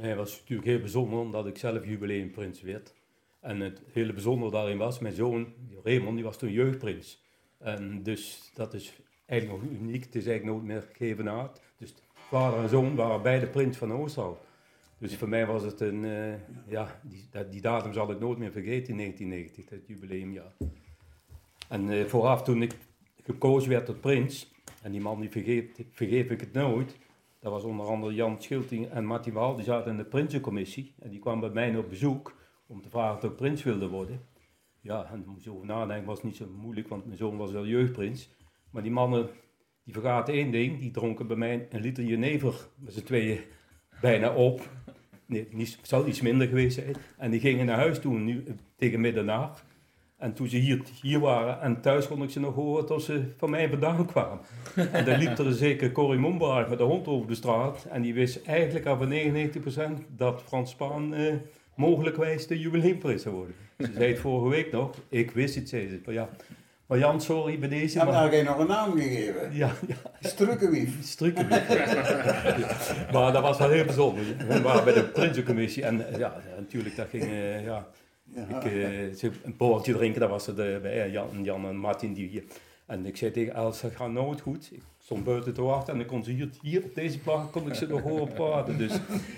het 0.00 0.16
was 0.16 0.38
natuurlijk 0.40 0.68
heel 0.68 0.78
bijzonder 0.80 1.18
omdat 1.18 1.46
ik 1.46 1.58
zelf 1.58 1.84
jubileumprins 1.86 2.60
werd. 2.62 2.94
En 3.40 3.60
het 3.60 3.82
hele 3.92 4.12
bijzondere 4.12 4.50
daarin 4.50 4.78
was, 4.78 4.98
mijn 4.98 5.14
zoon 5.14 5.52
Raymond, 5.82 6.14
die 6.14 6.24
was 6.24 6.38
toen 6.38 6.52
jeugdprins. 6.52 7.22
En 7.58 8.02
dus 8.02 8.50
dat 8.54 8.74
is 8.74 9.00
eigenlijk 9.26 9.62
nog 9.62 9.70
uniek. 9.72 10.04
Het 10.04 10.14
is 10.14 10.26
eigenlijk 10.26 10.56
nooit 10.56 10.68
meer 10.72 10.88
gegeven 10.92 11.30
uit. 11.30 11.60
Dus 11.78 11.94
vader 12.14 12.58
en 12.62 12.68
zoon 12.68 12.94
waren 12.94 13.22
beide 13.22 13.46
prins 13.46 13.76
van 13.76 13.92
Oosterhout. 13.92 14.38
Dus 14.98 15.16
voor 15.16 15.28
mij 15.28 15.46
was 15.46 15.62
het 15.62 15.80
een, 15.80 16.04
eh, 16.04 16.34
ja, 16.66 17.00
die, 17.02 17.26
dat- 17.30 17.52
die 17.52 17.60
datum 17.60 17.92
zal 17.92 18.10
ik 18.10 18.18
nooit 18.20 18.38
meer 18.38 18.52
vergeten 18.52 18.88
in 18.88 18.96
1990, 18.96 19.68
het 19.68 19.86
jubileumjaar. 19.86 20.52
En 21.68 21.90
eh, 21.90 22.04
vooraf 22.04 22.42
toen 22.42 22.62
ik 22.62 22.72
gekozen 23.22 23.70
werd 23.70 23.86
tot 23.86 24.00
prins, 24.00 24.52
en 24.82 24.92
die 24.92 25.00
man 25.00 25.20
die 25.20 25.30
vergeet, 25.30 25.84
vergeef 25.90 26.30
ik 26.30 26.40
het 26.40 26.52
nooit, 26.52 26.96
dat 27.44 27.52
was 27.52 27.64
onder 27.64 27.86
andere 27.86 28.14
Jan 28.14 28.42
Schilting 28.42 28.90
en 28.90 29.04
Martin 29.04 29.32
Waal, 29.32 29.54
die 29.54 29.64
zaten 29.64 29.90
in 29.90 29.96
de 29.96 30.04
Prinsencommissie. 30.04 30.94
En 30.98 31.10
die 31.10 31.18
kwamen 31.18 31.40
bij 31.40 31.70
mij 31.70 31.78
op 31.78 31.88
bezoek 31.88 32.36
om 32.66 32.82
te 32.82 32.88
vragen 32.88 33.16
of 33.16 33.24
ik 33.24 33.36
prins 33.36 33.62
wilde 33.62 33.88
worden. 33.88 34.20
Ja, 34.80 35.10
en 35.12 35.24
moest 35.26 35.48
over 35.48 35.66
nadenken, 35.66 36.06
was 36.06 36.22
niet 36.22 36.36
zo 36.36 36.46
moeilijk, 36.56 36.88
want 36.88 37.04
mijn 37.04 37.16
zoon 37.16 37.36
was 37.36 37.52
wel 37.52 37.66
jeugdprins. 37.66 38.30
Maar 38.70 38.82
die 38.82 38.92
mannen, 38.92 39.28
die 39.84 39.94
vergaten 39.94 40.34
één 40.34 40.50
ding, 40.50 40.78
die 40.80 40.90
dronken 40.90 41.26
bij 41.26 41.36
mij 41.36 41.66
een 41.70 41.80
liter 41.80 42.04
jenever 42.04 42.68
met 42.74 42.92
z'n 42.92 43.02
tweeën 43.02 43.40
bijna 44.00 44.34
op. 44.34 44.68
Nee, 45.26 45.48
het 45.56 45.78
zou 45.82 46.08
iets 46.08 46.20
minder 46.20 46.48
geweest 46.48 46.74
zijn. 46.74 46.96
En 47.16 47.30
die 47.30 47.40
gingen 47.40 47.66
naar 47.66 47.78
huis 47.78 47.98
toe 48.00 48.18
nu, 48.18 48.44
tegen 48.76 49.00
middernacht. 49.00 49.64
En 50.24 50.32
toen 50.32 50.48
ze 50.48 50.56
hier, 50.56 50.82
hier 51.02 51.20
waren 51.20 51.60
en 51.60 51.80
thuis 51.80 52.06
kon 52.06 52.22
ik 52.22 52.30
ze 52.30 52.40
nog 52.40 52.54
horen 52.54 52.86
tot 52.86 53.02
ze 53.02 53.22
van 53.36 53.50
mij 53.50 53.68
vandaan 53.68 54.06
kwamen. 54.06 54.38
En 54.92 55.04
dan 55.04 55.18
liep 55.18 55.38
er 55.38 55.52
zeker 55.52 55.92
Corrie 55.92 56.20
Mombaard 56.20 56.68
met 56.68 56.78
de 56.78 56.84
hond 56.84 57.06
over 57.06 57.28
de 57.28 57.34
straat. 57.34 57.86
En 57.90 58.02
die 58.02 58.14
wist 58.14 58.46
eigenlijk 58.46 58.86
al 58.86 58.96
van 58.96 59.12
99% 59.12 60.16
dat 60.16 60.42
Frans 60.46 60.70
Spaan 60.70 61.14
eh, 61.14 61.34
mogelijkwijs 61.74 62.46
de 62.46 62.58
jubileumprins 62.58 63.22
zou 63.22 63.34
worden. 63.34 63.54
Ze 63.78 63.90
zei 63.94 64.10
het 64.10 64.18
vorige 64.18 64.48
week 64.48 64.72
nog, 64.72 64.90
ik 65.08 65.30
wist 65.30 65.54
het, 65.54 65.68
zei 65.68 65.88
ze. 65.88 66.00
Maar 66.04 66.14
ja, 66.14 66.28
maar 66.86 66.98
Jan, 66.98 67.20
sorry 67.20 67.58
bij 67.58 67.68
deze. 67.68 67.98
Heb 67.98 68.08
Maar, 68.08 68.30
geen 68.30 68.44
nog 68.44 68.58
een 68.58 68.66
naam 68.66 68.92
gegeven? 68.92 69.54
ja, 69.54 69.70
ja, 69.86 69.96
Strukkenwief. 70.20 70.96
Struiken. 71.02 71.48
maar 73.12 73.32
dat 73.32 73.42
was 73.42 73.58
wel 73.58 73.70
heel 73.70 73.84
bijzonder. 73.84 74.24
We 74.48 74.62
waren 74.62 74.84
bij 74.84 74.94
de 74.94 75.04
Prinsencommissie 75.04 75.84
en 75.84 76.04
ja, 76.18 76.34
natuurlijk, 76.56 76.96
dat 76.96 77.08
ging, 77.08 77.22
eh, 77.22 77.64
ja, 77.64 77.86
Ja. 78.34 78.62
ik, 78.62 79.16
ze- 79.16 79.30
een 79.42 79.56
borreltje 79.56 79.92
drinken, 79.92 80.20
dat 80.20 80.30
was 80.30 80.46
het 80.46 80.58
eh, 80.58 80.78
bij 80.78 81.02
eh, 81.04 81.12
Jan, 81.12 81.28
Jan 81.42 81.66
en 81.66 81.76
Martin. 81.76 82.12
Die 82.12 82.28
hier. 82.28 82.44
En 82.86 83.06
ik 83.06 83.16
zei 83.16 83.30
tegen 83.30 83.54
Els, 83.54 83.80
dat 83.80 83.92
gaat 83.96 84.10
nooit 84.10 84.40
goed. 84.40 84.68
Ik 84.72 84.82
stond 84.98 85.24
buiten 85.24 85.54
te 85.54 85.62
wachten 85.62 85.94
en 85.94 86.00
ik 86.00 86.06
kon 86.06 86.24
ze 86.24 86.30
hier, 86.30 86.48
hier 86.62 86.84
op 86.84 86.94
deze 86.94 87.18
plaats 87.18 87.50
kon 87.50 87.66
ik 87.68 87.74
ze 87.74 87.86
nog 87.86 88.02
horen 88.02 88.32
praten. 88.32 88.78
Dus 88.78 88.92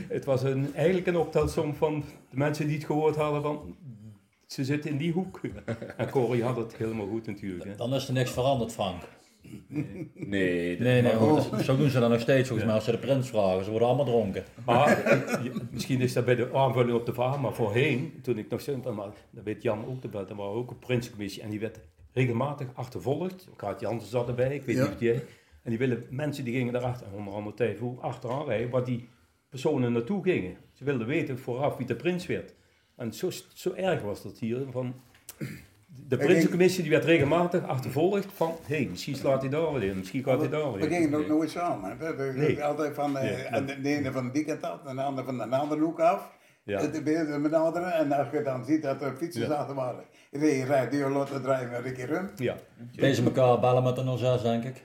het 0.08 0.24
was 0.24 0.42
een, 0.42 0.74
eigenlijk 0.74 1.06
een 1.06 1.16
optelsom 1.16 1.74
van 1.74 2.04
de 2.30 2.36
mensen 2.36 2.66
die 2.66 2.76
het 2.76 2.86
gehoord 2.86 3.16
hadden 3.16 3.42
van... 3.42 3.76
Ze 4.46 4.64
zitten 4.64 4.90
in 4.90 4.96
die 4.96 5.12
hoek. 5.12 5.40
En 5.96 6.10
Corrie 6.10 6.42
had 6.42 6.56
het 6.56 6.76
helemaal 6.76 7.06
goed 7.06 7.26
natuurlijk. 7.26 7.64
Hè. 7.64 7.74
Dan 7.74 7.94
is 7.94 8.06
er 8.08 8.12
niks 8.14 8.30
veranderd, 8.30 8.72
Frank. 8.72 9.02
Nee, 9.68 10.78
Nee, 10.78 11.02
nee, 11.02 11.02
dat- 11.02 11.60
zo 11.64 11.76
doen 11.76 11.90
ze 11.90 12.00
dan 12.00 12.10
nog 12.10 12.20
steeds 12.20 12.46
volgens 12.48 12.66
mij 12.66 12.76
als 12.76 12.84
ze 12.84 12.90
de 12.90 12.98
prins 12.98 13.28
vragen. 13.28 13.64
Ze 13.64 13.70
worden 13.70 13.88
allemaal 13.88 14.04
dronken. 14.06 14.44
Maar 14.64 15.02
eh, 15.02 15.50
misschien 15.70 16.00
is 16.00 16.12
dat 16.12 16.24
bij 16.24 16.34
de 16.34 16.52
aanvulling 16.54 16.96
op 16.98 17.06
de 17.06 17.12
vraag, 17.14 17.40
maar 17.40 17.52
voorheen, 17.54 18.12
toen 18.22 18.38
ik 18.38 18.48
nog 18.48 18.60
maar 18.94 19.08
dat 19.30 19.44
weet 19.44 19.62
Jan 19.62 19.86
ook 19.86 20.00
dan 20.28 20.36
waren 20.36 20.52
we 20.52 20.58
ook 20.58 20.70
een 20.70 20.78
Prinsencommissie 20.78 21.42
en 21.42 21.50
die 21.50 21.60
werd 21.60 21.80
regelmatig 22.12 22.66
achtervolgd. 22.74 23.48
Kaat 23.56 23.80
Jansen 23.80 24.08
zat 24.10 24.28
erbij, 24.28 24.54
ik 24.54 24.62
weet 24.62 24.76
Ja. 24.76 24.82
niet 24.84 24.94
of 24.94 25.00
jij. 25.00 25.24
En 25.62 25.70
die 25.70 25.78
willen, 25.78 26.04
mensen 26.10 26.44
die 26.44 26.54
gingen 26.54 26.72
daarachter, 26.72 27.06
onder 27.16 27.34
andere 27.34 27.56
Thijs 27.56 27.78
Voer, 27.78 28.00
achteraan 28.00 28.44
rijden, 28.46 28.70
waar 28.70 28.84
die 28.84 29.08
personen 29.48 29.92
naartoe 29.92 30.22
gingen. 30.22 30.56
Ze 30.72 30.84
wilden 30.84 31.06
weten 31.06 31.38
vooraf 31.38 31.76
wie 31.76 31.86
de 31.86 31.96
prins 31.96 32.26
werd. 32.26 32.54
En 32.96 33.12
zo, 33.12 33.30
zo 33.54 33.72
erg 33.72 34.02
was 34.02 34.22
dat 34.22 34.38
hier. 34.38 34.58
Van, 34.70 34.94
de 36.08 36.16
Prinsencommissie 36.16 36.82
die 36.82 36.92
werd 36.92 37.04
regelmatig 37.04 37.66
achtervolgd 37.66 38.26
van, 38.34 38.52
hé, 38.66 38.76
hey, 38.76 38.86
misschien 38.90 39.14
slaat 39.16 39.40
hij 39.40 39.50
daar 39.50 39.72
weer 39.72 39.82
in, 39.82 39.96
misschien 39.98 40.22
gaat 40.22 40.38
hij 40.40 40.48
daar 40.48 40.72
weer 40.72 40.80
We 40.88 40.94
in. 40.94 41.02
gingen 41.02 41.18
ook 41.18 41.26
nooit 41.28 41.50
samen. 41.50 41.98
Dat 41.98 42.18
is 42.18 42.34
Nee. 42.34 42.64
Altijd 42.64 42.94
van, 42.94 43.18
eh, 43.18 43.60
Nee, 43.60 43.80
de 43.82 43.88
ene 43.88 44.12
van 44.12 44.30
die 44.30 44.44
kant 44.44 44.62
af 44.62 44.80
de 44.94 45.02
andere 45.02 45.26
van 45.26 45.36
de 45.50 45.56
andere 45.56 45.80
hoek 45.80 46.00
af. 46.00 46.34
Ja. 46.62 46.80
Het 46.80 47.04
beelden 47.04 47.42
benaderen 47.42 47.92
en 47.92 48.12
als 48.12 48.26
je 48.32 48.42
dan 48.42 48.64
ziet 48.64 48.82
dat 48.82 49.02
er 49.02 49.14
fietsers 49.16 49.46
Ja. 49.46 49.52
achter 49.54 49.74
waren. 49.74 50.04
Rij, 50.30 50.60
rij, 50.60 50.88
die 50.88 51.08
lotte 51.08 51.40
draaien 51.40 51.86
een 51.86 51.92
keer 51.94 52.06
rum. 52.06 52.30
Ja. 52.36 52.54
Deden 52.92 53.14
ze 53.14 53.24
elkaar 53.24 53.60
bellen 53.60 53.82
met 53.82 53.98
een 53.98 54.18
06, 54.18 54.42
denk 54.42 54.64
ik. 54.64 54.82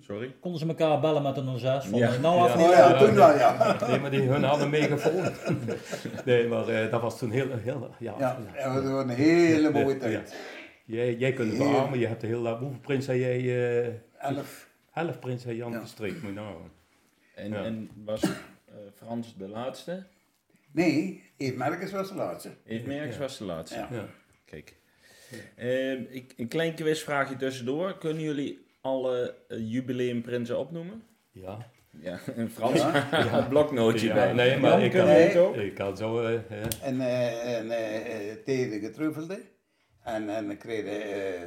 Sorry? 0.00 0.34
Konden 0.40 0.60
ze 0.60 0.66
elkaar 0.66 1.00
bellen 1.00 1.22
met 1.22 1.36
een 1.36 1.58
06? 1.58 1.84
Van, 1.86 1.98
Ja. 1.98 2.12
eh, 2.14 2.20
nou, 2.20 2.38
af 2.40 2.52
Ja. 2.52 2.56
niet. 2.58 2.66
Oh 2.66 2.72
ja, 2.72 2.98
toen 2.98 3.14
wel 3.14 3.36
ja. 3.36 3.76
Nee, 3.88 4.00
maar 4.00 4.10
die, 4.10 4.20
hun 4.20 4.42
hadden 4.42 4.70
meegevoeld. 4.70 5.32
Nee, 6.24 6.48
maar 6.48 6.68
eh, 6.68 6.90
dat 6.90 7.00
was 7.00 7.18
toen 7.18 7.30
heel, 7.30 7.56
heel 7.58 7.90
ja. 7.98 8.14
Ja, 8.18 8.38
en 8.54 8.74
dat 8.74 8.82
was 8.92 9.02
een 9.02 9.08
hele 9.08 9.70
mooie 9.70 9.94
Ja. 9.94 10.00
tijd. 10.00 10.36
Jij, 10.84 11.14
jij 11.14 11.32
kunt 11.32 11.48
het 11.48 11.58
beamen, 11.58 11.98
je 11.98 12.06
hebt 12.06 12.20
de 12.20 12.26
hele, 12.26 12.56
hoeveel 12.56 12.80
prins 12.80 13.06
heb 13.06 13.16
jij, 13.16 13.38
eh 13.86 13.92
Elf. 14.18 14.68
elf 14.94 15.18
prins 15.18 15.44
Jan 15.44 15.72
Ja. 15.72 15.80
gestreken, 15.80 16.20
moet 16.22 16.34
nou. 16.34 16.56
En, 17.34 17.50
Ja. 17.50 17.62
en 17.64 17.90
was 18.04 18.22
eh, 18.22 18.30
Frans 18.94 19.36
de 19.36 19.48
laatste? 19.48 20.02
Nee, 20.72 21.22
Eve 21.36 21.56
Merkens 21.56 21.90
was 21.92 22.08
de 22.08 22.14
laatste. 22.14 22.50
Eve 22.66 22.86
Merks 22.86 23.14
Ja. 23.14 23.20
was 23.20 23.38
de 23.38 23.44
laatste. 23.44 23.78
Ja. 23.78 23.88
Ja. 23.90 24.06
Kijk. 24.44 24.76
Ehm, 25.56 26.02
ik, 26.08 26.34
een 26.36 26.48
klein 26.48 26.74
quizvraagje 26.74 27.36
tussendoor. 27.36 27.98
Kunnen 27.98 28.22
jullie 28.22 28.63
alle 28.84 29.34
eh, 29.48 29.58
jubileumprinsen 29.72 30.58
opnoemen? 30.58 31.02
Ja. 31.30 31.70
Ja, 32.00 32.18
in 32.36 32.48
Frans. 32.48 32.78
Ja. 32.80 33.08
Ja. 33.10 33.38
Een 33.38 33.48
bloknootje 33.48 34.06
Ja, 34.06 34.14
bij. 34.14 34.32
nee, 34.32 34.58
maar 34.58 34.82
ik 34.82 34.90
kan- 34.92 35.06
het 35.08 35.36
ook? 35.36 35.56
Ik 35.56 35.74
kan 35.74 35.96
zo, 35.96 36.20
eh. 36.24 36.34
En, 36.82 37.00
eh 37.00 37.58
en 37.58 37.70
eh 37.70 38.30
eh, 38.30 38.36
Tede 38.44 38.78
getruffelde. 38.78 39.40
En, 40.02 40.28
en 40.36 40.46
dan 40.46 40.56
kreeg 40.56 40.84
je 40.84 41.46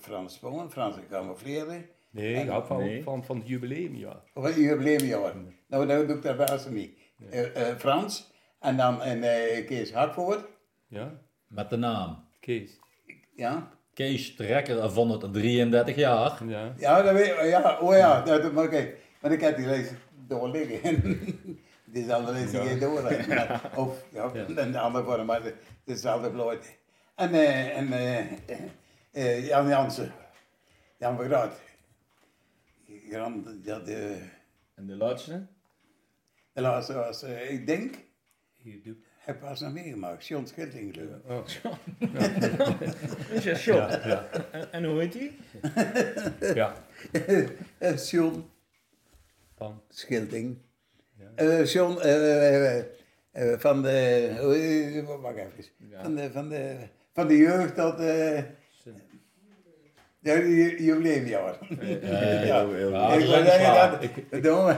Frans 0.00 0.34
Spoon, 0.34 0.70
Frans 0.70 0.94
gecamoufleerde. 0.96 1.86
nee, 2.10 2.34
ik 2.34 2.48
hou 2.48 2.66
van, 2.66 2.78
Nee. 2.78 3.02
van, 3.02 3.24
van 3.24 3.38
het 3.38 3.48
jubileumjaar. 3.48 4.22
Of 4.34 4.44
een 4.56 4.62
jubileumjaar. 4.62 5.34
Nou, 5.68 5.86
dat 5.86 6.06
doe 6.08 6.16
ik 6.16 6.22
daar 6.22 6.36
wel 6.36 6.58
niet. 6.70 6.98
Frans. 7.78 8.32
En 8.60 8.76
dan 8.76 9.02
en, 9.02 9.22
eh, 9.22 9.66
Kees 9.66 9.92
Hartvoort. 9.92 10.44
Ja, 10.88 11.20
Met 11.48 11.70
de 11.70 11.76
naam. 11.76 12.24
Kees. 12.40 12.78
Ja. 13.36 13.70
Kees 13.96 14.34
Trekker 14.34 14.90
van 14.90 15.10
het 15.10 15.32
33 15.32 15.96
jaar. 15.96 16.44
Ja. 16.46 16.74
Ja, 16.76 17.02
dat 17.02 17.12
weet 17.14 17.26
ja, 17.50 17.78
oh 17.80 17.96
ja, 17.96 18.20
dat, 18.22 18.52
maar 18.52 18.68
kijk, 18.68 18.96
maar 19.20 19.32
ik 19.32 19.40
heb 19.40 19.56
die 19.56 19.66
reis 19.66 19.90
door 20.26 20.48
liggen. 20.48 21.18
die 21.84 22.04
zal 22.04 22.24
de 22.24 22.32
reis 22.32 22.50
geen. 22.50 22.78
Maar- 23.28 23.70
Of, 23.76 24.04
ja, 24.12 24.30
Ja. 24.34 24.46
en 24.62 24.72
de 24.72 24.78
andere 24.78 25.04
vorm, 25.04 25.26
maar 25.26 25.42
het 25.42 25.54
is 25.84 25.92
hetzelfde 25.92 26.30
bloot. 26.30 26.64
En, 27.14 27.34
eh, 27.34 27.76
en 27.78 27.92
eh, 27.92 28.26
eh, 29.12 29.46
Jan 29.46 29.68
Jansen, 29.68 30.12
Jan 30.98 31.16
Vergraat. 31.16 31.60
Jan, 33.10 33.60
ja, 33.62 33.78
de, 33.78 34.18
En 34.74 34.86
de 34.86 34.96
laatste? 34.96 35.46
de 36.52 36.60
laatste 36.60 36.94
was, 36.94 37.22
ik 37.48 37.66
denk, 37.66 37.94
Hier, 38.56 38.96
heb 39.26 39.40
pas 39.40 39.60
nog 39.60 39.72
meegemaakt, 39.72 40.26
John 40.26 40.44
Schilting 40.46 40.94
ik. 40.96 41.02
Oh. 41.28 41.46
Is 43.36 43.44
ja 43.44 43.54
John. 43.54 43.78
Ja, 43.78 44.00
ja, 44.06 44.26
En, 44.50 44.72
en 44.72 44.84
hoe 44.84 44.98
heet 45.00 45.12
die? 45.12 45.36
ja. 46.54 46.74
Eh, 47.78 47.96
John 47.96 48.44
Van, 49.56 49.82
Schilting. 49.88 50.56
Ja. 51.18 51.26
Eh, 51.34 51.64
John 51.66 51.98
eh, 52.00 52.82
van 53.58 53.82
de, 53.82 55.06
wacht 55.20 55.36
even. 55.36 55.50
Ja. 55.90 56.02
Van, 56.02 56.14
de, 56.14 56.30
van, 56.32 56.48
de, 56.48 56.76
van 57.12 57.26
de 57.28 57.36
jeugd 57.36 57.74
tot 57.74 57.98
eh 58.00 58.38
ja, 60.20 60.34
ju- 60.38 60.82
jubileumjaar. 60.84 61.58
Ja, 62.46 62.60
ik 63.12 63.26
wil 63.26 63.44
zeggen 63.44 64.42
dat. 64.42 64.76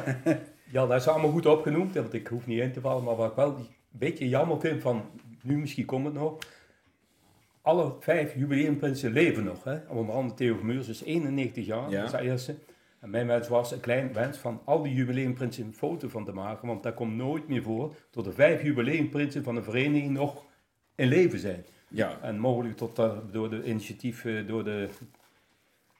Ja, 0.70 0.86
dat 0.86 1.00
is 1.00 1.08
allemaal 1.08 1.30
goed 1.30 1.46
opgenoemd, 1.46 1.94
want 1.94 2.12
ik 2.14 2.26
hoef 2.26 2.46
niet 2.46 2.60
in 2.60 2.72
te 2.72 2.80
vallen. 2.80 3.04
Maar 3.04 3.16
wat 3.16 3.30
ik 3.30 3.36
wel 3.36 3.56
beetje 3.90 4.28
jammer 4.28 4.60
vind 4.60 4.82
van, 4.82 5.04
nu 5.42 5.58
misschien 5.58 5.84
komt 5.84 6.04
het 6.04 6.14
nog. 6.14 6.38
Alle 7.62 7.94
vijf 8.00 8.34
jubileumprinsen 8.34 9.12
leven 9.12 9.44
nog. 9.44 9.64
Hè? 9.64 9.78
Onder 9.88 10.14
andere 10.14 10.34
Theo 10.34 10.56
Vermeurs 10.56 10.88
is 10.88 11.02
91 11.02 11.66
jaar, 11.66 11.90
Ja. 11.90 11.96
dat 12.02 12.12
is 12.12 12.18
de 12.20 12.24
eerste. 12.26 12.54
En 13.00 13.10
mijn 13.10 13.26
wens 13.26 13.48
was 13.48 13.72
een 13.72 13.80
klein 13.80 14.12
wens 14.12 14.38
van 14.38 14.60
al 14.64 14.82
die 14.82 14.94
jubileumprinsen 14.94 15.64
een 15.64 15.74
foto 15.74 16.08
van 16.08 16.24
te 16.24 16.32
maken. 16.32 16.68
Want 16.68 16.82
dat 16.82 16.94
komt 16.94 17.16
nooit 17.16 17.48
meer 17.48 17.62
voor 17.62 17.94
tot 18.10 18.24
de 18.24 18.32
vijf 18.32 18.62
jubileumprinsen 18.62 19.44
van 19.44 19.54
de 19.54 19.62
vereniging 19.62 20.10
nog 20.10 20.44
in 20.94 21.08
leven 21.08 21.38
zijn. 21.38 21.64
Ja, 21.88 22.18
En 22.22 22.38
mogelijk 22.38 22.76
tot, 22.76 22.98
eh, 22.98 23.18
door 23.30 23.50
de 23.50 23.64
initiatief, 23.64 24.24
eh, 24.24 24.46
door 24.46 24.64
de... 24.64 24.88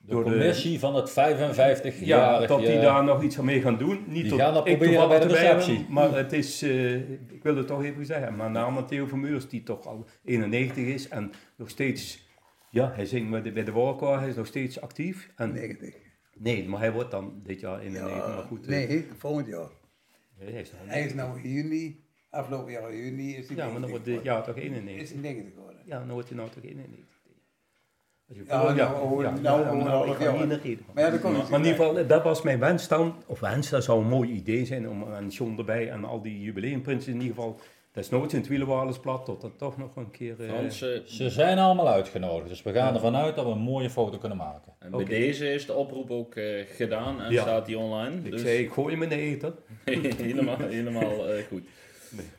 De 0.08 0.14
door 0.14 0.24
de- 0.24 0.30
commissie 0.30 0.78
van 0.78 0.94
het 0.94 1.10
55 1.10 2.00
Ja, 2.00 2.06
jarig 2.06 2.48
dat 2.48 2.58
die 2.60 2.80
daar 2.80 3.04
nog 3.04 3.22
iets 3.22 3.38
aan 3.38 3.44
mee 3.44 3.60
gaan 3.60 3.78
doen. 3.78 4.04
Niet 4.06 4.22
Die 4.22 4.30
tot 4.30 4.40
gaan 4.40 4.54
dat 4.54 4.68
ik 4.68 4.78
proberen 4.78 5.08
bij 5.08 5.18
de 5.20 5.26
receptie. 5.26 5.86
Maar 5.88 6.16
het 6.16 6.32
is, 6.32 6.62
eh, 6.62 6.94
ik 7.10 7.42
wil 7.42 7.56
het 7.56 7.66
toch 7.66 7.82
even 7.84 8.06
zeggen, 8.06 8.36
maar 8.36 8.50
naam 8.50 8.86
Theo 8.86 9.06
Vermeurs, 9.06 9.48
die 9.48 9.62
toch 9.62 9.86
al 9.86 10.06
91 10.24 10.84
is 10.84 11.08
en 11.08 11.32
nog 11.56 11.70
steeds, 11.70 12.28
ja, 12.70 12.92
hij 12.94 13.06
zingt 13.06 13.30
bij 13.30 13.42
de, 13.42 13.52
bij 13.52 13.64
de 13.64 13.72
Walker, 13.72 14.18
hij 14.18 14.28
is 14.28 14.34
nog 14.34 14.46
steeds 14.46 14.80
actief. 14.80 15.30
En, 15.36 15.52
90. 15.52 15.94
Nee, 16.38 16.68
maar 16.68 16.80
hij 16.80 16.92
wordt 16.92 17.10
dan 17.10 17.40
dit 17.44 17.60
jaar 17.60 17.80
91, 17.80 18.26
maar 18.34 18.44
goed. 18.44 18.62
eh, 18.66 18.68
Nee, 18.68 19.06
volgend 19.18 19.46
jaar. 19.46 19.68
hij 20.38 20.60
is 20.60 20.72
Hij 20.84 21.04
is 21.04 21.14
nou 21.14 21.40
in 21.42 21.50
juni, 21.50 22.04
afgelopen 22.30 22.72
jaar 22.72 22.94
juni 22.96 23.36
is 23.36 23.46
hij 23.48 23.56
Ja, 23.56 23.64
maar 23.64 23.80
dan 23.80 23.80
90 23.80 23.90
wordt 23.90 24.04
dit 24.04 24.22
jaar 24.22 24.42
toch 24.44 24.56
Is 24.56 24.62
91. 24.62 25.08
hij 25.12 25.20
90 25.20 25.54
geworden? 25.54 25.82
Ja, 25.84 25.98
dan 25.98 26.10
wordt 26.10 26.28
hij 26.28 26.36
nou 26.38 26.50
toch 26.50 26.62
91. 26.64 27.04
Je 28.32 28.44
Ja, 28.46 28.62
nou, 28.62 29.22
ja, 29.22 29.34
nou, 29.40 29.76
maar 30.94 31.60
in 31.60 31.66
ieder 31.66 31.66
geval, 31.66 32.06
dat 32.06 32.22
was 32.22 32.42
mijn 32.42 32.58
wens 32.58 32.88
dan. 32.88 33.14
Of 33.26 33.40
wens, 33.40 33.70
dat 33.70 33.84
zou 33.84 34.00
een 34.00 34.08
mooi 34.08 34.30
idee 34.30 34.64
zijn. 34.66 34.88
Om 34.88 35.02
een 35.02 35.28
John 35.28 35.54
erbij 35.58 35.90
en 35.90 36.04
al 36.04 36.22
die 36.22 36.40
jubileumprinsen 36.40 37.12
in 37.12 37.20
ieder 37.20 37.34
geval. 37.34 37.60
Desnoods 37.92 38.32
in 38.34 38.38
het 38.40 38.48
wielenwalensblad, 38.48 39.24
tot 39.24 39.40
dat 39.40 39.58
toch 39.58 39.76
nog 39.78 39.96
een 39.96 40.10
keer... 40.10 40.40
eh, 40.40 40.48
Frans, 40.48 40.82
eh, 40.82 41.00
Ze 41.04 41.30
zijn 41.30 41.58
allemaal 41.58 41.88
uitgenodigd, 41.88 42.48
dus 42.48 42.62
we 42.62 42.72
gaan 42.72 42.94
ervan 42.94 43.16
uit 43.16 43.36
dat 43.36 43.44
we 43.44 43.50
een 43.50 43.58
mooie 43.58 43.90
foto 43.90 44.18
kunnen 44.18 44.38
maken. 44.38 44.72
en 44.78 44.90
bij 44.90 45.04
deze 45.04 45.52
is 45.52 45.66
de 45.66 45.72
oproep 45.74 46.10
ook 46.10 46.34
eh, 46.34 46.64
gedaan 46.76 47.20
en 47.20 47.32
Ja. 47.32 47.40
staat 47.42 47.66
die 47.66 47.78
online. 47.78 48.16
ik 48.22 48.30
dus 48.30 48.40
zei, 48.40 48.58
ik 48.58 48.70
gooi 48.70 48.92
hem 48.92 49.02
in 49.02 49.08
de 49.08 49.16
eten. 49.16 49.54
helemaal, 50.16 50.56
helemaal 50.58 51.28
eh, 51.28 51.44
goed. 51.48 51.62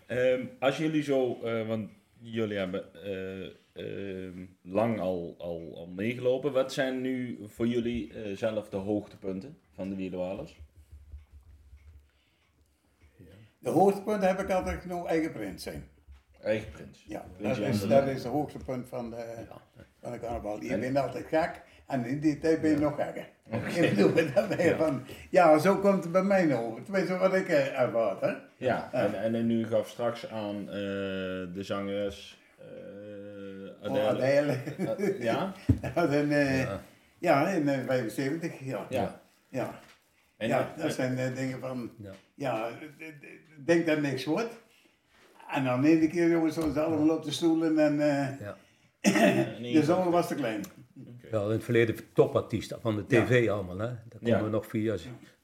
Ehm, 0.06 0.42
als 0.60 0.78
jullie 0.78 1.04
zo, 1.04 1.38
eh, 1.44 1.68
want 1.68 1.90
jullie 2.20 2.58
hebben 2.58 2.94
eh, 3.04 3.46
ehm, 3.74 4.46
lang 4.62 5.00
al, 5.00 5.36
al, 5.38 5.74
al 5.76 5.88
meegelopen. 5.88 6.52
Wat 6.52 6.74
zijn 6.74 7.02
nu 7.02 7.40
voor 7.48 7.68
jullie 7.68 8.14
eh, 8.14 8.36
zelf 8.38 8.70
de 8.70 8.78
hoogtepunten 8.78 9.58
van 9.76 9.90
de 9.90 9.96
wielerwalers? 9.96 10.60
De 13.60 13.70
hoogtepunt 13.70 14.24
heb 14.24 14.40
ik 14.40 14.50
altijd 14.50 14.82
genoemd 14.82 15.06
eigen 15.06 15.32
prins 15.32 15.64
zijn. 15.64 15.88
Eigen 16.42 16.72
prins. 16.72 17.06
Ja, 17.08 17.26
dat 17.38 17.58
is, 17.58 17.88
dat 17.88 18.08
is 18.08 18.24
het 18.24 18.32
hoogtepunt 18.34 18.88
van 18.88 19.10
de, 19.10 19.46
van 20.00 20.12
de 20.12 20.20
carnaval. 20.20 20.64
Je 20.64 20.70
En- 20.74 20.80
bent 20.80 20.98
altijd 20.98 21.26
gek 21.26 21.62
en 21.88 22.06
in 22.06 22.20
die 22.20 22.40
tijd 22.40 22.62
ben 22.62 22.70
je 22.70 22.78
nog 22.78 22.96
gekker. 22.96 23.30
Ik 23.84 23.90
bedoel, 23.96 24.14
dat 24.34 24.48
ben 24.50 24.66
je 24.66 24.76
van, 24.76 25.04
ja, 25.30 25.58
zo 25.58 25.76
komt 25.76 26.04
het 26.04 26.12
bij 26.12 26.24
mij 26.24 26.46
nou. 26.46 26.84
Tenminste, 26.84 27.18
wat 27.18 27.34
ik 27.34 27.48
eh, 27.48 27.80
ervaar, 27.80 28.22
hè. 28.22 28.34
Ja, 28.60 28.90
en, 28.94 29.14
en, 29.22 29.36
en 29.36 29.50
u 29.52 29.68
gaf 29.68 29.90
straks 29.90 30.28
aan 30.30 30.56
eh, 30.60 30.74
de 31.54 31.60
zangeres 31.60 32.38
eh 32.58 32.66
Oh, 33.82 34.08
Adele. 34.08 34.52
Eh, 34.98 35.22
ja? 35.24 35.54
Dat 35.96 36.10
eh, 36.12 36.60
Ja. 36.64 36.82
ja, 37.20 37.50
in 37.50 37.68
eh, 37.68 37.80
75, 37.86 38.60
ja. 38.60 38.86
Ja. 38.90 39.22
Ja, 39.50 39.80
En, 40.38 40.48
ja 40.48 40.74
dat 40.78 40.94
zijn 40.94 41.34
dingen 41.34 41.60
van, 41.60 41.92
Ja. 41.98 42.12
ja, 42.36 42.70
denk 43.66 43.86
dat 43.86 44.02
niks 44.02 44.26
wordt. 44.26 44.62
En 45.52 45.64
dan 45.64 45.86
in 45.86 46.00
één 46.00 46.10
keer, 46.10 46.30
jongens, 46.30 46.58
allemaal 46.58 47.16
op 47.18 47.24
de 47.24 47.32
stoelen 47.32 47.80
en 47.80 48.00
eh, 48.02 48.40
Ja. 48.40 48.58
de 49.74 49.84
zomer 49.84 50.12
was 50.12 50.28
te 50.28 50.36
klein. 50.36 50.64
Ja, 51.32 51.44
in 51.44 51.50
het 51.50 51.64
verleden 51.64 51.96
topartiesten 52.14 52.82
van 52.82 52.96
de 52.96 53.06
tv 53.06 53.50
allemaal. 53.50 53.78
Hè. 53.78 53.88
Daar 53.88 53.98
konden 54.18 54.38
Ja. 54.38 54.44
we 54.44 54.50
nog 54.50 54.68
via 54.68 54.96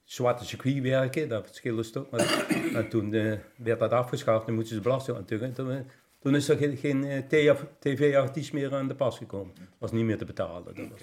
zwarte 0.06 0.46
circuit 0.46 0.82
werken, 0.82 1.30
dat 1.30 1.46
verschilde 1.46 1.84
stuk. 1.84 2.10
Maar, 2.12 2.48
en 2.74 2.89
toen 2.89 3.13
eh, 3.13 3.34
werd 3.56 3.80
dat 3.80 3.91
afgeschaft, 3.91 4.46
toen 4.46 4.56
moesten 4.56 4.76
ze 4.76 4.82
belasting 4.82 5.18
aan 5.18 5.26
terug. 5.26 5.54
Toen, 5.54 5.72
eh, 5.72 5.80
toen 6.26 6.36
is 6.36 6.50
er 6.50 6.58
geen, 6.58 6.78
geen 6.78 7.04
eh, 7.04 7.48
tv-artiest 7.80 8.54
meer 8.54 8.76
aan 8.76 8.88
de 8.88 8.96
pas 8.96 9.18
gekomen. 9.18 9.54
was 9.78 9.91
niet 9.91 10.06
meer 10.06 10.18
te 10.18 10.26
betalen. 10.26 10.63
Dat 10.63 10.76
was, 10.76 11.02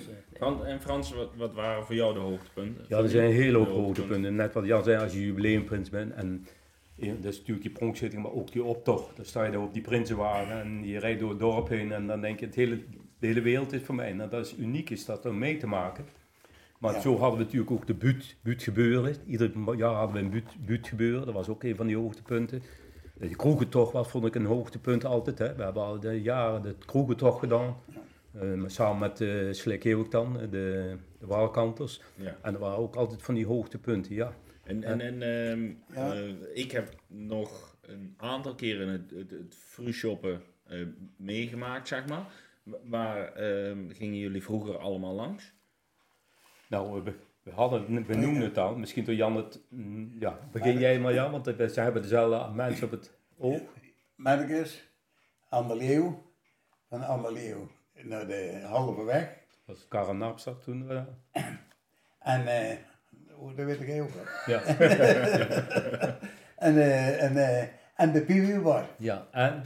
eh, 0.63 0.71
en 0.71 0.81
Frans, 0.81 1.13
wat, 1.13 1.31
wat 1.37 1.55
waren 1.55 1.85
voor 1.85 1.95
jou 1.95 2.15
de 2.15 2.21
hoogtepunten? 2.21 2.85
Ja, 2.89 2.99
er 2.99 3.09
zijn 3.09 3.25
een 3.25 3.33
hele 3.33 3.59
hoop 3.59 3.69
hoogtepunten. 3.69 4.35
Net 4.35 4.55
wat 4.55 4.67
Jan 4.67 4.85
zei, 4.85 5.03
als 5.03 5.13
je 5.13 5.25
jubileumprins 5.25 5.91
bent. 5.91 6.13
En 6.13 6.47
dat 6.97 7.33
is 7.33 7.39
natuurlijk 7.39 7.63
die 7.63 7.71
pronkzitting, 7.71 8.23
maar 8.23 8.33
ook 8.33 8.53
die 8.53 8.65
optocht. 8.65 9.17
Dan 9.17 9.25
sta 9.25 9.45
je 9.45 9.51
daar 9.51 9.63
op 9.63 9.73
die 9.73 9.83
prinsenwagen 9.83 10.61
en 10.61 10.87
je 10.87 10.99
rijdt 10.99 11.21
door 11.21 11.31
het 11.31 11.39
dorp 11.39 11.69
heen. 11.69 11.93
En 11.93 12.07
dan 12.07 12.21
denk 12.21 12.41
je, 12.41 12.47
het 12.47 12.55
hele, 12.55 12.77
de 13.19 13.27
hele 13.27 13.41
wereld 13.41 13.73
is 13.73 13.83
voor 13.83 13.95
mij. 13.95 14.13
Nou, 14.13 14.31
dat 14.31 14.47
is 14.47 14.57
uniek, 14.59 14.91
is 14.91 15.05
dat 15.05 15.27
om 15.27 15.39
mee 15.39 15.57
te 15.57 15.67
maken. 15.67 16.05
Maar 16.83 16.95
Ja. 16.95 17.01
zo 17.01 17.17
hadden 17.19 17.39
we 17.39 17.45
natuurlijk 17.45 17.71
ook 17.71 17.87
de 17.87 17.95
buurt, 17.95 18.37
buurtgebeuren. 18.43 19.15
Ieder 19.27 19.75
jaar 19.77 19.95
hadden 19.95 20.17
we 20.17 20.21
een 20.23 20.31
buurt, 20.31 20.57
buurtgebeuren. 20.67 21.25
Dat 21.25 21.35
was 21.35 21.49
ook 21.49 21.63
een 21.63 21.77
van 21.77 21.87
die 21.87 21.97
hoogtepunten. 21.97 22.63
De 23.15 23.37
kroegentocht 23.37 23.93
was, 23.93 24.09
vond 24.09 24.25
ik 24.27 24.35
een 24.35 24.45
hoogtepunt 24.45 25.05
altijd. 25.05 25.39
Hè. 25.39 25.55
We 25.55 25.63
hebben 25.63 25.83
al 25.83 26.01
de 26.01 26.23
jaren 26.23 26.63
de 26.63 26.75
kroegentocht 26.87 27.39
gedaan. 27.39 27.77
Eh, 28.33 28.53
maar 28.55 28.71
samen 28.71 28.99
met 28.99 29.21
uh, 29.21 29.53
Slik 29.53 29.87
ook 29.97 30.11
dan, 30.11 30.41
eh, 30.41 30.51
de, 30.51 30.97
de 31.19 31.27
Waalkanters. 31.27 32.01
Ja. 32.15 32.37
En 32.43 32.55
er 32.55 32.61
waren 32.61 32.79
ook 32.79 32.97
altijd 32.97 33.23
van 33.23 33.35
die 33.35 33.47
hoogtepunten, 33.47 34.15
ja. 34.15 34.35
En, 34.65 34.85
en, 34.85 35.01
en 35.01 35.23
ehm, 35.23 35.73
Ja. 35.99 36.15
eh, 36.15 36.29
ik 36.55 36.71
heb 36.71 36.95
nog 37.07 37.77
een 37.81 38.15
aantal 38.17 38.55
keren 38.55 38.89
het, 38.89 39.11
het, 39.11 39.31
het 39.31 39.57
eh, 40.67 40.79
meegemaakt, 41.17 41.89
zeg 41.89 42.07
maar. 42.09 42.27
Wa- 42.63 42.79
Waar 42.85 43.33
ehm, 43.33 43.89
gingen 43.89 44.19
jullie 44.19 44.43
vroeger 44.43 44.79
allemaal 44.79 45.15
langs? 45.15 45.53
Nou, 46.73 47.03
we, 47.03 47.15
we 47.43 47.51
hadden, 47.51 48.05
we 48.07 48.15
noemen 48.17 48.43
het 48.43 48.55
dan, 48.55 48.81
misschien 48.81 49.05
door 49.05 49.15
Jan 49.15 49.37
het, 49.37 49.61
mm, 49.69 50.17
ja, 50.19 50.39
begin 50.53 50.79
jij 50.79 50.99
maar 51.01 51.15
Jan, 51.15 51.31
want 51.31 51.47
we- 51.47 51.69
ze 51.69 51.81
hebben 51.81 52.03
dezelfde 52.03 52.55
mensen 52.55 52.85
op 52.85 52.91
het 52.91 53.11
oog. 53.39 53.61
Merkers, 54.17 54.89
Anne 55.49 55.77
Leeuw, 55.77 56.23
van 56.89 57.03
Anne 57.03 57.33
Leeuw 57.33 57.69
naar 58.03 58.27
de 58.27 58.61
halve 58.65 59.05
weg. 59.05 59.27
Dat 59.49 59.77
was 59.77 59.89
Karen 59.89 60.19
Napster 60.19 60.59
toen. 60.59 60.87
we- 60.87 61.05
En, 62.19 62.47
eh, 62.47 62.77
oh, 63.37 63.57
dat 63.57 63.67
weet 63.67 63.81
ik 63.81 63.87
heel 63.87 64.07
goed. 64.09 64.43
ja. 64.47 64.61
En, 66.57 66.77
eh, 66.77 67.23
en, 67.23 67.37
eh, 67.37 67.69
en 67.97 68.13
de 68.13 68.23
Pieuwbar. 68.25 68.87
ja, 68.99 69.27
en 69.31 69.63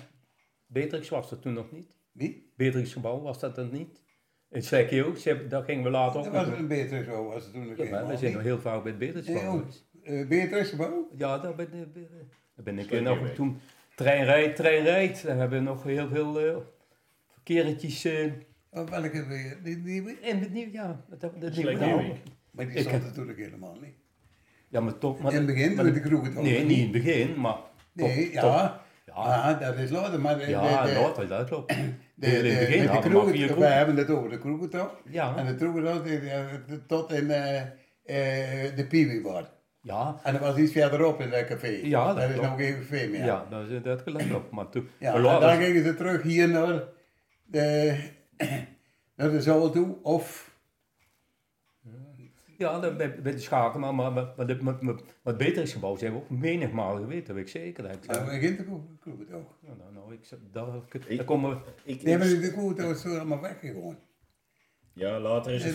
Beatrix 0.66 1.08
was 1.08 1.30
er 1.30 1.38
toen 1.38 1.52
nog 1.52 1.70
niet. 1.72 1.94
Wie? 2.12 2.52
Beatrix 2.56 2.92
gebouw 2.92 3.20
was 3.20 3.38
dat 3.40 3.54
dan 3.54 3.70
niet. 3.72 4.02
In 4.50 4.62
hebben- 5.24 5.48
daar 5.48 5.62
gingen 5.62 5.84
we 5.84 5.90
later 5.90 6.18
ook 6.18 6.32
Dat 6.32 6.46
was 6.46 6.58
een 6.58 6.68
Beatrix 6.68 7.06
zo, 7.06 7.24
was 7.24 7.44
het 7.44 7.52
toen 7.52 7.66
Ja, 7.76 7.90
maar 7.90 8.06
we 8.06 8.16
zijn 8.16 8.32
nog 8.32 8.42
heel 8.42 8.60
vaak 8.60 8.82
bij 8.82 8.90
het 8.90 8.98
Beatrix 9.00 9.26
Nee, 9.26 9.36
gebouw 9.36 9.52
oh. 9.54 9.58
geweest. 9.60 9.84
Uh, 10.04 10.28
Beatrix 10.28 10.68
gebouw? 10.68 11.08
Ja, 11.16 11.38
daar 11.38 11.54
ben, 11.54 11.66
ik- 11.72 11.94
daar 12.54 12.64
ben 12.64 12.78
ik 12.78 13.00
nog 13.00 13.28
toen. 13.34 13.58
Trein 13.94 14.24
rijdt, 14.24 14.56
trein 14.56 14.82
rijdt. 14.84 15.26
Daar 15.26 15.36
hebben 15.36 15.58
we 15.58 15.64
nog 15.64 15.82
heel 15.82 16.08
veel 16.08 16.40
eh 16.40 16.56
verkeertjes. 17.32 18.04
eh, 18.04 18.32
Of 18.70 18.90
welke 18.90 19.26
weer? 19.26 19.58
Die 19.62 19.76
nieuwe? 19.76 20.16
in 20.20 20.38
het 20.38 20.52
nieuw, 20.52 20.68
ja. 20.72 21.04
Dat, 21.08 21.20
dat, 21.20 21.40
dat 21.40 21.56
nieuwe- 21.56 21.84
nieuwe. 21.84 22.12
Maar 22.50 22.66
die 22.66 22.74
Ik 22.76 22.88
stond 22.88 23.02
natuurlijk 23.02 23.38
helemaal 23.38 23.76
niet. 23.80 23.94
Ja, 24.68 24.80
maar 24.80 24.98
toch. 24.98 25.20
Maar 25.20 25.32
In 25.32 25.36
het 25.38 25.46
begin, 25.46 25.74
maar 25.74 25.84
toen 25.84 25.94
de 25.94 26.00
kroegen 26.00 26.34
toch? 26.34 26.42
Nee, 26.42 26.64
niet 26.64 26.76
in 26.76 26.82
het 26.82 26.92
begin, 26.92 27.40
maar. 27.40 27.56
Nee, 27.92 28.24
toch- 28.24 28.42
ja. 28.42 28.84
Ja, 29.16 29.22
Ah, 29.22 29.60
dat 29.60 29.76
is 29.76 29.90
later, 29.90 30.20
maar 30.20 30.38
de, 30.38 30.48
ja, 30.48 30.82
de, 30.84 30.92
de, 30.94 31.00
later, 31.00 31.28
dat 31.28 31.46
klopt. 31.48 31.68
de, 32.14 32.26
in 32.26 32.34
het 32.34 32.42
de- 32.42 32.66
begin 32.66 32.82
de 32.82 32.88
hadden 32.88 33.24
we 33.26 33.30
vier 33.32 33.56
hebben 33.72 33.96
het 33.96 34.10
over 34.10 34.30
de 34.30 34.38
kroegen 34.38 34.70
toch? 34.70 34.90
Ja, 35.10 35.36
En 35.36 35.46
de 35.46 35.54
kroegen 35.54 35.84
tot, 35.84 36.06
in, 36.06 36.82
tot 36.86 37.12
in 37.12 37.30
eh, 37.30 37.56
eh, 37.60 38.76
de 38.76 38.86
Pieuwbar. 38.88 39.48
ja, 39.80 40.20
En 40.22 40.32
dat 40.32 40.42
was 40.42 40.56
iets 40.56 40.72
verderop 40.72 41.20
in 41.20 41.30
dat 41.30 41.44
café. 41.46 41.80
Ja, 41.82 42.06
dat 42.06 42.16
Daar 42.16 42.30
is 42.30 42.36
nog 42.40 42.56
geen 42.56 42.74
café 42.78 43.06
meer. 43.06 43.24
ja, 43.24 43.46
dat, 43.50 43.68
is- 43.68 43.82
dat 43.82 44.02
klopt 44.04 44.32
ook. 44.34 44.50
Maar 44.50 44.68
toen. 44.68 44.88
Ja, 44.98 45.14
en 45.14 45.22
dan 45.22 45.56
gingen 45.56 45.84
ze 45.84 45.94
terug 45.94 46.22
hier 46.22 46.48
naar 46.48 46.82
de, 47.44 47.96
naar 49.16 49.30
de 49.30 49.42
zaal 49.42 49.70
toe. 49.70 49.96
Of, 50.02 50.55
ja, 52.58 52.80
dat, 52.80 52.96
bij, 52.96 53.22
bij 53.22 53.32
de 53.32 53.38
schaken, 53.38 53.80
maar, 53.80 53.94
maar, 53.94 54.12
maar, 54.12 54.32
maar, 54.36 54.46
de- 54.46 54.62
maar, 54.62 54.76
maar, 54.80 54.94
maar 54.94 55.04
het 55.22 55.36
Beatrixgebouw 55.36 55.96
zijn 55.96 56.12
we 56.12 56.18
ook 56.18 56.30
menigmaal 56.30 56.96
geweest, 56.96 57.26
dat 57.26 57.36
weet 57.36 57.44
ik 57.44 57.50
zeker. 57.50 57.82
Dat 57.82 57.94
ik, 57.94 58.06
maar 58.06 58.24
we 58.24 58.30
gingen 58.30 58.56
de 58.56 58.64
kroegen 58.64 58.98
kroegen 59.00 59.26
toch? 59.26 59.56
nou, 59.60 59.76
nou, 59.78 59.92
nou, 59.94 60.12
ik, 60.12 60.28
daar, 60.52 60.66
Ik- 61.08 61.16
daar 61.16 61.26
komen 61.26 61.50
we 61.50 61.56
Ik, 61.84 62.02
Nee, 62.02 62.18
maar 62.18 62.26
ik- 62.26 62.40
de 62.40 62.74
toch 62.76 62.96
zo 62.96 63.14
allemaal 63.14 63.40
weggegaan. 63.40 63.98
ja, 64.92 65.20
later 65.20 65.52
is 65.52 65.64
het 65.64 65.74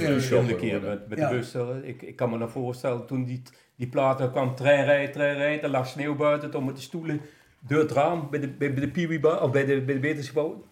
een 0.50 0.56
keer 0.56 0.70
geworden. 0.80 0.90
met, 1.00 1.08
met 1.10 1.18
Ja. 1.20 1.30
de 1.30 1.36
bus. 1.36 1.56
Ik, 1.84 2.02
ik 2.02 2.16
kan 2.16 2.30
me 2.30 2.38
nog 2.38 2.52
voorstellen, 2.52 3.06
toen 3.06 3.26
die, 3.26 3.42
die 3.76 3.88
platen 3.90 4.32
kwam, 4.32 4.56
trein 4.56 4.86
rijdt, 4.86 5.14
trein 5.14 5.36
rijdt, 5.38 5.64
er 5.64 5.70
lag 5.70 5.88
sneeuw 5.88 6.16
buiten, 6.16 6.52
toen 6.52 6.66
met 6.66 6.76
de 6.76 6.82
stoelen 6.82 7.22
door 7.68 7.80
het 7.80 7.92
raam 7.92 8.28
bij 8.30 8.40
de, 8.40 8.48
bij, 8.48 8.74
bij 8.74 8.82
de 8.82 8.92
Piwi 8.92 9.18
of 9.44 9.52
bij 9.52 9.66
de, 9.66 9.82
bij 9.82 9.94
de 9.96 10.00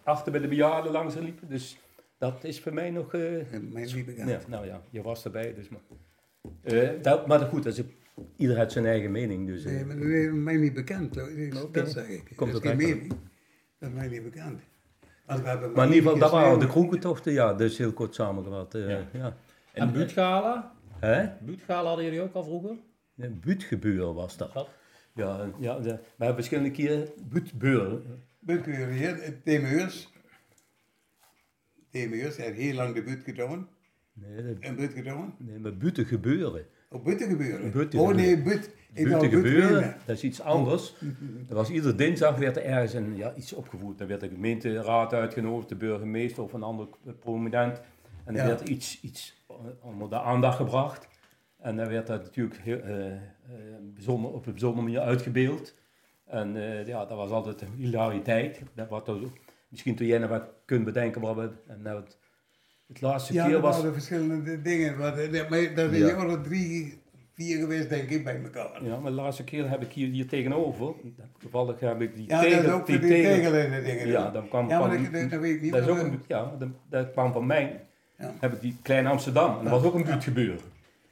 achter 0.04 0.32
bij 0.32 0.40
de 0.40 0.48
bejaarden 0.48 0.92
langs 0.92 1.14
liepen. 1.14 1.48
Dus 1.48 1.78
dat 2.20 2.44
is 2.44 2.60
voor 2.60 2.74
mij 2.74 2.90
nog... 2.90 3.14
eh, 3.14 3.40
Eh, 3.40 3.60
Mij 3.60 3.84
niet 3.94 4.06
bekend. 4.06 4.28
Ja, 4.28 4.40
nou 4.48 4.66
ja, 4.66 4.80
je 4.90 5.02
was 5.02 5.24
erbij, 5.24 5.54
dus 5.54 5.68
maar. 5.68 5.80
Eh, 6.62 7.02
dat, 7.02 7.26
maar 7.26 7.40
goed, 7.40 7.62
dat 7.62 7.78
is, 7.78 7.84
ieder 8.36 8.56
heeft 8.58 8.72
zijn 8.72 8.86
eigen 8.86 9.10
mening. 9.10 9.46
Dus, 9.46 9.64
eh, 9.64 9.72
Nee, 9.72 9.84
maar 9.84 9.96
dat 9.96 10.04
is 10.06 10.30
mij 10.32 10.56
niet 10.56 10.74
bekend. 10.74 11.14
Dat- 11.72 11.90
zeg 11.90 12.08
ik. 12.08 12.32
Komt 12.36 12.52
dat 12.52 12.62
is 12.64 12.68
geen 12.68 12.76
mening. 12.78 13.08
Dat 13.78 13.88
is 13.88 13.94
mij 13.94 14.08
niet 14.08 14.22
bekend. 14.22 14.60
Want 15.26 15.40
we 15.42 15.48
hebben 15.48 15.72
maar 15.72 15.86
in 15.86 15.92
ieder 15.92 16.10
geval, 16.10 16.18
dat 16.28 16.30
waren 16.40 16.58
de 16.58 16.66
kroegentochten, 16.66 17.32
ja, 17.32 17.54
dus 17.54 17.78
heel 17.78 17.92
kort 17.92 18.14
samengevat. 18.14 18.74
eh 18.74 18.88
Ja. 18.88 19.06
ja. 19.12 19.36
En 19.72 19.92
buurtgala? 19.92 20.72
Hè? 20.98 21.28
Buurtgala 21.40 21.86
hadden 21.88 22.04
jullie 22.04 22.20
ook 22.20 22.34
al 22.34 22.44
vroeger? 22.44 22.76
Een 23.16 23.40
buurtgebeuren 23.40 24.14
was 24.14 24.36
dat. 24.36 24.68
Ja, 25.14 25.50
ja 25.58 25.78
de, 25.78 25.88
we 25.90 25.98
hebben 26.16 26.34
verschillende 26.34 26.70
keren 26.70 27.08
buurtbeuren. 27.28 28.02
Buurtkeur 28.38 28.88
hier, 28.88 29.40
Tim 29.44 29.64
Heurs. 29.64 30.12
Heeft 31.90 32.56
heel 32.56 32.74
lang 32.74 32.94
de 32.94 33.02
buurt 33.02 33.24
gedaan. 33.24 33.68
Nee, 34.12 34.42
dat, 34.42 34.56
Een 34.60 34.76
buurt 34.76 34.92
gedaan. 34.92 35.34
nee 35.38 35.58
maar 35.58 35.76
buiten 35.76 36.04
gebeuren. 36.04 36.66
Op 36.88 37.04
buiten 37.04 37.28
gebeuren. 37.28 37.72
Buiten 37.72 37.98
oh 37.98 38.14
nee, 38.14 38.42
buurt. 38.42 38.70
Buiten 38.94 39.30
gebeuren, 39.30 39.96
dat 40.06 40.16
is 40.16 40.22
iets 40.22 40.40
anders. 40.40 40.94
Er 41.48 41.54
was 41.54 41.70
iedere 41.70 41.94
dinsdag 41.94 42.36
werd 42.36 42.56
er 42.56 42.64
ergens 42.64 42.92
een, 42.94 43.16
ja, 43.16 43.34
iets 43.34 43.52
opgevoerd. 43.52 43.98
Dan 43.98 44.06
werd 44.06 44.20
de 44.20 44.28
gemeenteraad 44.28 45.12
uitgenodigd, 45.12 45.68
de 45.68 45.76
burgemeester 45.76 46.42
of 46.42 46.52
een 46.52 46.62
ander 46.62 46.88
prominent. 47.20 47.80
En 48.24 48.34
Ja. 48.34 48.46
werd 48.46 48.68
iets, 48.68 49.00
iets 49.02 49.44
onder 49.80 50.08
de 50.10 50.20
aandacht 50.20 50.56
gebracht. 50.56 51.08
En 51.58 51.76
dan 51.76 51.88
werd 51.88 52.06
dat 52.06 52.22
natuurlijk 52.22 52.60
heel, 52.60 52.78
eh, 52.80 53.12
eh, 53.12 53.20
bijzonder, 53.94 54.30
op 54.30 54.46
een 54.46 54.52
bijzondere 54.52 54.82
manier 54.82 55.00
uitgebeeld. 55.00 55.74
En 56.26 56.56
eh, 56.56 56.86
ja, 56.86 57.04
dat 57.04 57.16
was 57.16 57.30
altijd 57.30 57.60
een 57.60 57.72
hilariteit. 57.76 58.62
Dat 58.74 58.88
wat 58.88 59.08
er, 59.08 59.16
misschien 59.68 59.96
toen 59.96 60.06
jij 60.06 60.18
nog 60.18 60.30
wat 60.30 60.48
kunt 60.70 60.84
bedenken 60.84 61.20
wat 61.20 61.36
we... 61.36 61.50
En 61.66 61.82
nou, 61.82 62.00
het, 62.00 62.18
het 62.86 63.00
laatste 63.00 63.32
Ja, 63.32 63.46
keer 63.46 63.54
er 63.54 63.60
was... 63.60 63.76
waren 63.76 63.92
verschillende 63.92 64.62
dingen. 64.62 64.96
Maar, 64.98 65.18
eh, 65.18 65.50
maar 65.50 65.74
dat 65.74 65.92
is 65.92 65.98
Ja. 65.98 66.36
drie, 66.42 66.98
vier 67.32 67.58
geweest, 67.58 67.88
denk 67.88 68.08
ik, 68.10 68.24
bij 68.24 68.42
elkaar. 68.42 68.84
Ja, 68.84 68.98
maar 69.00 69.10
de 69.10 69.16
laatste 69.16 69.44
keer 69.44 69.70
heb 69.70 69.82
ik 69.82 69.92
hier, 69.92 70.08
hier 70.08 70.26
tegenover, 70.28 70.94
toevallig 71.38 71.80
heb 71.80 72.00
ik 72.00 72.14
die 72.14 72.28
Ja, 72.28 72.36
dat 72.36 72.50
is 72.50 72.56
tegel, 72.56 72.72
ook 72.72 72.86
die 72.86 72.98
die 72.98 73.08
tegel- 73.08 73.34
tegel 73.34 73.54
en 73.54 73.70
de 73.70 73.82
dingen. 73.82 74.06
Ja, 74.06 74.30
dan 74.30 74.48
kwam 74.48 74.68
ja, 74.68 74.78
maar 74.78 74.88
van- 74.94 75.02
dat, 75.02 75.12
dat, 75.12 75.30
dat 75.30 75.40
weet 75.40 75.54
ik 75.54 75.62
niet. 75.62 75.72
Dat 75.72 75.82
is 75.82 75.88
ook 75.88 75.96
maar, 75.96 76.04
een, 76.06 76.22
ja, 76.28 76.54
dat, 76.58 76.68
dat 76.90 77.10
kwam 77.12 77.32
van 77.32 77.46
mij. 77.46 77.80
Ja. 78.18 78.34
Heb 78.40 78.52
ik 78.52 78.60
die 78.60 78.76
Klein 78.82 79.06
Amsterdam. 79.06 79.58
En 79.58 79.64
dat 79.64 79.72
was 79.72 79.82
ook 79.84 79.94
een 79.94 80.04
buurtgebeuren. 80.04 80.60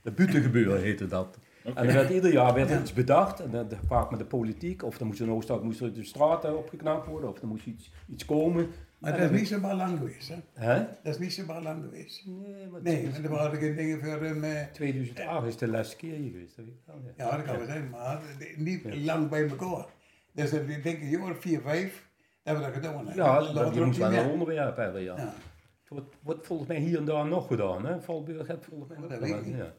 De 0.02 0.10
buurtgebeuren 0.10 0.82
heette 0.82 1.06
dat. 1.06 1.38
En 1.64 1.76
er 1.76 1.94
werd 1.94 2.10
ieder 2.10 2.32
jaar 2.32 2.54
werd 2.54 2.68
er 2.70 2.74
Ja. 2.74 2.80
iets 2.80 2.92
bedacht. 2.92 3.40
En 3.40 3.50
dat, 3.50 3.70
dat 3.70 3.78
vaak 3.86 4.10
met 4.10 4.18
de 4.18 4.24
politiek. 4.24 4.82
Of 4.84 4.98
er 5.00 5.06
moest 5.06 5.20
in 5.20 5.30
Ooststad 5.30 5.62
moesten 5.62 5.94
de 5.94 6.04
straten 6.04 6.58
opgeknapt 6.58 7.06
worden. 7.06 7.30
Of 7.30 7.40
er 7.40 7.46
moest 7.46 7.66
iets, 7.66 7.90
iets 8.08 8.24
komen. 8.24 8.66
Maar 8.98 9.10
dat 9.12 9.20
is 9.20 9.26
dan- 9.26 9.36
niet 9.38 9.48
zo 9.48 9.60
maar 9.60 9.74
lang 9.74 9.98
geweest, 9.98 10.28
hè? 10.54 10.76
Dat 11.02 11.14
is 11.14 11.18
niet 11.18 11.32
zo 11.32 11.44
maar 11.46 11.62
lang 11.62 11.82
geweest. 11.84 12.26
Nee, 12.26 12.66
maar 12.66 12.82
Nee, 12.82 13.08
maar 13.10 13.22
er 13.22 13.30
waren 13.30 13.58
geen 13.60 13.76
dingen 13.76 14.00
voor 14.00 14.22
hem. 14.22 14.44
eh, 14.44 14.62
2008 14.72 15.46
is 15.46 15.56
de 15.56 15.68
laatste 15.68 15.96
keer 15.96 16.14
geweest. 16.14 16.56
Dat 16.56 16.64
weet 16.64 16.74
ik 16.74 16.80
wel, 16.86 16.96
ja. 17.16 17.24
ja, 17.30 17.36
dat 17.36 17.44
kan 17.46 17.56
wel 17.56 17.66
zijn, 17.66 17.90
maar 17.90 18.20
niet 18.56 18.82
Ja. 18.82 18.96
lang 18.96 19.28
bij 19.30 19.48
elkaar. 19.48 19.86
Dus 20.32 20.50
dat- 20.50 20.68
ik 20.68 20.82
denk 20.82 21.00
een 21.00 21.08
jaar 21.08 21.30
of 21.30 21.40
vier, 21.40 21.60
vijf, 21.60 22.08
dat 22.42 22.56
we 22.56 22.62
dat 22.62 22.72
gedaan 22.72 22.96
hebben. 23.06 23.14
Ja, 23.24 23.52
dat, 23.52 23.74
je 23.74 23.80
moet 23.80 23.96
wel 23.96 24.12
een 24.12 24.30
onderwerp 24.30 24.76
hebben, 24.76 25.02
ja. 25.02 25.16
Ja. 25.16 25.34
Het 25.80 25.88
wordt, 25.98 26.14
wordt 26.22 26.46
volgens 26.46 26.68
mij 26.68 26.78
hier 26.78 26.98
en 26.98 27.04
daar 27.04 27.26
nog 27.26 27.46
gedaan, 27.46 27.86
hè? 27.86 28.00
Valburg 28.02 28.46
heeft 28.46 28.64
volgens 28.64 28.88
mij 28.88 28.96
Oh, 28.96 29.02
nog 29.02 29.12
dat 29.12 29.20
weet 29.20 29.28
ik 29.30 29.36
gedaan, 29.36 29.50
niet. 29.50 29.60
ja. 29.62 29.74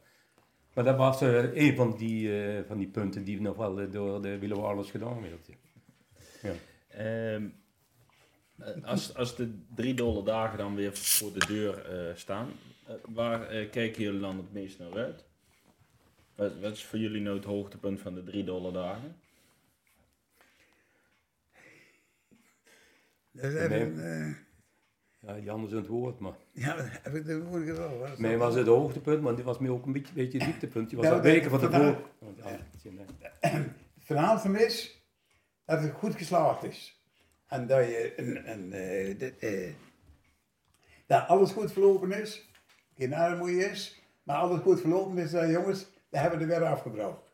Maar 0.73 0.83
dat 0.83 0.97
was 0.97 1.21
eh, 1.21 1.53
een 1.67 1.75
van 1.75 1.97
die, 1.97 2.43
eh, 2.57 2.63
van 2.67 2.77
die 2.77 2.87
punten 2.87 3.23
die 3.23 3.41
nog 3.41 3.57
wel 3.57 3.79
eh, 3.81 3.91
door 3.91 4.21
de 4.21 4.37
Willewaarders 4.39 4.91
gedaan 4.91 5.21
werd. 5.21 5.49
Ja. 6.41 6.49
Ehm, 6.89 7.43
eh, 7.43 7.49
als, 8.83 9.15
als 9.15 9.35
de 9.35 9.57
drie 9.75 9.93
dolle 9.93 10.23
dagen 10.23 10.57
dan 10.57 10.75
weer 10.75 10.95
voor 10.97 11.33
de 11.33 11.45
deur 11.45 11.85
eh, 11.85 12.15
staan, 12.15 12.49
eh, 12.87 12.93
waar 13.09 13.47
eh, 13.47 13.69
kijken 13.71 14.01
jullie 14.03 14.19
dan 14.19 14.37
het 14.37 14.53
meest 14.53 14.79
naar 14.79 14.93
uit? 14.93 15.25
Wat, 16.35 16.59
wat 16.59 16.71
is 16.73 16.83
voor 16.85 16.99
jullie 16.99 17.21
nou 17.21 17.35
het 17.35 17.45
hoogtepunt 17.45 17.99
van 18.01 18.13
de 18.13 18.23
drie 18.23 18.43
dolle 18.43 18.71
dagen? 18.71 19.15
Dat 23.31 23.43
is 23.51 23.53
even, 23.61 24.03
eh, 24.13 24.35
Ja, 25.19 25.37
Jan 25.37 25.65
is 25.65 25.71
het 25.71 25.87
woord, 25.87 26.19
maar. 26.19 26.33
ja, 26.51 26.75
heb 26.77 27.13
ik 27.15 27.25
de 27.25 28.09
is 28.13 28.17
Mij 28.19 28.31
dat? 28.31 28.39
was 28.39 28.55
het 28.55 28.67
hoogtepunt, 28.67 29.21
maar 29.21 29.35
dit 29.35 29.45
was 29.45 29.59
meer 29.59 29.71
ook 29.71 29.85
een 29.85 29.91
beetje, 29.93 30.13
beetje 30.13 30.37
het 30.37 30.47
dieptepunt. 30.47 30.89
Die 30.89 30.97
was 30.97 31.07
Ja, 31.07 31.11
al 31.13 31.21
dat- 31.21 31.31
weken 31.31 31.49
van 31.49 31.59
tevoren. 31.59 31.97
Nee. 32.19 32.57
Het 33.99 34.17
verhaal 34.17 34.39
van 34.39 34.55
is 34.57 35.01
dat 35.65 35.81
het 35.81 35.91
goed 35.91 36.15
geslaagd 36.15 36.63
is. 36.63 36.98
En 37.49 37.67
dat 37.67 37.85
je 37.85 38.13
eh, 38.71 39.19
dit, 39.19 39.37
eh, 39.39 39.73
dat 41.05 41.27
alles 41.27 41.51
goed 41.51 41.71
verlopen 41.71 42.11
is, 42.11 42.49
geen 42.97 43.13
armoede 43.13 43.69
is, 43.69 44.01
maar 44.23 44.35
alles 44.35 44.59
goed 44.59 44.79
verlopen 44.79 45.17
is, 45.17 45.31
dat 45.31 45.49
jongens, 45.49 45.87
dat 46.09 46.21
hebben 46.21 46.39
we 46.39 46.53
er 46.53 46.59
weer 46.59 46.69
afgebroken. 46.69 47.27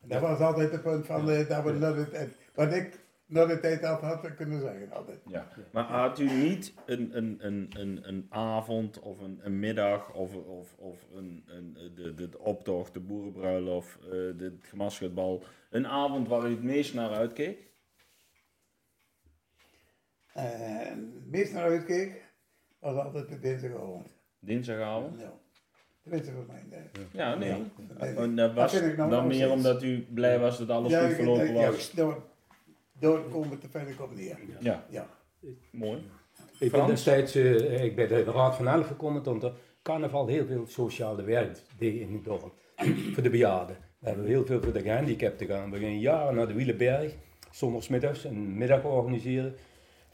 En 0.00 0.08
dat 0.08 0.20
was 0.20 0.38
altijd 0.38 0.72
het 0.72 0.82
punt 0.82 1.06
van 1.06 1.30
eh, 1.30 1.48
dat 1.48 1.64
we 1.64 1.72
naar 1.72 2.08
tijd, 2.10 2.30
wat 2.54 2.72
ik 2.72 3.04
naar 3.26 3.46
de 3.46 3.60
tijd 3.60 3.82
af 3.82 4.00
had 4.00 4.34
kunnen 4.34 4.60
zeggen 4.60 4.92
altijd. 4.92 5.20
Ja. 5.26 5.48
Maar 5.72 5.84
had 5.84 6.18
u 6.18 6.30
niet 6.30 6.74
een, 6.86 7.16
een, 7.16 7.36
een, 7.40 7.70
een, 7.76 8.08
een 8.08 8.26
avond 8.28 9.00
of 9.00 9.20
een, 9.20 9.40
een 9.42 9.58
middag 9.58 10.12
of, 10.12 10.34
of, 10.34 10.74
of 10.78 11.06
een, 11.14 11.44
een, 11.46 11.72
de, 11.94 12.14
de, 12.14 12.28
de 12.28 12.38
optocht, 12.38 12.94
de 12.94 13.00
boerenbruiloft, 13.00 13.98
eh, 14.00 14.10
de, 14.10 14.34
het 14.38 14.66
gemasketbal, 14.68 15.42
een 15.70 15.86
avond 15.86 16.28
waar 16.28 16.46
u 16.46 16.50
het 16.50 16.62
meest 16.62 16.94
naar 16.94 17.10
uitkeek? 17.10 17.74
En 20.36 21.12
het 21.14 21.30
meest 21.30 21.52
naar 21.52 21.62
uitkeek 21.62 22.22
was 22.78 22.96
altijd 22.96 23.28
de 23.28 23.38
dinsdagavond. 23.38 24.08
Dinsdagavond? 24.38 25.20
Ja. 25.20 25.32
Tenminste 26.02 26.32
voor 26.32 26.44
mij. 26.46 26.62
nee. 26.70 27.06
Ja, 27.12 27.34
nee. 27.34 27.48
Ja. 27.98 28.04
En 28.06 28.36
dat 28.36 28.54
was 28.54 28.72
Dat 28.72 28.80
vind 28.80 28.92
ik 28.92 28.98
nou 28.98 29.10
dan 29.10 29.26
meer 29.26 29.36
steeds. 29.36 29.52
omdat 29.52 29.82
u 29.82 30.06
blij 30.14 30.38
was 30.38 30.58
dat 30.58 30.70
alles 30.70 30.94
goed 30.96 31.12
verlopen 31.14 31.46
ik- 31.48 31.52
was. 31.54 31.62
Juist, 31.62 31.96
door, 31.96 32.22
door 32.98 33.28
komen 33.28 33.58
te 33.58 33.68
verder 33.68 34.02
op 34.02 34.14
neer. 34.16 34.38
Ja, 34.60 34.84
Ja. 34.90 35.06
mooi. 35.72 36.02
Ik 36.58 36.70
ben 36.72 36.86
destijds 36.86 37.34
eh, 37.34 37.84
ik 37.84 37.96
bij 37.96 38.06
de 38.06 38.22
Raad 38.24 38.56
van 38.56 38.68
Elf 38.68 38.86
gekomen 38.86 39.22
toen 39.22 39.42
er 39.42 39.52
carnaval 39.82 40.26
heel 40.26 40.46
veel 40.46 40.66
sociale 40.66 41.22
werk 41.22 41.58
deed 41.78 42.00
in 42.00 42.12
het 42.12 42.24
dorp. 42.24 42.52
voor 43.12 43.22
de 43.22 43.30
bejaarden. 43.30 43.76
We 43.98 44.06
hebben 44.08 44.26
heel 44.26 44.46
veel 44.46 44.62
voor 44.62 44.72
de 44.72 44.80
gehandicapten 44.80 45.46
gedaan. 45.46 45.70
We 45.70 45.78
gingen 45.78 45.98
jaren 46.00 46.34
naar 46.34 46.46
de 46.46 46.54
Wielenberg, 46.54 47.14
zondagsmiddags, 47.50 48.24
een 48.24 48.58
middag 48.58 48.84
organiseren. 48.84 49.54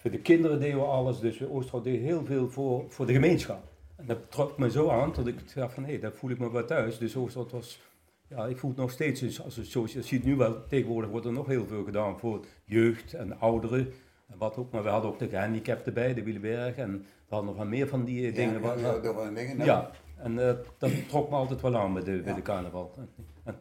Voor 0.03 0.11
de 0.11 0.19
kinderen 0.21 0.61
deden 0.61 0.79
we 0.79 0.85
alles, 0.85 1.21
dus 1.21 1.39
we 1.39 1.51
Oosterhout 1.51 1.85
deed 1.85 2.01
heel 2.01 2.25
veel 2.25 2.51
voor, 2.51 2.85
voor 2.89 3.07
de 3.07 3.13
gemeenschap. 3.13 3.63
En 3.97 4.07
dat 4.07 4.31
trok 4.31 4.59
me 4.59 4.71
zo 4.71 4.89
aan 4.89 5.13
dat 5.15 5.27
ik 5.27 5.55
dacht 5.55 5.75
van 5.75 5.85
hé, 5.85 5.99
daar 5.99 6.13
voel 6.13 6.31
ik 6.31 6.39
me 6.39 6.51
wel 6.51 6.65
thuis. 6.65 6.99
Dus 6.99 7.17
Oosterhout 7.17 7.53
was, 7.53 7.81
ja, 8.29 8.47
ik 8.47 8.59
voel 8.59 8.71
het 8.71 8.79
nog 8.79 8.91
steeds, 8.91 9.21
dus 9.21 9.43
als 9.43 9.93
je 9.93 10.03
ziet 10.03 10.25
nu 10.25 10.37
wel, 10.37 10.67
tegenwoordig 10.67 11.11
wordt 11.11 11.27
er 11.27 11.33
nog 11.33 11.47
heel 11.47 11.67
veel 11.67 11.85
gedaan 11.85 12.19
voor 12.19 12.45
jeugd 12.65 13.15
en 13.15 13.39
ouderen. 13.41 13.93
En 14.29 14.39
wat 14.39 14.57
ook, 14.57 14.73
maar 14.73 14.83
we 14.83 14.89
hadden 14.89 15.11
ook 15.11 15.19
de 15.19 15.29
gehandicapten 15.29 15.95
bij, 15.95 16.15
de 16.15 16.23
Wielenberg. 16.23 16.77
En 16.77 16.93
we 16.99 17.35
hadden 17.35 17.49
nog 17.49 17.57
wel 17.57 17.67
meer 17.67 17.89
van 17.89 18.05
die 18.05 18.27
eh, 18.29 18.35
dingen. 18.35 18.53
Ja, 18.55 18.61
wat- 18.61 18.81
ja, 18.81 19.31
dingen. 19.35 19.65
ja, 19.65 19.91
en 20.17 20.49
eh, 20.49 20.55
dat 20.79 20.91
trok 21.09 21.31
me 21.31 21.37
altijd 21.37 21.61
wel 21.61 21.77
aan 21.77 21.93
bij 21.95 22.03
de, 22.03 22.21
bij 22.23 22.35
de 22.35 22.43
carnaval. 22.43 22.93
En, 22.97 23.09
en 23.45 23.59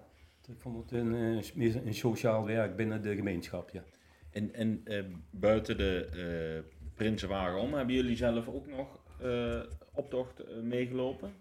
ik 0.47 0.59
vond 0.59 0.77
het 0.77 0.91
een, 0.99 1.15
eh, 1.15 1.55
meer 1.55 1.81
een 1.85 1.93
sociaal 1.93 2.45
werk 2.45 2.75
binnen 2.75 3.01
de 3.01 3.15
gemeenschap, 3.15 3.69
ja. 3.69 3.83
En, 4.31 4.53
en 4.53 4.81
eh, 4.83 5.03
buiten 5.29 5.77
de 5.77 6.09
eh 6.65 6.79
Prinsenwagen 6.95 7.59
om, 7.59 7.73
hebben 7.73 7.95
jullie 7.95 8.15
zelf 8.15 8.47
ook 8.47 8.67
nog 8.67 8.99
eh, 9.21 9.59
optocht 9.93 10.61
meegelopen? 10.63 11.33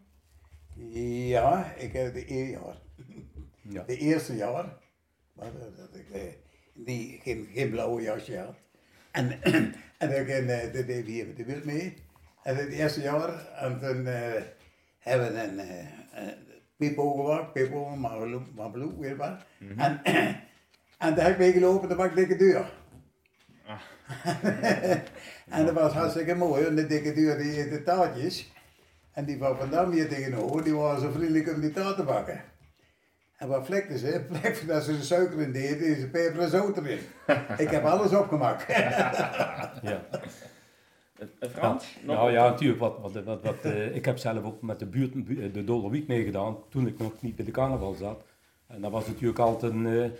Ja, 1.29 1.73
ik 1.73 1.93
heb 1.93 2.15
de 2.15 2.25
eerste 2.25 2.51
jaar. 2.51 2.77
ja. 3.63 3.83
De 3.83 3.97
eerste 3.97 4.37
jaar. 4.37 4.79
Maar 5.33 5.53
dat, 5.53 5.77
dat 5.77 5.95
ik 5.95 6.39
die, 6.75 7.21
geen, 7.23 7.49
geen 7.53 7.71
blauwe 7.71 8.03
jasje 8.03 8.39
had. 8.39 8.57
En, 9.11 9.43
en 9.99 10.11
dan 10.11 10.25
ging, 10.25 10.49
eh, 10.49 10.73
dat 10.73 10.87
deed 10.87 11.07
hier 11.07 11.27
met 11.27 11.37
de 11.37 11.45
wild 11.45 11.65
mee. 11.65 11.97
En 12.43 12.57
het 12.57 12.69
eerste 12.69 13.01
jaar, 13.01 13.47
en 13.47 13.79
toen 13.79 14.07
eh, 14.07 14.43
hebben 14.99 15.33
we 15.33 15.41
een 15.43 15.61
uh, 16.81 16.95
gemaakt, 16.95 17.53
Pippo, 17.53 17.97
Mabelou, 17.97 18.95
weet 18.99 19.11
je 19.11 19.17
wat. 19.17 19.45
En, 19.77 20.01
en 20.99 21.15
daar 21.15 21.25
heb 21.25 21.33
ik 21.33 21.39
meegelopen, 21.39 21.89
dan 21.89 21.97
maak 21.97 22.11
ik 22.11 22.17
dikke 22.17 22.37
deur. 22.37 22.73
en 25.49 25.65
dat 25.67 25.75
was 25.75 25.93
hartstikke 25.93 26.35
mooi, 26.35 26.65
want 26.65 26.77
de 26.77 26.87
dikke 26.87 27.13
deur 27.13 27.39
die 27.39 27.59
eet 27.61 27.71
de 27.71 27.83
taartjes. 27.83 28.53
En 29.13 29.25
die 29.25 29.39
van 29.39 29.57
Van 29.71 29.93
hier 29.93 30.09
tegenover, 30.09 30.65
die 30.65 30.75
waren 30.75 31.01
zo 31.01 31.11
vriendelijk 31.11 31.55
om 31.55 31.61
die 31.61 31.71
taart 31.71 31.97
te 31.97 32.03
bakken. 32.03 32.41
En 33.37 33.49
wat 33.49 33.67
vlekten 33.67 33.99
ze? 33.99 34.25
Van 34.53 34.67
dat 34.67 34.85
ze 34.85 34.93
er 34.93 35.03
suiker 35.03 35.41
in 35.41 35.53
deden, 35.53 35.87
is 35.97 36.03
er 36.03 36.09
peper 36.09 36.41
en 36.41 36.51
zout 36.51 36.77
erin. 36.77 36.99
ik 37.65 37.71
heb 37.71 37.85
alles 37.85 38.13
opgemaakt. 38.15 38.67
ja. 39.83 40.01
Eh, 41.39 41.49
Frans? 41.51 41.97
nog 42.03 42.17
Nou 42.17 42.33
ja, 42.33 42.49
natuurlijk. 42.49 42.81
Wat, 42.81 42.99
wat, 43.01 43.25
wat, 43.25 43.43
wat, 43.43 43.61
eh, 43.63 43.95
ik 43.95 44.05
heb 44.05 44.19
zelf 44.19 44.45
ook 44.45 44.63
met 44.63 44.79
de 44.79 44.87
buurt 44.87 45.25
bu- 45.25 45.51
de 45.51 45.65
Dolle 45.65 45.91
Wiek 45.91 46.09
meegedaan 46.09 46.57
toen 46.69 46.87
ik 46.87 46.99
nog 46.99 47.13
niet 47.21 47.37
bij 47.37 47.45
de 47.45 47.51
carnaval 47.51 47.95
zat. 47.95 48.23
En 48.67 48.81
dat 48.81 48.91
was 48.91 49.07
natuurlijk 49.07 49.39
altijd 49.39 49.73
een. 49.73 49.87
eh, 49.87 50.11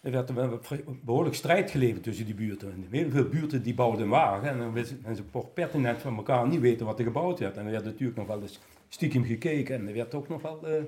er 0.00 0.10
werd 0.10 0.28
een 0.28 1.00
behoorlijk 1.04 1.34
strijd 1.34 1.70
geleverd 1.70 2.02
tussen 2.02 2.24
die 2.24 2.34
buurten. 2.34 2.72
En 2.72 2.86
heel 2.90 3.10
veel 3.10 3.28
buurten 3.28 3.62
die 3.62 3.74
bouwden 3.74 4.02
een 4.02 4.08
wagen 4.08 4.48
en 4.48 4.72
wisten 4.72 5.16
ze 5.16 5.30
toch 5.30 5.52
pertinent 5.52 6.00
van 6.00 6.16
elkaar 6.16 6.48
niet 6.48 6.60
weten 6.60 6.86
wat 6.86 6.98
er 6.98 7.04
gebouwd 7.04 7.38
werd. 7.38 7.56
En 7.56 7.64
er 7.64 7.70
werd 7.70 7.84
natuurlijk 7.84 8.18
nog 8.18 8.26
wel 8.26 8.42
eens 8.42 8.60
stiekem 8.88 9.24
gekeken 9.24 9.74
en 9.74 9.88
er 9.88 9.94
werd 9.94 10.14
ook 10.14 10.28
nog 10.28 10.42
wel 10.42 10.66
eh, 10.66 10.82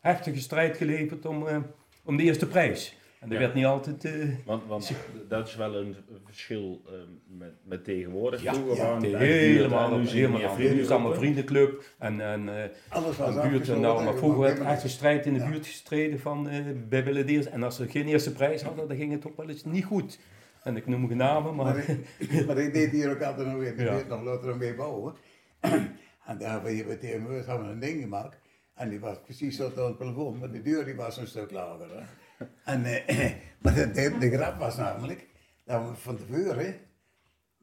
heftige 0.00 0.40
strijd 0.40 0.76
geleverd 0.76 1.26
om, 1.26 1.46
eh, 1.46 1.58
om 2.04 2.16
de 2.16 2.22
eerste 2.22 2.46
prijs. 2.46 2.96
En 3.24 3.30
er 3.30 3.36
Ja. 3.36 3.38
werd 3.40 3.54
niet 3.54 3.64
altijd. 3.64 4.04
eh, 4.04 4.12
Want, 4.44 4.66
want 4.66 4.92
dat 5.28 5.48
is 5.48 5.56
wel 5.56 5.74
een 5.76 5.96
verschil 6.24 6.82
eh, 6.86 6.92
met, 7.26 7.52
met 7.64 7.84
tegenwoordig. 7.84 8.42
Ja, 8.42 8.52
ja, 8.74 8.98
de 8.98 9.16
helemaal, 9.16 9.92
en 9.92 10.00
nu 10.00 10.06
helemaal 10.08 10.56
is 10.58 10.90
allemaal 10.90 11.14
vriendenclub 11.14 11.84
en, 11.98 12.20
en 12.20 12.62
eh, 12.62 12.70
Alles 12.88 13.16
was 13.16 13.34
een 13.36 13.50
buurt 13.50 13.66
nou, 13.80 14.04
maar 14.04 14.14
vroeger 14.14 14.40
werd 14.40 14.60
echt 14.60 14.82
een 14.82 14.88
strijd 14.88 15.26
in 15.26 15.32
de 15.32 15.38
Ja. 15.40 15.50
buurt 15.50 15.66
gestreden 15.66 16.20
van 16.20 16.48
eh 16.48 16.64
bij 16.88 17.04
Willedeers. 17.04 17.46
En 17.46 17.62
als 17.62 17.76
ze 17.76 17.88
geen 17.88 18.06
eerste 18.06 18.32
prijs 18.32 18.62
hadden, 18.62 18.88
dan 18.88 18.96
ging 18.96 19.12
het 19.12 19.20
toch 19.20 19.36
wel 19.36 19.48
eens 19.48 19.64
niet 19.64 19.84
goed. 19.84 20.18
En 20.62 20.76
ik 20.76 20.86
noem 20.86 21.08
geen 21.08 21.16
namen, 21.16 21.54
maar... 21.54 21.74
Maar 21.74 21.88
ik, 22.18 22.46
maar 22.46 22.58
ik 22.58 22.72
deed 22.72 22.90
hier 22.90 23.10
ook 23.10 23.22
altijd 23.22 23.46
nog 23.48 23.56
weer, 23.56 23.80
Ja. 23.84 23.94
ja. 23.94 24.02
nog 24.08 24.22
later 24.22 24.56
mee 24.56 24.74
bouwen. 24.74 25.14
en 25.60 26.38
daar 26.38 26.50
hebben 26.50 26.86
we 26.86 26.98
tegen 26.98 27.22
me 27.22 27.42
hebben 27.46 27.66
we 27.66 27.72
een 27.72 27.80
ding 27.80 28.02
gemaakt. 28.02 28.38
En 28.74 28.88
die 28.88 29.00
was 29.00 29.16
precies 29.24 29.56
zo 29.56 29.72
aan 29.76 29.84
het 29.84 29.98
plafond, 29.98 30.40
maar 30.40 30.50
de 30.50 30.62
deur 30.62 30.84
die 30.84 30.94
was 30.94 31.16
een 31.16 31.26
stuk 31.26 31.50
lager. 31.50 31.88
Hè. 31.96 32.02
En, 32.64 32.84
eh, 32.84 33.30
maar 33.62 33.74
de, 33.74 34.18
de, 34.18 34.30
grap 34.30 34.58
was 34.58 34.76
namelijk, 34.76 35.26
dat 35.64 35.88
we 35.88 35.94
van 35.94 36.16
tevoren 36.16 36.76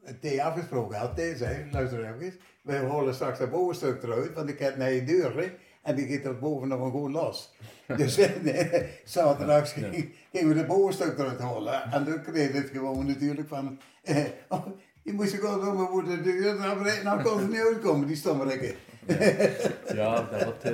het 0.02 0.38
afgesproken 0.38 0.98
hadden. 0.98 1.36
Zei, 1.36 1.68
luister 1.70 2.14
even, 2.14 2.38
wij 2.62 2.80
holen 2.80 3.14
straks 3.14 3.38
dat 3.38 3.50
bovenstuk 3.50 4.02
eruit, 4.02 4.32
want 4.32 4.48
ik 4.48 4.58
heb 4.58 4.76
naar 4.76 4.92
je 4.92 5.04
deur. 5.04 5.36
Hè. 5.36 5.52
En 5.82 5.94
die 5.94 6.06
gaat 6.06 6.24
er 6.24 6.38
boven 6.38 6.68
nog 6.68 6.90
gewoon 6.90 7.12
los. 7.12 7.54
Dus 7.96 8.18
eh, 8.18 8.82
zaterdags 9.04 9.72
ging- 9.72 10.14
gingen 10.32 10.48
we 10.48 10.54
de 10.54 10.66
bovenstuk 10.66 11.18
eruit 11.18 11.38
halen. 11.38 11.92
En 11.92 12.04
toen 12.04 12.22
kreeg 12.22 12.52
het 12.52 12.68
gewoon 12.68 13.06
natuurlijk 13.06 13.48
van... 13.48 13.78
Eh, 14.02 14.24
oh, 14.48 14.66
je 15.02 15.12
moest 15.12 15.34
gewoon 15.34 15.60
door 15.60 15.74
mijn 15.74 15.90
moeder 15.90 16.22
de 16.22 16.22
deur 16.22 16.54
nou 17.04 17.22
kon 17.22 17.38
het 17.38 17.48
niet 17.50 17.60
uitkomen, 17.60 18.06
die 18.06 18.16
stommerekken. 18.16 18.74
Ja, 19.94 20.28
dat, 20.30 20.44
was, 20.44 20.72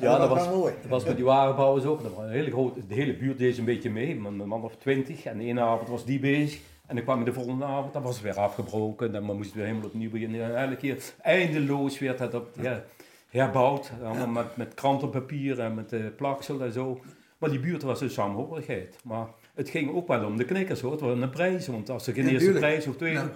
Ja, 0.00 0.18
dat 0.18 0.28
dat 0.28 0.28
was 0.28 0.44
dat 0.88 1.06
met 1.06 1.16
die 1.16 1.24
wagenbouwers 1.24 1.84
ook. 1.84 2.02
Dat 2.02 2.14
was 2.14 2.24
een 2.24 2.30
hele 2.30 2.50
grote, 2.50 2.86
de 2.86 2.94
hele 2.94 3.16
buurt 3.16 3.38
deed 3.38 3.58
een 3.58 3.64
beetje 3.64 3.90
mee, 3.90 4.14
met 4.14 4.40
een 4.40 4.48
man 4.48 4.62
of 4.62 4.76
twintig. 4.76 5.24
En 5.24 5.38
de 5.38 5.44
ene 5.44 5.60
avond 5.60 5.88
was 5.88 6.04
die 6.04 6.18
bezig. 6.18 6.60
En 6.86 6.94
dan 6.96 7.04
kwam 7.04 7.24
de 7.24 7.32
volgende 7.32 7.64
avond, 7.64 7.92
dan 7.92 8.02
was 8.02 8.14
het 8.14 8.22
weer 8.22 8.38
afgebroken. 8.38 9.12
Dan 9.12 9.22
moest 9.22 9.44
het 9.44 9.54
weer 9.54 9.64
helemaal 9.64 9.86
opnieuw 9.86 10.10
beginnen. 10.10 10.44
En 10.44 10.56
elke 10.56 10.76
keer 10.76 10.96
eindeloos 11.22 11.98
werd 11.98 12.18
het 12.18 12.34
op, 12.34 12.48
ja, 12.60 12.84
herbouwd. 13.28 13.90
Allemaal 14.04 14.26
met, 14.26 14.56
met 14.56 14.74
krantenpapier 14.74 15.60
en 15.60 15.74
met 15.74 15.92
eh, 15.92 16.00
plaksel 16.16 16.62
en 16.62 16.72
zo. 16.72 17.00
Maar 17.38 17.50
die 17.50 17.60
buurt 17.60 17.82
was 17.82 18.00
een 18.00 18.10
saamhorigheid. 18.10 18.96
Maar 19.04 19.26
het 19.54 19.68
ging 19.68 19.94
ook 19.94 20.08
wel 20.08 20.24
om 20.24 20.36
de 20.36 20.44
knikkers 20.44 20.80
hoor. 20.80 20.92
Het 20.92 21.00
was 21.00 21.18
een 21.18 21.30
prijs. 21.30 21.66
Want 21.66 21.90
als 21.90 22.06
er 22.06 22.14
geen 22.14 22.24
Ja, 22.24 22.30
eerste 22.30 22.52
prijs 22.52 22.86
of 22.86 22.96
tweede... 22.96 23.18
Ja. 23.18 23.30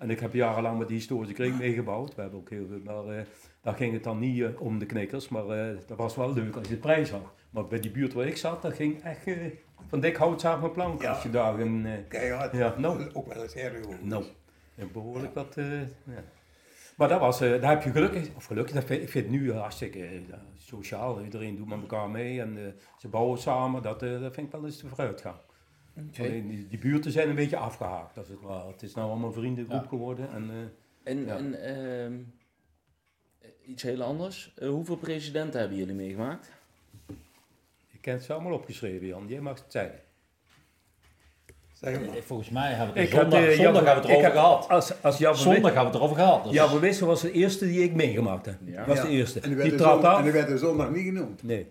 En 0.00 0.10
ik 0.10 0.20
heb 0.20 0.32
jarenlang 0.32 0.78
met 0.78 0.88
die 0.88 0.96
historische 0.96 1.34
kring 1.34 1.58
meegebouwd. 1.58 2.14
We 2.14 2.20
hebben 2.20 2.40
ook 2.40 2.50
heel 2.50 2.66
veel, 2.66 2.80
maar 2.84 3.18
eh, 3.18 3.24
daar 3.62 3.74
ging 3.74 3.92
het 3.92 4.04
dan 4.04 4.18
niet 4.18 4.42
eh, 4.42 4.60
om 4.60 4.78
de 4.78 4.86
knikkers. 4.86 5.28
Maar 5.28 5.48
eh, 5.48 5.76
dat 5.86 5.98
was 5.98 6.16
wel 6.16 6.32
leuk 6.32 6.56
als 6.56 6.68
je 6.68 6.74
de 6.74 6.80
prijs 6.80 7.10
had. 7.10 7.32
Maar 7.50 7.66
bij 7.66 7.80
die 7.80 7.90
buurt 7.90 8.12
waar 8.12 8.26
ik 8.26 8.36
zat, 8.36 8.62
dat 8.62 8.74
ging 8.74 9.02
echt 9.02 9.26
van 9.88 10.00
dik 10.00 10.16
hout 10.16 10.40
samen 10.40 10.62
met 10.62 10.72
plank. 10.72 11.02
Ja. 11.02 11.12
Als 11.12 11.22
je 11.22 11.30
daar 11.30 11.58
een... 11.58 11.86
Keihard. 12.08 12.52
Ja, 12.52 12.74
nou. 12.78 13.10
Ook 13.12 13.34
wel 13.34 13.42
eens 13.42 13.54
erg 13.54 13.84
hoor. 13.84 13.98
nou, 14.02 14.24
behoorlijk 14.92 15.34
wat... 15.34 15.54
ja. 16.04 16.22
Maar 16.96 17.08
dat 17.08 17.20
was, 17.20 17.38
daar 17.38 17.70
heb 17.70 17.82
je 17.82 17.90
gelukkig, 17.90 18.28
of 18.36 18.44
gelukkig, 18.44 18.74
dat 18.74 18.84
vind, 18.84 19.02
ik 19.02 19.08
vind 19.08 19.24
het 19.24 19.34
nu 19.34 19.52
hartstikke 19.52 20.08
sociaal. 20.54 21.22
Iedereen 21.22 21.56
doet 21.56 21.68
met 21.68 21.80
elkaar 21.80 22.10
mee 22.10 22.40
en 22.40 22.74
ze 22.96 23.08
bouwen 23.08 23.38
samen. 23.38 23.82
Dat, 23.82 24.00
dat 24.00 24.34
vind 24.34 24.46
ik 24.46 24.52
wel 24.52 24.64
eens 24.64 24.76
te 24.76 25.40
Alleen 26.18 26.48
die, 26.48 26.68
die 26.68 26.78
buurten 26.78 27.10
zijn 27.12 27.28
een 27.28 27.34
beetje 27.34 27.56
afgehaakt, 27.56 28.18
als 28.18 28.28
het 28.28 28.40
ware. 28.40 28.70
Het 28.70 28.82
is 28.82 28.94
nou 28.94 29.08
allemaal 29.10 29.28
een 29.28 29.34
vriendengroep 29.34 29.82
Ja. 29.82 29.88
geworden. 29.88 30.30
En, 30.32 30.50
eh, 30.50 30.56
En, 31.12 31.24
Ja. 31.26 31.36
en 31.36 31.62
ehm, 31.62 32.14
iets 33.66 33.82
heel 33.82 34.02
anders. 34.02 34.52
Eh, 34.58 34.68
hoeveel 34.68 34.96
presidenten 34.96 35.60
hebben 35.60 35.78
jullie 35.78 35.94
meegemaakt? 35.94 36.50
ik 37.92 38.04
heb 38.04 38.14
het 38.14 38.24
ze 38.24 38.32
allemaal 38.32 38.52
opgeschreven, 38.52 39.06
Jan. 39.06 39.24
Jij 39.28 39.40
mag 39.40 39.58
het 39.62 39.72
zeggen. 39.72 39.98
Zeg 41.72 42.00
maar. 42.00 42.16
Eh, 42.16 42.22
Volgens 42.22 42.50
mij 42.50 42.72
hebben 42.72 42.94
we 42.94 43.00
het 43.00 43.10
er 43.10 43.16
had, 43.16 43.22
zondag, 43.30 43.48
eh, 43.48 43.54
zondag 43.56 43.74
Jan- 43.74 43.86
hebben 43.86 43.94
we 43.94 44.00
het 44.00 44.18
erover 44.18 44.30
gehad. 44.40 44.68
Als, 44.68 45.02
als 45.02 45.18
Jan 45.18 45.34
van 45.34 45.42
Zondag 45.42 45.62
hebben 45.74 45.80
we 45.82 45.86
het 45.88 45.94
erover 45.96 46.16
gehad. 46.16 46.44
Dus 46.44 46.52
Jan 46.52 46.68
van 46.68 46.80
Wissel 46.80 47.06
was 47.06 47.20
de 47.20 47.32
eerste 47.32 47.66
die 47.66 47.82
ik 47.82 47.94
meegemaakt 47.94 48.46
heb. 48.46 48.58
Ja. 48.64 48.86
was 48.86 48.96
Ja. 48.96 49.02
de 49.02 49.08
eerste. 49.08 49.40
En 49.40 49.48
die 49.48 49.58
werd, 49.58 49.76
trad 49.78 50.02
zon- 50.02 50.16
en 50.16 50.22
die 50.22 50.32
werd 50.32 50.48
de 50.48 50.58
zondag 50.58 50.90
niet 50.90 51.04
genoemd. 51.04 51.42
Nee. 51.42 51.66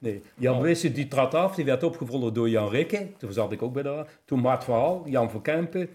Nee. 0.00 0.22
Jan 0.36 0.54
van 0.54 0.62
Wissel 0.62 0.92
die 0.92 1.08
trad 1.08 1.34
af, 1.34 1.54
die 1.54 1.64
werd 1.64 1.82
opgevolgd 1.82 2.34
door 2.34 2.48
Jan 2.48 2.68
Rikke. 2.68 3.06
Toen 3.18 3.32
zat 3.32 3.52
ik 3.52 3.62
ook 3.62 3.72
bij 3.72 3.82
daar. 3.82 4.20
Toen 4.24 4.40
Mart 4.40 4.64
Verhaal, 4.64 5.08
Jan 5.08 5.30
van 5.30 5.42
Kempen. 5.42 5.88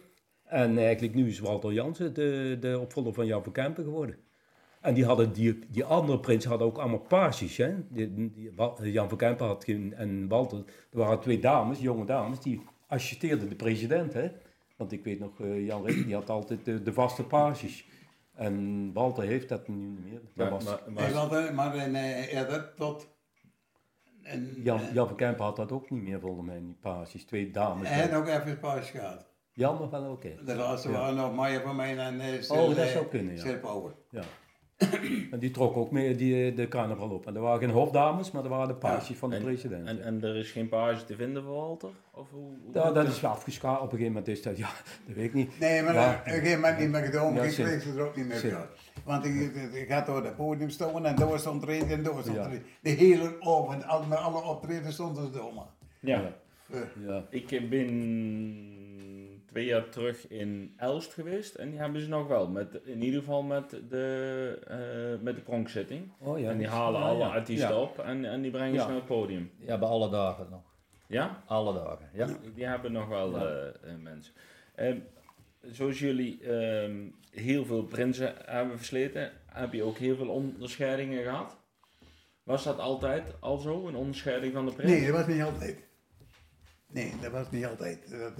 En 0.43 0.77
eigenlijk 0.77 1.13
nu 1.15 1.27
is 1.27 1.39
Walter 1.39 1.73
Jansen 1.73 2.13
de, 2.13 2.57
de 2.59 2.79
opvolger 2.79 3.13
van 3.13 3.25
Jan 3.25 3.43
van 3.43 3.51
Kempen 3.51 3.83
geworden. 3.83 4.15
En 4.81 4.93
die, 4.93 5.05
hadden 5.05 5.33
die, 5.33 5.59
die 5.69 5.83
andere 5.83 6.19
prins 6.19 6.45
hadden 6.45 6.67
ook 6.67 6.77
allemaal 6.77 6.99
paasjes. 6.99 7.57
Hè? 7.57 7.73
Die, 7.89 8.13
die- 8.13 8.51
Wa- 8.55 8.73
Jan 8.83 9.09
van 9.09 9.17
Kempen 9.17 9.45
had 9.47 9.63
geen, 9.63 9.93
en 9.97 10.27
Walter, 10.27 10.57
er 10.91 10.97
waren 10.97 11.19
twee 11.19 11.39
dames, 11.39 11.79
jonge 11.79 12.05
dames, 12.05 12.39
die 12.39 12.61
assisteerden 12.87 13.49
de 13.49 13.55
president. 13.55 14.13
Hè? 14.13 14.31
Want 14.77 14.91
ik 14.91 15.03
weet 15.03 15.19
nog, 15.19 15.41
eh, 15.41 15.65
Jan 15.65 15.85
Rikke 15.85 16.05
die 16.05 16.13
had 16.13 16.29
altijd 16.29 16.65
de, 16.65 16.81
de 16.81 16.93
vaste 16.93 17.23
paasjes. 17.23 17.85
En 18.35 18.89
Walter 18.93 19.23
heeft 19.23 19.49
dat 19.49 19.67
nu 19.67 19.75
niet 19.75 20.03
meer. 20.03 20.19
Dat 20.21 20.31
Maar, 20.35 20.49
was, 20.49 20.63
maar, 20.63 20.79
maar- 20.93 21.03
eh, 21.03 21.09
eh. 22.39 23.14
En, 24.25 24.53
Jan, 24.63 24.79
eh, 24.79 24.93
Jan 24.93 25.07
van 25.07 25.15
Kempen 25.15 25.43
had 25.45 25.55
dat 25.55 25.71
ook 25.71 25.89
niet 25.89 26.01
meer 26.01 26.19
volgens 26.19 26.45
mij, 26.45 26.59
die 26.59 26.77
paasjes. 26.81 27.25
Twee 27.25 27.51
dames. 27.51 27.89
Had 27.89 28.13
ook 28.13 28.27
even 28.27 28.47
een 28.47 28.59
paas 28.59 28.89
gehad. 28.89 29.25
Jan 29.53 29.77
nog 29.79 29.89
wel 29.89 30.11
oké. 30.11 30.35
De 30.45 30.55
laatste 30.55 30.89
Ja. 30.89 30.97
waren 30.97 31.15
nog 31.15 31.35
Maya 31.35 31.61
van 31.61 31.75
mij 31.75 31.97
en 31.97 32.15
uh, 32.15 32.51
Oh, 32.51 32.75
dat 32.75 32.87
zou 32.87 33.05
kunnen, 33.05 33.35
ja. 33.35 33.41
Sil 33.45 33.59
Power. 33.59 33.93
Ja. 34.09 34.21
En 35.31 35.39
die 35.39 35.51
trok 35.51 35.77
ook 35.77 35.91
mee 35.91 36.15
die, 36.15 36.53
de 36.53 36.67
carnaval 36.67 37.09
op. 37.09 37.27
En 37.27 37.35
er 37.35 37.41
waren 37.41 37.59
geen 37.59 37.69
hofdames, 37.69 38.31
maar 38.31 38.43
er 38.43 38.49
waren 38.49 38.67
de 38.67 38.73
paasjes 38.75 39.17
van 39.17 39.29
de 39.29 39.35
en, 39.35 39.43
president. 39.43 39.87
en, 39.87 40.03
en 40.03 40.23
er 40.23 40.35
is 40.35 40.51
geen 40.51 40.69
page 40.69 41.03
te 41.05 41.15
vinden 41.15 41.43
voor 41.43 41.53
Walter? 41.53 41.89
Of 42.13 42.29
hoe, 42.31 42.41
hoe 42.63 42.73
ja, 42.73 42.91
dat 42.91 43.07
is 43.07 43.21
wel 43.21 43.31
afgeschaald. 43.31 43.75
Op 43.77 43.83
een 43.83 43.89
gegeven 43.89 44.11
moment 44.11 44.27
is 44.27 44.41
dat, 44.41 44.57
ja, 44.57 44.69
dat 45.05 45.15
weet 45.15 45.25
ik 45.25 45.33
niet. 45.33 45.59
Nee, 45.59 45.81
maar 45.83 45.93
Ja. 45.93 46.09
op 46.19 46.25
een 46.25 46.31
gegeven 46.33 46.59
moment 46.59 46.79
niet 46.79 46.89
meer 46.89 47.03
gedaan, 47.03 47.33
Ja, 47.33 47.41
ik 47.43 47.53
kreeg 47.53 47.81
ze 47.81 47.89
er 47.97 48.01
ook 48.07 48.15
niet 48.15 48.27
meer. 48.27 48.67
Want 49.03 49.25
ik, 49.25 49.55
ik, 49.73 49.89
had 49.89 50.05
door 50.05 50.23
het 50.23 50.35
podium 50.35 50.69
staan 50.69 51.05
en 51.05 51.15
door 51.15 51.39
stond 51.39 51.61
er 51.63 51.69
een 51.69 51.89
en 51.89 52.03
door 52.03 52.21
stond 52.21 52.35
Ja. 52.37 52.45
er 52.45 52.51
een. 52.51 52.63
De 52.81 52.89
hele 52.89 53.35
avond, 53.39 53.85
al, 53.87 54.03
met 54.03 54.17
alle 54.17 54.41
optreden 54.43 54.93
stonden 54.93 55.25
ze 55.25 55.31
door. 55.31 55.53
man. 55.53 55.67
Ja. 55.99 56.33
Eh, 56.71 56.79
Ja. 57.07 57.23
Ik 57.29 57.69
ben 57.69 57.87
twee 59.55 59.67
jaar 59.67 59.89
terug 59.89 60.27
in 60.27 60.73
Elst 60.77 61.13
geweest 61.13 61.55
en 61.55 61.69
die 61.69 61.79
hebben 61.79 62.01
ze 62.01 62.07
nog 62.07 62.27
wel. 62.27 62.47
Met, 62.47 62.79
in 62.83 63.01
ieder 63.03 63.19
geval 63.19 63.43
met 63.43 63.69
de, 63.89 64.59
eh, 64.67 65.23
met 65.23 65.35
de 65.35 65.41
pronkzitting. 65.41 66.11
Oh 66.19 66.39
ja. 66.39 66.49
en 66.49 66.57
die 66.57 66.67
halen 66.67 67.01
Ja, 67.01 67.07
alle 67.07 67.19
ja. 67.19 67.27
artiesten 67.29 67.69
Ja. 67.69 67.81
op 67.81 67.99
en, 67.99 68.25
en 68.25 68.41
die 68.41 68.51
brengen 68.51 68.73
Ja. 68.73 68.81
ze 68.81 68.87
naar 68.87 68.95
het 68.95 69.05
podium. 69.05 69.51
Ja, 69.59 69.77
bij 69.77 69.87
alle 69.87 70.09
dagen 70.09 70.47
nog. 70.49 70.61
Ja? 71.07 71.43
Alle 71.45 71.73
dagen, 71.73 72.09
ja. 72.13 72.25
Die, 72.25 72.53
die 72.53 72.65
hebben 72.65 72.91
nog 72.91 73.07
wel 73.07 73.31
Ja. 73.39 73.45
eh, 73.45 73.67
eh, 73.67 73.99
mensen. 74.01 74.33
Ehm, 74.75 74.97
zoals 75.61 75.99
jullie 75.99 76.41
ehm, 76.43 76.95
heel 77.31 77.65
veel 77.65 77.83
prinsen 77.83 78.33
hebben 78.45 78.77
versleten, 78.77 79.31
heb 79.45 79.73
je 79.73 79.83
ook 79.83 79.97
heel 79.97 80.15
veel 80.15 80.29
onderscheidingen 80.29 81.23
gehad? 81.23 81.57
Was 82.43 82.63
dat 82.63 82.79
altijd 82.79 83.33
al 83.39 83.57
zo, 83.57 83.87
een 83.87 83.95
onderscheiding 83.95 84.53
van 84.53 84.65
de 84.65 84.71
prins? 84.73 84.91
Nee, 84.91 85.05
dat 85.11 85.15
was 85.15 85.27
niet 85.27 85.41
altijd. 85.43 85.83
Nee, 86.87 87.13
dat 87.21 87.31
was 87.31 87.51
niet 87.51 87.65
altijd. 87.65 88.09
Dat 88.11 88.33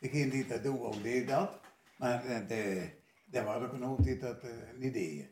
degene 0.00 0.30
die 0.30 0.46
dat 0.46 0.62
doen, 0.62 0.80
ook 0.80 1.02
deed 1.02 1.28
dat. 1.28 1.60
Maar 1.98 2.24
eh, 2.24 2.48
de, 2.48 2.88
er 3.30 3.44
waren 3.44 3.66
ook 3.68 3.72
een 3.72 3.82
hoop 3.82 4.02
die 4.02 4.18
dat 4.18 4.42
eh, 4.42 4.50
niet 4.78 4.92
deden. 4.94 5.28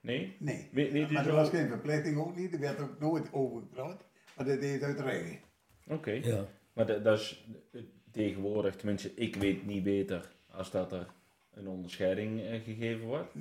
Nee? 0.00 0.36
Nee. 0.38 0.68
Weet 0.72 0.92
maar 0.92 1.24
er 1.24 1.30
zo- 1.30 1.34
was 1.34 1.48
geen 1.48 1.68
verplichting 1.68 2.18
ook 2.18 2.36
niet. 2.36 2.52
Er 2.52 2.60
werd 2.60 2.80
ook 2.80 2.98
nooit 3.00 3.32
over 3.32 3.60
gepraat. 3.60 4.04
Maar 4.36 4.46
dat 4.46 4.60
deed 4.60 4.82
uit 4.82 5.00
regen. 5.00 5.38
Oké. 5.86 6.10
Ja. 6.10 6.46
Maar 6.72 6.86
dat, 6.86 7.04
dat 7.04 7.18
is 7.18 7.48
eh, 7.72 7.80
tegenwoordig, 8.10 8.76
tenminste, 8.76 9.14
ik 9.14 9.36
weet 9.36 9.66
niet 9.66 9.82
beter 9.82 10.32
als 10.50 10.70
dat 10.70 10.92
er 10.92 11.06
een 11.54 11.68
onderscheiding 11.68 12.40
gegeven 12.64 13.06
wordt. 13.06 13.34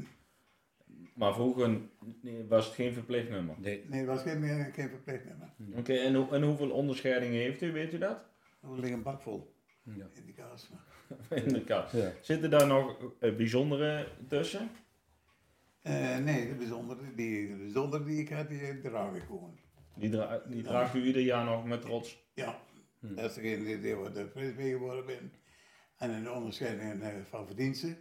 Maar 1.15 1.33
vroeger 1.33 1.79
nee, 2.21 2.45
was 2.47 2.65
het 2.65 2.75
geen 2.75 2.93
verplicht 2.93 3.29
nummer. 3.29 3.55
Nee. 3.59 3.83
Nee, 3.87 4.01
er 4.01 4.07
was 4.07 4.21
geen, 4.21 4.43
geen 4.73 4.89
verplichting 4.89 5.33
meer. 5.57 5.77
Oké, 5.79 5.93
en, 5.93 6.29
en 6.31 6.41
hoeveel 6.43 6.69
onderscheidingen 6.69 7.39
heeft 7.41 7.61
u, 7.61 7.71
weet 7.71 7.93
u 7.93 7.97
dat? 7.97 8.17
Er 8.61 8.79
ligt 8.79 8.93
een 8.93 9.03
bak 9.03 9.21
vol 9.21 9.53
Ja. 9.95 10.05
in 10.13 10.25
die 10.25 10.33
kaas. 10.33 10.69
In 11.45 11.53
de 11.53 11.63
kast. 11.63 11.93
Ja. 11.93 12.11
Zitten 12.21 12.49
daar 12.49 12.67
nog 12.67 13.13
eh, 13.19 13.35
bijzondere 13.35 14.07
tussen? 14.27 14.69
Eh, 15.81 16.17
nee, 16.17 16.47
de 16.47 16.53
bijzondere, 16.55 17.15
die, 17.15 17.47
de 17.47 17.55
bijzondere 17.55 18.03
die 18.03 18.19
ik 18.19 18.29
had, 18.29 18.49
die 18.49 18.81
draag 18.81 19.15
ik 19.15 19.23
gewoon. 19.23 19.59
Die, 19.95 20.09
dra 20.09 20.41
die 20.47 20.63
draagt 20.63 20.95
u 20.95 21.03
ieder 21.03 21.21
jaar 21.21 21.45
nog 21.45 21.65
met 21.65 21.81
trots. 21.81 22.27
Ja, 22.33 22.59
Hm. 22.99 23.15
dat 23.15 23.29
is 23.29 23.33
degene 23.33 23.65
die, 23.65 23.79
die 23.79 23.95
waar 23.95 24.13
de 24.13 24.25
prins 24.25 24.55
mee 24.55 24.71
geworden 24.71 25.05
ben. 25.05 25.33
En 25.97 26.09
een 26.09 26.31
onderscheiding 26.31 27.01
eh, 27.01 27.13
van 27.29 27.45
verdiensten. 27.45 27.97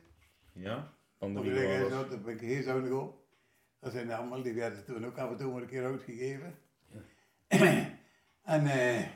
Ja? 0.53 0.93
Van 1.19 1.35
de 1.35 1.89
zo, 1.91 2.09
daar 2.09 2.21
ben 2.21 2.35
ik 2.35 2.41
heel 2.41 2.63
zuinig 2.63 2.93
op. 2.93 3.27
Dat 3.81 3.93
zijn 3.93 4.13
allemaal, 4.13 4.43
die 4.43 4.53
werden 4.53 4.85
toen 4.85 5.07
ook 5.07 5.19
af 5.19 5.31
en 5.31 5.37
toe 5.37 5.53
maar 5.53 5.63
een 5.63 5.69
keer 5.69 5.85
uitgegeven. 5.85 6.59
en, 8.43 8.67
eh, 8.67 9.07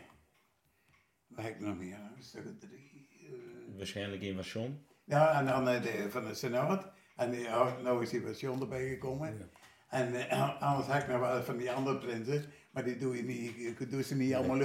waar 1.35 1.45
heb 1.45 1.55
ik 1.55 1.61
nog 1.61 1.79
meer? 1.79 1.97
Een 2.17 2.23
stuk 2.23 2.45
of 2.45 2.59
drie. 2.59 3.07
eh. 3.21 3.77
Waarschijnlijk 3.77 4.23
een 4.23 4.35
van 4.35 4.45
John. 4.45 4.85
ja, 5.05 5.39
en 5.39 5.47
dan 5.47 5.69
eh, 5.69 5.83
de, 5.83 6.07
van 6.11 6.25
de 6.25 6.35
Senaat. 6.35 6.91
En 7.17 7.31
die, 7.31 7.47
oh, 7.47 7.83
nou 7.83 8.03
is 8.03 8.11
pensioen 8.11 8.61
erbij 8.61 8.89
gekomen. 8.89 9.51
En 9.89 10.29
eh, 10.31 10.63
anders 10.63 10.87
heb 10.87 11.03
ik 11.03 11.09
nog 11.09 11.21
wel 11.21 11.43
van 11.43 11.57
die 11.57 11.73
andere 11.73 11.99
prinsen. 11.99 12.45
Maar 12.71 12.85
die 12.85 12.97
doe 12.97 13.17
je 13.17 13.23
niet, 13.23 13.55
je 13.79 13.87
doet 13.87 14.07
ze 14.07 14.15
niet 14.17 14.35
allemaal. 14.35 14.57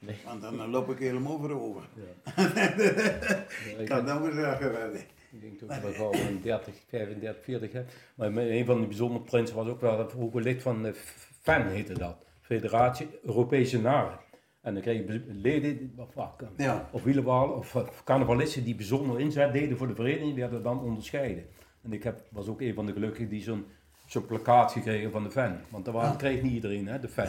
Nee. 0.00 0.16
Want 0.24 0.42
dan 0.42 0.60
eh, 0.60 0.68
loop 0.70 0.90
ik 0.90 0.98
helemaal 0.98 1.32
over 1.32 1.60
over. 1.60 1.82
Ja, 1.94 2.42
Ik 3.72 3.78
ik, 3.78 3.86
kan 3.86 4.06
dan 4.06 4.22
weer 4.22 4.32
zeggen, 4.32 4.94
ik 5.30 5.40
denk 5.40 5.60
dat 5.60 5.70
ik 5.76 5.82
wel 5.82 5.92
gauw 5.92 6.12
een 6.12 6.40
30, 6.42 6.74
35, 6.88 7.44
40 7.44 7.72
heb. 7.72 7.88
Maar 8.14 8.36
een 8.36 8.64
van 8.64 8.80
de 8.80 8.86
bijzondere 8.86 9.24
prinsen 9.24 9.56
was 9.56 9.68
ook 9.68 9.80
wel 9.80 9.96
dat 9.96 10.10
vroeger 10.12 10.42
lid 10.42 10.62
van 10.62 10.82
de 10.82 10.94
FEN 11.42 11.66
heette 11.66 11.92
dat. 11.98 12.16
Federatie 12.40 13.08
Europese 13.22 13.80
Naren. 13.80 14.18
En 14.60 14.74
dan 14.74 14.82
kreeg 14.82 15.06
je 15.06 15.22
leden, 15.28 15.92
of, 15.96 16.14
Ja. 16.56 16.88
of 16.92 17.02
wielenbalen, 17.02 17.56
of 17.56 17.74
eh, 17.74 17.82
carnavalisten 18.04 18.64
die 18.64 18.74
bijzonder 18.74 19.20
inzet 19.20 19.52
deden 19.52 19.76
voor 19.76 19.86
de 19.88 19.94
vereniging, 19.94 20.30
die 20.32 20.40
werden 20.40 20.62
dan 20.62 20.80
onderscheiden. 20.80 21.44
En 21.82 21.92
ik 21.92 22.02
heb, 22.02 22.22
was 22.30 22.46
ook 22.48 22.60
een 22.60 22.74
van 22.74 22.86
de 22.86 22.92
gelukkigen 22.92 23.28
die 23.28 23.42
zo'n 23.42 23.64
zo'n 24.06 24.26
plakkaat 24.26 24.72
gekregen 24.72 25.10
van 25.10 25.22
de 25.22 25.30
fan. 25.30 25.56
Want 25.70 25.84
dat 25.84 25.94
Ja. 25.94 26.14
kreeg 26.16 26.42
niet 26.42 26.52
iedereen, 26.52 26.86
hè, 26.88 26.98
de 26.98 27.08
fan. 27.08 27.26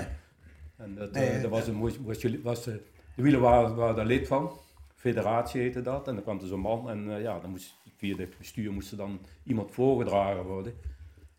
En 0.77 0.95
dat, 0.95 1.11
eh, 1.11 1.41
dat 1.41 1.51
was, 1.51 1.67
een, 1.67 1.79
was, 1.79 1.97
was, 2.43 2.63
de, 2.63 2.81
de 3.15 3.21
wielen 3.21 3.41
waren, 3.41 3.75
waren 3.75 3.95
daar 3.95 4.05
lid 4.05 4.27
van. 4.27 4.51
Federatie 4.95 5.61
heette 5.61 5.81
dat. 5.81 6.07
En 6.07 6.13
dan 6.13 6.23
kwam 6.23 6.39
er 6.39 6.47
zo'n 6.47 6.59
man. 6.59 6.89
En 6.89 7.15
eh, 7.15 7.21
ja, 7.21 7.39
dan 7.39 7.49
moest, 7.49 7.75
via 7.97 8.15
het 8.17 8.37
bestuur 8.37 8.71
moest 8.71 8.91
er 8.91 8.97
dan 8.97 9.19
iemand 9.43 9.71
voorgedragen 9.71 10.43
worden. 10.43 10.73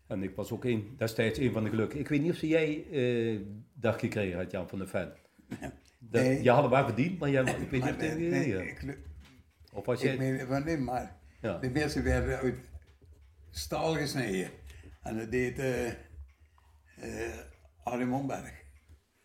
En 0.07 0.23
ik 0.23 0.35
was 0.35 0.51
ook 0.51 0.65
een, 0.65 0.93
destijds 0.97 1.39
een 1.39 1.51
van 1.51 1.63
de 1.63 1.69
gelukkigen. 1.69 1.99
Ik 2.01 2.07
weet 2.07 2.21
niet 2.21 2.31
of 2.31 2.41
jij 2.41 2.85
eh, 2.91 3.39
dat 3.73 3.99
gekregen 3.99 4.37
had, 4.37 4.51
Jan 4.51 4.69
van 4.69 4.79
de 4.79 4.87
fan. 4.87 5.07
Dat, 5.59 6.21
Nee. 6.21 6.43
Je 6.43 6.49
had 6.51 6.61
het 6.63 6.71
wel 6.71 6.83
verdiend, 6.85 7.19
maar 7.19 7.29
jij, 7.29 7.41
ik 7.41 7.47
weet 7.47 7.71
niet 7.71 7.81
Maar 7.81 7.97
nee, 7.97 8.09
het 8.09 8.19
nee, 8.19 8.47
ja. 8.47 8.59
ik, 8.59 8.97
Of 9.73 9.87
ik 9.87 9.95
jij... 9.99 10.17
weet 10.17 10.41
van 10.47 10.63
niet, 10.65 10.79
maar 10.79 11.17
Ja. 11.41 11.57
de 11.57 11.69
mensen 11.69 12.03
werden 12.03 12.37
uit 12.39 12.55
staal 13.49 13.93
gesneden. 13.95 14.49
En 15.03 15.17
dat 15.17 15.31
deed 15.31 15.59
Arie 17.83 18.05
Monberg. 18.05 18.59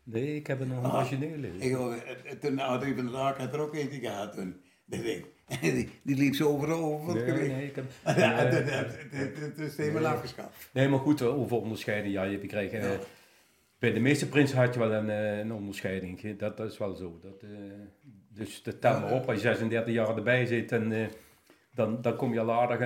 Nee, 0.05 0.35
ik 0.37 0.47
heb 0.47 0.59
het 0.59 0.69
nog 0.69 0.79
een 0.79 0.91
Ah, 0.91 0.95
origineel 0.95 1.37
liggen. 1.37 1.93
Ik, 2.31 2.41
toen 2.41 2.59
Adrie 2.59 2.95
van 2.95 3.05
der 3.05 3.15
Raak 3.15 3.39
had 3.39 3.55
er 3.55 3.61
ook 3.61 3.75
eentje 3.75 4.01
gehad 4.01 4.33
toen. 4.33 4.61
Die, 5.61 5.89
die 6.03 6.17
liep 6.17 6.35
zo 6.35 6.49
overal 6.49 6.83
over 6.85 7.17
het 7.17 7.27
Nee, 7.39 7.49
nee, 7.49 7.67
ik 7.67 7.75
heb... 7.77 7.85
Ja, 8.17 8.45
dat 8.45 9.59
is 9.59 9.77
helemaal 9.77 10.07
afgeschaft. 10.07 10.71
Nee, 10.73 10.89
maar 10.89 10.99
goed, 10.99 11.23
over 11.23 11.57
onderscheiding, 11.57 12.15
ja, 12.15 12.23
je 12.23 12.39
kreeg... 12.39 12.71
eh, 12.71 12.91
bij 13.79 13.93
de 13.93 14.01
meeste 14.01 14.29
prinsen 14.29 14.59
had 14.59 14.75
je 14.75 14.81
wel 14.81 14.93
een, 14.93 15.11
eh, 15.11 15.39
een 15.39 15.53
onderscheiding, 15.53 16.37
dat, 16.39 16.57
dat 16.57 16.71
is 16.71 16.79
wel 16.79 16.95
zo. 16.95 17.19
Dat, 17.23 17.43
eh, 17.43 17.49
dus 18.29 18.63
dat 18.63 18.81
tel 18.81 19.01
maar 19.01 19.13
op, 19.13 19.27
als 19.29 19.37
je 19.37 19.43
36 19.43 19.95
jaar 19.95 20.17
erbij 20.17 20.47
zit, 20.47 20.73
en, 20.73 20.93
eh, 20.93 21.07
dan, 21.75 22.03
dan 22.03 22.17
kom 22.17 22.33
je 22.33 22.41
al 22.41 22.53
aardig 22.53 22.81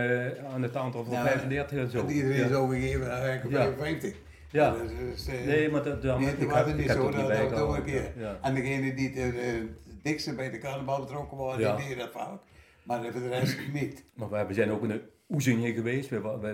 aan 0.44 0.62
het 0.62 0.76
aantal 0.76 1.04
van 1.04 1.12
Ja, 1.12 1.22
35 1.22 1.78
en 1.78 1.90
zo. 1.90 1.98
En 2.00 2.10
iedereen 2.10 2.36
ja. 2.36 2.46
is 2.46 2.52
overgegeven, 2.52 3.06
Ja. 3.06 3.40
55. 3.40 4.14
Ja. 4.50 4.74
Is, 5.14 5.26
eh, 5.26 5.46
Nee, 5.46 5.70
maar 5.70 5.82
dat, 5.82 6.02
dan, 6.02 6.20
Nee, 6.20 6.34
ik 6.38 6.50
had- 6.50 6.66
het 6.66 6.76
niet 6.76 6.90
zo, 6.90 7.10
dat 7.10 7.76
een 7.76 7.84
keer. 7.84 8.12
En 8.42 8.54
degene 8.54 8.94
die 8.94 9.10
het 9.10 9.66
dikste 10.02 10.34
bij 10.34 10.50
de 10.50 10.58
carnaval 10.58 11.00
betrokken 11.00 11.38
waren, 11.38 11.76
die 11.76 11.86
deden 11.88 11.98
dat 11.98 12.12
vaak. 12.12 12.40
Maar 12.82 13.02
voor 13.12 13.20
de 13.20 13.28
rest 13.28 13.58
niet. 13.72 14.04
Maar 14.14 14.30
we 14.30 14.44
we 14.46 14.54
zijn 14.54 14.70
ook 14.70 14.82
in 14.82 14.88
de 14.88 15.00
Oezingen 15.28 15.74
geweest. 15.74 16.08
We, 16.08 16.20
we, 16.40 16.48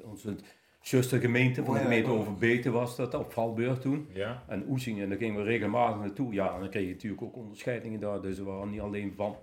eh, 0.00 0.08
onze 0.10 0.36
zustergemeente 0.82 1.64
van 1.64 1.64
de 1.64 1.70
Oh 1.70 1.76
ja, 1.76 1.82
gemeente 1.82 2.10
ja. 2.10 2.16
Overbeten 2.16 2.72
was 2.72 2.96
dat, 2.96 3.14
op 3.14 3.32
Valburg 3.32 3.78
toen. 3.78 4.08
Ja. 4.12 4.44
En 4.48 4.64
Oezingen, 4.68 5.08
daar 5.08 5.18
gingen 5.18 5.36
we 5.36 5.42
regelmatig 5.42 6.00
naartoe. 6.00 6.32
Ja, 6.32 6.54
en 6.54 6.60
dan 6.60 6.70
kreeg 6.70 6.86
je 6.86 6.92
natuurlijk 6.92 7.22
ook 7.22 7.36
onderscheidingen 7.36 8.00
daar. 8.00 8.20
Dus 8.20 8.38
we 8.38 8.44
waren 8.44 8.70
niet 8.70 8.80
alleen 8.80 9.12
van 9.16 9.36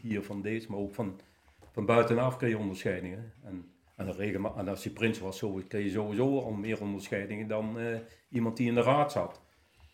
hier, 0.00 0.22
van 0.22 0.42
deze, 0.42 0.70
maar 0.70 0.80
ook 0.80 0.94
van, 0.94 1.20
van 1.72 1.86
buitenaf 1.86 2.36
kreeg 2.36 2.50
je 2.50 2.58
onderscheidingen. 2.58 3.32
En, 3.44 3.64
en, 3.96 4.08
en 4.56 4.68
als 4.68 4.82
je 4.82 4.90
prins 4.90 5.18
was, 5.18 5.38
zo, 5.38 5.62
kreeg 5.68 5.84
je 5.84 5.90
sowieso 5.90 6.40
al 6.40 6.52
meer 6.52 6.80
onderscheidingen 6.80 7.48
dan 7.48 7.78
eh, 7.78 7.98
iemand 8.28 8.56
die 8.56 8.68
in 8.68 8.74
de 8.74 8.82
raad 8.82 9.12
zat. 9.12 9.40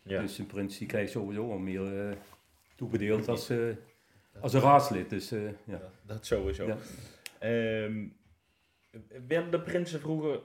Ja. 0.03 0.21
Dus 0.21 0.39
een 0.39 0.47
prins 0.47 0.79
die 0.79 0.87
krijgt 0.87 1.11
sowieso 1.11 1.51
al 1.51 1.59
meer 1.59 2.09
eh, 2.09 2.17
toebedeeld 2.75 3.29
als, 3.29 3.51
eh, 3.51 3.59
als 4.41 4.53
een 4.53 4.61
raadslid. 4.61 5.11
Dus 5.11 5.33
eh, 5.33 5.41
ja. 5.65 5.81
Dat 6.07 6.27
sowieso. 6.27 6.67
Ja. 6.67 6.77
Ehm, 7.39 8.07
werden 9.27 9.51
de 9.51 9.61
prinsen 9.61 10.01
vroeger, 10.01 10.41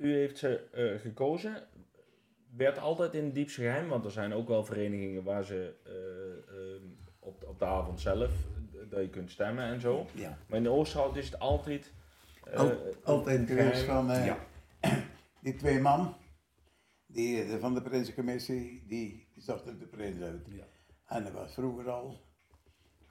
u 0.00 0.14
heeft 0.14 0.38
ze 0.38 0.68
eh, 0.72 1.00
gekozen, 1.00 1.66
werd 2.56 2.78
altijd 2.78 3.14
in 3.14 3.24
het 3.24 3.34
diepste 3.34 3.60
geheim, 3.60 3.88
want 3.88 4.04
er 4.04 4.10
zijn 4.10 4.32
ook 4.32 4.48
wel 4.48 4.64
verenigingen 4.64 5.22
waar 5.24 5.44
ze 5.44 5.74
eh, 5.84 6.54
ehm, 6.56 6.84
op, 7.18 7.44
op 7.48 7.58
de 7.58 7.64
avond 7.64 8.00
zelf, 8.00 8.30
dat 8.88 9.00
je 9.00 9.08
kunt 9.10 9.30
stemmen 9.30 9.64
en 9.64 9.80
zo. 9.80 10.06
Ja. 10.14 10.38
Maar 10.46 10.56
in 10.56 10.62
de 10.62 10.70
Oosterhout 10.70 11.16
is 11.16 11.24
het 11.24 11.38
altijd... 11.38 11.92
eh, 12.44 12.58
Al- 12.58 12.94
altijd 13.04 13.46
geweest 13.46 13.82
van 13.82 14.06
Ja. 14.06 14.38
die 15.42 15.54
twee 15.56 15.80
man, 15.80 16.16
die 17.06 17.44
van 17.58 17.74
de 17.74 17.82
Prinsencommissie, 17.82 18.84
die 18.86 19.28
zochten 19.36 19.78
de 19.78 19.86
prins 19.86 20.20
uit. 20.20 20.46
Ja. 20.50 20.64
En 21.06 21.24
dat 21.24 21.32
was 21.32 21.54
vroeger 21.54 21.90
al, 21.90 22.20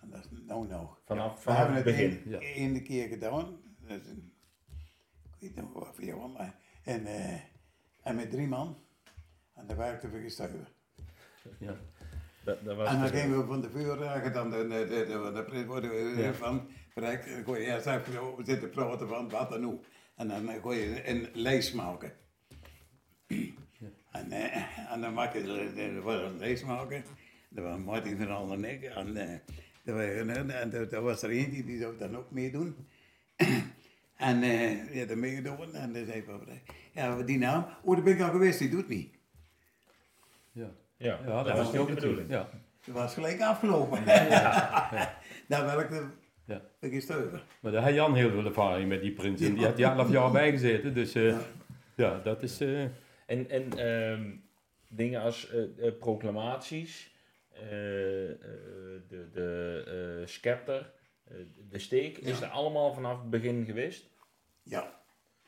en 0.02 0.10
dat 0.10 0.20
is 0.20 0.28
nou 0.46 0.68
nog. 0.68 1.02
Vanaf, 1.06 1.36
We 1.36 1.42
vanaf 1.42 1.58
hebben 1.58 1.76
het 1.76 1.86
begin. 1.86 2.22
Ja. 2.26 2.80
keer 2.80 3.08
gedaan. 3.08 3.62
Dat 3.88 4.02
is 4.02 4.08
een, 4.08 4.34
ik 5.40 5.56
weet 5.56 5.56
niet 5.56 5.72
voor 5.74 6.04
jou, 6.04 6.30
maar. 6.32 6.68
En, 6.90 7.06
eh, 7.06 7.40
en 8.04 8.16
met 8.16 8.32
drie 8.32 8.48
man. 8.48 8.78
En 9.56 9.68
daar 9.68 9.78
werkten 9.78 10.12
we 10.12 10.22
gestuurd. 10.22 10.74
Ja. 11.60 11.76
Dat, 12.44 12.64
dat 12.64 12.76
was 12.76 12.88
En 12.88 13.00
dan 13.00 13.10
gingen 13.10 13.40
we 13.40 13.46
van 13.46 13.62
de 13.62 13.70
vuurdagen 13.70 14.34
dan 14.34 14.50
de, 14.50 14.68
de, 14.68 14.88
de, 14.88 15.32
de, 15.34 15.44
prins 15.44 15.66
worden 15.66 15.90
we 15.90 16.22
Ja. 16.22 16.34
van 16.34 16.68
bereikt. 16.94 17.26
En 17.26 17.34
dan 17.34 17.44
kon 17.44 17.60
je 17.60 17.66
eerst 17.66 17.86
even 17.86 18.46
zitten 18.46 18.70
praten 18.70 19.08
van 19.08 19.30
wat 19.30 19.56
en 19.56 19.64
hoe. 19.64 19.80
En 20.16 20.28
dan 20.28 20.50
eh, 20.50 20.62
kon 20.62 20.76
je 20.76 21.10
een 21.10 21.30
lijst 21.34 21.74
maken. 21.74 22.12
En, 24.12 24.32
eh, 24.32 24.92
en 24.92 25.02
dan 25.02 25.14
maak 25.14 25.34
je 25.34 25.40
een 25.40 26.38
lijst 26.38 26.66
maken. 26.66 27.04
Dat 27.50 27.64
was 27.64 27.80
Martin 27.80 28.18
van 28.18 28.32
Al 28.32 28.52
en 28.52 28.64
ik. 28.64 28.84
En, 28.84 29.18
eh, 29.18 29.34
er 29.84 30.30
en, 30.30 30.50
en 30.50 30.74
er 30.74 30.94
er 30.94 31.02
was 31.02 31.22
er 31.22 31.30
eentje 31.30 31.64
die 31.64 31.80
zou 31.80 31.98
dan 31.98 32.18
ook 32.18 32.32
meedoen. 32.32 32.88
En 34.20 34.44
eh 34.44 34.92
die 34.92 35.00
had 35.00 35.10
er 35.10 35.18
meegedaan. 35.18 35.74
En 35.76 35.94
dan 35.94 36.06
zei 36.06 36.24
papa, 36.24 36.52
ja, 36.92 37.16
wat 37.16 37.28
die 37.28 37.38
naam? 37.38 37.66
Oh, 37.84 37.96
daar 37.96 38.04
ben 38.04 38.14
ik 38.14 38.22
al 38.22 38.30
geweest, 38.30 38.60
die 38.60 38.70
doet 38.70 38.88
niet. 38.88 39.14
Ja. 40.52 40.70
Ja, 40.98 41.20
Ja, 41.26 41.44
dat, 41.44 41.58
was 41.58 41.68
ook 41.68 41.76
ook 41.76 41.90
natuurlijk. 41.90 42.30
Ja. 42.30 42.50
Dat 42.86 42.96
was 42.96 43.14
gelijk 43.14 43.42
afgelopen. 43.42 44.06
Daar 45.48 45.66
werkte 45.76 46.04
Ja. 46.46 46.62
ik 46.80 46.92
eens 46.94 47.04
steuven. 47.04 47.42
Maar 47.60 47.72
daar 47.72 47.84
had 47.84 47.94
Jan 47.94 48.16
heel 48.16 48.30
veel 48.30 48.46
ervaring 48.46 48.90
met 48.90 49.02
die 49.02 49.12
prins. 49.12 49.42
En 49.42 49.54
die 49.54 49.66
had 49.66 49.76
die 49.76 49.86
elf 49.86 50.12
jaar 50.12 50.32
bijgezeten. 50.32 50.94
Dus 50.94 51.14
eh, 51.16 51.38
ja, 51.96 52.20
dat 52.24 52.44
is... 52.44 52.62
eh, 52.62 52.82
En, 53.26 53.50
en 53.50 53.78
ehm, 53.78 54.30
dingen 54.88 55.22
als 55.22 55.50
eh, 55.52 55.88
eh, 55.88 55.94
proclamaties, 56.00 57.14
eh, 57.54 58.30
eh, 58.32 58.38
de, 59.08 59.30
de 59.34 59.84
eh, 60.22 60.28
scepter, 60.28 60.80
eh, 60.80 60.86
de 61.70 61.80
steek, 61.80 62.18
is 62.18 62.42
er 62.42 62.48
allemaal 62.50 62.94
vanaf 62.94 63.20
het 63.22 63.30
begin 63.30 63.66
geweest? 63.66 64.10
Ja, 64.64 65.00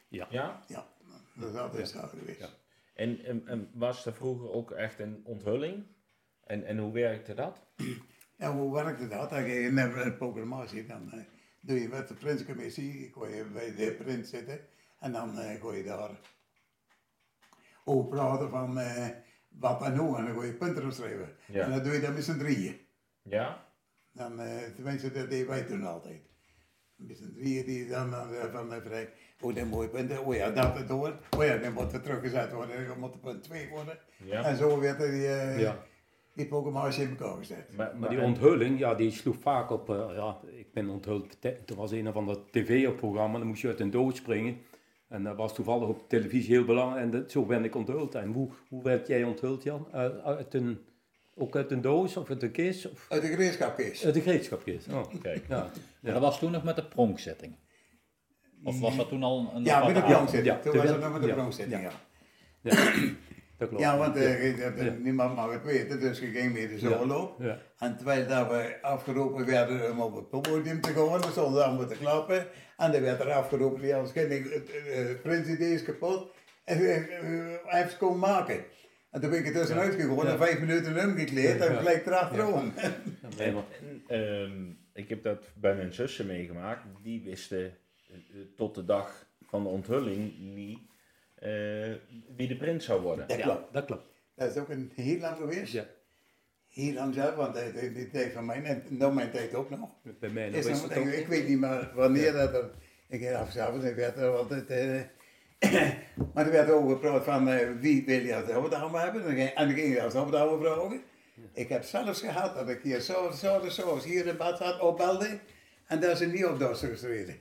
Ja? 0.08 0.28
ja. 0.68 0.88
Dat 1.36 1.54
is 1.54 1.60
altijd 1.60 1.90
zo 1.90 2.00
geweest. 2.00 2.40
Ja. 2.40 2.50
En, 2.94 3.24
en, 3.26 3.48
en 3.48 3.70
was 3.74 4.06
er 4.06 4.14
vroeger 4.14 4.52
ook 4.52 4.72
echt 4.72 5.00
een 5.00 5.22
onthulling? 5.24 5.86
En, 6.44 6.66
en 6.66 6.78
hoe 6.78 6.92
werkte 6.94 7.34
dat? 7.34 7.66
Ja, 8.38 8.54
hoe 8.54 8.74
werkte 8.74 9.08
dat? 9.08 9.30
Dan 9.30 9.40
ga 9.40 9.46
je 9.46 9.60
in 9.62 10.16
proclamatie, 10.18 10.86
dan 10.86 11.12
eh, 11.12 11.24
doe 11.62 11.82
je 11.82 11.88
met 11.88 12.08
de 12.08 12.14
prinscommissie, 12.14 13.10
kon 13.10 13.30
je 13.30 13.46
bij 13.46 13.76
de 13.76 13.92
prins 13.92 14.30
zitten 14.30 14.60
en 15.00 15.12
dan 15.12 15.40
eh 15.40 15.60
gooi 15.62 15.78
je 15.78 15.84
daar 15.84 16.20
over 17.84 18.10
praten 18.10 18.50
van 18.50 18.80
eh, 18.80 19.08
wat 19.48 19.82
en 19.82 19.98
hoe 19.98 20.18
en 20.18 20.26
dan 20.26 20.34
gooi 20.34 20.48
je 20.48 20.54
punten 20.54 20.86
opschrijven. 20.86 21.36
Ja. 21.48 21.64
En 21.64 21.70
dan 21.70 21.84
doe 21.84 21.94
je 21.94 22.00
dat 22.00 22.14
met 22.14 22.24
z'n 22.24 22.38
drieën. 22.38 22.80
Ja? 23.22 23.71
Dan, 24.12 24.40
eh, 24.40 24.58
tenminste, 24.76 25.12
dat 25.12 25.30
deden 25.30 25.48
wij 25.48 25.64
toen 25.64 25.84
altijd. 25.84 26.22
Met 26.96 27.18
z'n 27.18 27.34
drieën 27.34 27.66
die 27.66 27.88
dan, 27.88 28.12
dan 28.12 28.34
eh, 28.34 28.52
van 28.52 28.70
de 28.70 28.82
vrij, 28.82 29.10
oh 29.42 29.56
dat 29.56 29.66
mooie 29.66 29.90
punten, 29.90 30.26
oh 30.26 30.36
ja, 30.36 30.50
dat 30.50 30.78
het 30.78 30.88
door, 30.88 31.20
oh 31.38 31.44
ja, 31.44 31.58
dan 31.58 31.74
moet 31.74 31.94
er 31.94 32.02
teruggezet 32.02 32.52
worden, 32.52 32.88
dan 32.88 33.00
moet 33.00 33.14
er 33.14 33.20
punt 33.20 33.44
2 33.44 33.70
worden. 33.70 33.98
Ja. 34.24 34.44
En 34.44 34.56
zo 34.58 34.80
werd 34.80 35.02
er 35.02 35.12
die, 35.12 35.28
eh 35.28 35.60
ja. 35.60 35.84
die 36.34 36.46
in 36.46 36.52
elkaar 36.52 37.38
gezet. 37.38 37.78
Maar, 37.78 37.98
Maar 37.98 38.10
die 38.10 38.22
onthulling, 38.22 38.80
ja, 38.80 38.96
die 38.96 39.12
sloeg 39.12 39.38
vaak 39.40 39.70
op... 39.70 39.88
ja, 39.88 40.40
ik 40.56 40.74
ben 40.74 40.90
onthuld... 40.90 41.38
Er 41.42 41.76
was 41.76 41.92
een 41.92 42.08
of 42.08 42.16
ander 42.16 42.38
tv-programma, 42.52 43.38
dan 43.38 43.48
moest 43.48 43.62
je 43.62 43.68
uit 43.68 43.80
een 43.80 43.92
doos 43.92 44.16
springen. 44.16 44.58
En 45.12 45.24
dat 45.24 45.36
was 45.36 45.54
toevallig 45.54 45.88
op 45.88 46.10
televisie 46.10 46.56
heel 46.56 46.66
belangrijk. 46.66 47.04
En 47.04 47.12
dat, 47.12 47.32
zo 47.32 47.46
ben 47.46 47.64
ik 47.64 47.76
onthuld. 47.76 48.16
En 48.16 48.32
hoe, 48.32 48.50
hoe 48.70 48.84
werd 48.84 49.08
jij 49.08 49.24
onthuld, 49.24 49.64
Jan? 49.64 49.88
Uit 50.24 50.54
een, 50.54 50.80
ook 51.36 51.56
uit 51.56 51.72
een 51.72 51.82
doos 51.82 52.18
of 52.18 52.30
uit 52.30 52.44
een 52.44 52.52
kist? 52.52 52.92
Of 52.92 53.06
Uit 53.10 53.22
de 53.22 53.28
gereedschapkist. 53.28 54.06
uit 54.06 54.16
een 54.16 54.22
gereedschapkist? 54.22 54.88
Oh, 54.94 55.04
Kijk. 55.22 55.46
ja. 55.48 55.70
Maar 56.02 56.14
dat 56.14 56.22
was 56.22 56.40
toen 56.40 56.52
nog 56.52 56.64
met 56.64 56.76
de 56.76 56.86
pronkzetting. 56.86 57.56
Of 58.64 58.80
was 58.80 58.98
dat 58.98 59.08
toen 59.10 59.24
al 59.24 59.52
een... 59.56 59.64
Ja, 59.64 59.86
met 59.86 59.96
de 59.96 60.02
pronkzetting. 60.04 60.46
ja, 60.46 60.60
Toen 60.60 60.72
de 60.72 60.78
was 60.78 60.90
het 60.90 61.00
nog 61.00 61.12
met 61.12 61.22
de 61.22 61.28
ja, 61.28 61.34
pronkzetting, 61.34 61.82
ja. 61.82 61.92
ja. 62.62 62.94
Dat 63.58 63.70
klopt. 63.70 63.84
Ja, 63.84 63.98
want 63.98 64.16
eh, 64.16 64.58
dat- 64.76 65.00
niemand 65.00 65.36
mag 65.36 65.52
het 65.52 65.64
weten, 65.64 66.00
dus 66.00 66.20
je 66.20 66.26
ging 66.28 66.54
weer 66.54 66.68
de. 66.68 67.30
Ja. 67.40 67.58
En 67.78 67.96
terwijl 67.96 68.28
dat 68.28 68.48
we 68.48 68.78
afgeroepen 68.82 69.46
werden 69.46 69.92
om 69.92 70.00
op 70.00 70.16
het 70.16 70.42
podium 70.42 70.82
te 70.82 70.90
gaan, 70.94 71.22
dan 71.22 71.32
stonden 71.32 71.54
we 71.54 71.64
allemaal 71.64 71.88
te 71.88 71.96
klappen. 71.98 72.48
En 72.78 72.92
dan 72.92 73.02
werd 73.02 73.20
er 73.20 73.32
afgeroepen, 73.32 73.88
ja, 73.88 74.00
ons 74.00 74.12
kind, 74.12 74.30
het 75.24 75.60
is 75.60 75.84
kapot. 75.84 76.32
En 76.64 76.78
eh, 76.78 76.96
eh, 76.98 77.04
hij 77.66 77.80
heeft 77.80 77.90
het 77.90 77.98
komen 77.98 78.20
maken. 78.20 78.64
En 79.12 79.22
toen 79.22 79.30
ben 79.30 79.40
ik 79.40 79.48
er 79.48 79.54
tussenuit 79.54 79.96
gegaan 79.96 80.28
en 80.28 80.38
vijf 80.38 80.60
minuten 80.60 81.06
omgekleed 81.10 81.60
en 81.62 81.72
Ja. 81.72 81.78
gelijk 81.78 82.06
erachterom. 82.06 82.74
Maar- 83.38 83.40
En, 83.48 83.64
ehm, 84.08 84.52
ik 84.94 85.10
heb 85.10 85.24
dat 85.24 85.50
bij 85.56 85.76
mijn 85.76 85.94
zussen 85.94 86.26
meegemaakt. 86.26 86.86
Die 87.04 87.22
wisten 87.24 87.60
eh, 87.60 88.16
eh, 88.16 88.42
tot 88.56 88.76
de 88.76 88.86
dag 88.86 89.26
van 89.48 89.64
de 89.64 89.70
onthulling 89.70 90.34
niet 90.40 90.80
eh, 91.36 91.50
wie 92.36 92.48
de 92.48 92.56
prins 92.58 92.86
zou 92.86 93.02
worden. 93.02 93.28
Dat 93.28 93.38
ja, 93.38 93.44
klopt. 93.44 93.74
dat 93.74 93.86
klopt. 93.86 94.06
Dat 94.36 94.50
is 94.52 94.58
ook 94.58 94.70
een 94.70 94.92
heel 94.96 95.20
lang 95.20 95.38
geweest. 95.38 95.74
Ja. 95.74 95.86
Heel 96.70 96.94
lang 96.94 97.14
zelf, 97.14 97.36
want 97.36 97.58
in 97.58 97.94
die 97.94 98.10
tijd 98.10 98.34
van 98.34 98.46
mij, 98.46 98.64
en 98.64 98.84
nou 98.90 99.14
mijn 99.14 99.32
tijd 99.32 99.54
ook 99.54 99.70
nog. 99.70 99.90
Bij 100.20 100.30
mij 100.30 100.50
nog 100.50 100.56
is 100.56 100.82
het 100.82 100.98
ook... 100.98 101.06
ik 101.06 101.28
weet 101.28 101.48
niet 101.48 101.60
meer 101.60 101.92
wanneer 101.96 102.34
dat 102.34 102.54
er 102.54 102.70
Ik 103.08 103.22
ging 103.22 103.36
afschaffen, 103.36 103.90
ik 103.90 103.96
werd 103.96 104.18
er 104.18 104.36
altijd... 104.36 104.70
maar 106.34 106.46
er 106.46 106.52
werd 106.52 106.70
ook 106.70 106.90
gepraat 106.90 107.24
van 107.24 107.50
eh, 107.50 107.68
wie 107.80 108.06
wil 108.06 108.20
je 108.20 108.36
als 108.36 108.50
overdag 108.50 108.92
hebben. 109.02 109.22
En 109.22 109.36
dan 109.68 109.76
ging- 109.76 109.94
je 109.94 110.02
als 110.04 110.16
overdag 110.16 110.48
vragen. 110.60 111.02
Ik 111.54 111.70
heb 111.70 111.84
zelfs 111.84 112.20
gehad 112.22 112.56
dat 112.56 112.70
ik 112.70 112.80
hier 112.84 113.00
zo, 113.00 113.32
zo, 113.32 113.70
zo, 113.70 114.00
hier 114.04 114.26
in 114.28 114.38
bad 114.38 114.58
zat, 114.58 114.80
opbelde. 114.80 115.40
En 115.88 116.00
dat 116.00 116.18
ze 116.18 116.26
niet 116.26 116.46
op 116.46 116.60
dorst 116.60 116.84
gestreden. 116.84 117.40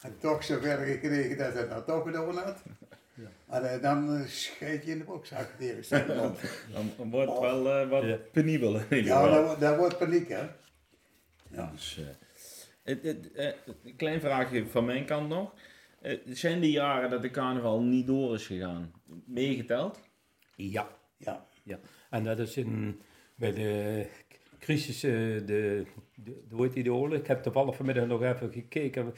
En 0.00 0.16
toch 0.18 0.44
zover 0.44 0.76
gekregen 0.78 1.38
dat 1.38 1.54
het 1.54 1.68
nou 1.68 1.84
toch 1.84 2.02
gedaan 2.04 2.36
had. 2.36 2.62
Maar 3.46 3.62
eh, 3.62 3.82
dan 3.82 4.16
uh, 4.20 4.26
scheet 4.26 4.84
je 4.84 4.90
in 4.90 4.98
de 4.98 5.04
zeg. 5.84 6.06
Want, 6.20 6.38
Dan, 6.72 6.90
dan 6.96 7.10
wordt 7.10 7.30
het 7.30 7.40
wel 7.40 7.70
eh, 7.80 7.88
wat 7.88 8.02
Ja. 8.02 8.16
penibel 8.32 8.80
Ja, 8.90 9.28
dat, 9.30 9.44
wordt- 9.44 9.60
dat 9.60 9.76
wordt 9.76 9.98
paniek, 9.98 10.28
hè? 10.28 10.42
Ja. 11.50 11.70
Dus, 11.74 11.98
eh, 11.98 12.04
het, 12.82 13.02
het, 13.02 13.32
eh, 13.32 13.52
een 13.84 13.96
klein 13.96 14.20
vraagje 14.20 14.66
van 14.66 14.84
mijn 14.84 15.04
kant 15.04 15.28
nog. 15.28 15.52
Eh, 16.04 16.18
zijn 16.26 16.60
die 16.60 16.70
jaren 16.70 17.10
dat 17.10 17.22
de 17.22 17.30
carnaval 17.30 17.82
niet 17.82 18.06
door 18.06 18.34
is 18.34 18.46
gegaan 18.46 18.92
meegeteld? 19.26 20.00
Ja. 20.56 20.88
Ja. 21.16 21.46
Ja, 21.62 21.80
en 22.10 22.24
dat 22.24 22.38
is 22.38 22.56
in, 22.56 23.00
bij 23.36 23.52
de 23.52 24.06
crisis, 24.58 25.02
eh, 25.02 25.10
de, 25.12 25.44
de, 25.44 25.84
de, 26.14 26.42
hoe 26.50 26.62
heet 26.64 26.72
die, 26.74 26.82
de 26.82 26.92
oorlog. 26.92 27.18
Ik 27.18 27.26
heb 27.26 27.42
toevallig 27.42 27.76
vanmiddag 27.76 28.06
nog 28.06 28.22
even 28.22 28.52
gekeken. 28.52 29.14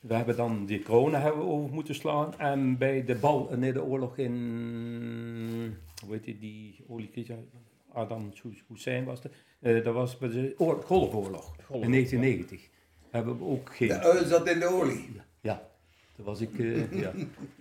We 0.00 0.14
hebben 0.14 0.36
dan 0.36 0.66
die 0.66 0.82
corona 0.82 1.20
hebben 1.20 1.40
we 1.46 1.52
over 1.52 1.74
moeten 1.74 1.94
slaan. 1.94 2.38
En 2.38 2.78
bij 2.78 3.04
de 3.04 3.14
bal, 3.14 3.50
nee, 3.56 3.72
de 3.72 3.82
oorlog 3.82 4.16
in, 4.18 4.32
hoe 6.04 6.12
heet 6.14 6.24
die, 6.24 6.38
die 6.38 6.84
oliecrisis, 6.88 7.36
Adam 7.92 8.32
Hussein 8.68 9.04
was 9.04 9.22
het. 9.22 9.32
Eh, 9.60 9.84
dat 9.84 9.94
was 9.94 10.18
bij 10.18 10.28
de 10.28 10.54
oor- 10.58 10.82
Golfoorlog 10.82 11.56
in 11.56 11.90
1990. 11.90 12.68
Hebben 13.10 13.38
we 13.38 13.44
ook 13.44 13.74
geen... 13.76 13.88
De 13.88 13.98
uil 14.00 14.24
zat 14.24 14.48
in 14.48 14.58
de 14.58 14.66
olie. 14.66 15.10
Ja, 15.14 15.24
toen 16.12 16.24
was 16.24 16.40
ik, 16.40 16.58
eh, 16.58 16.92
ja. 17.00 17.12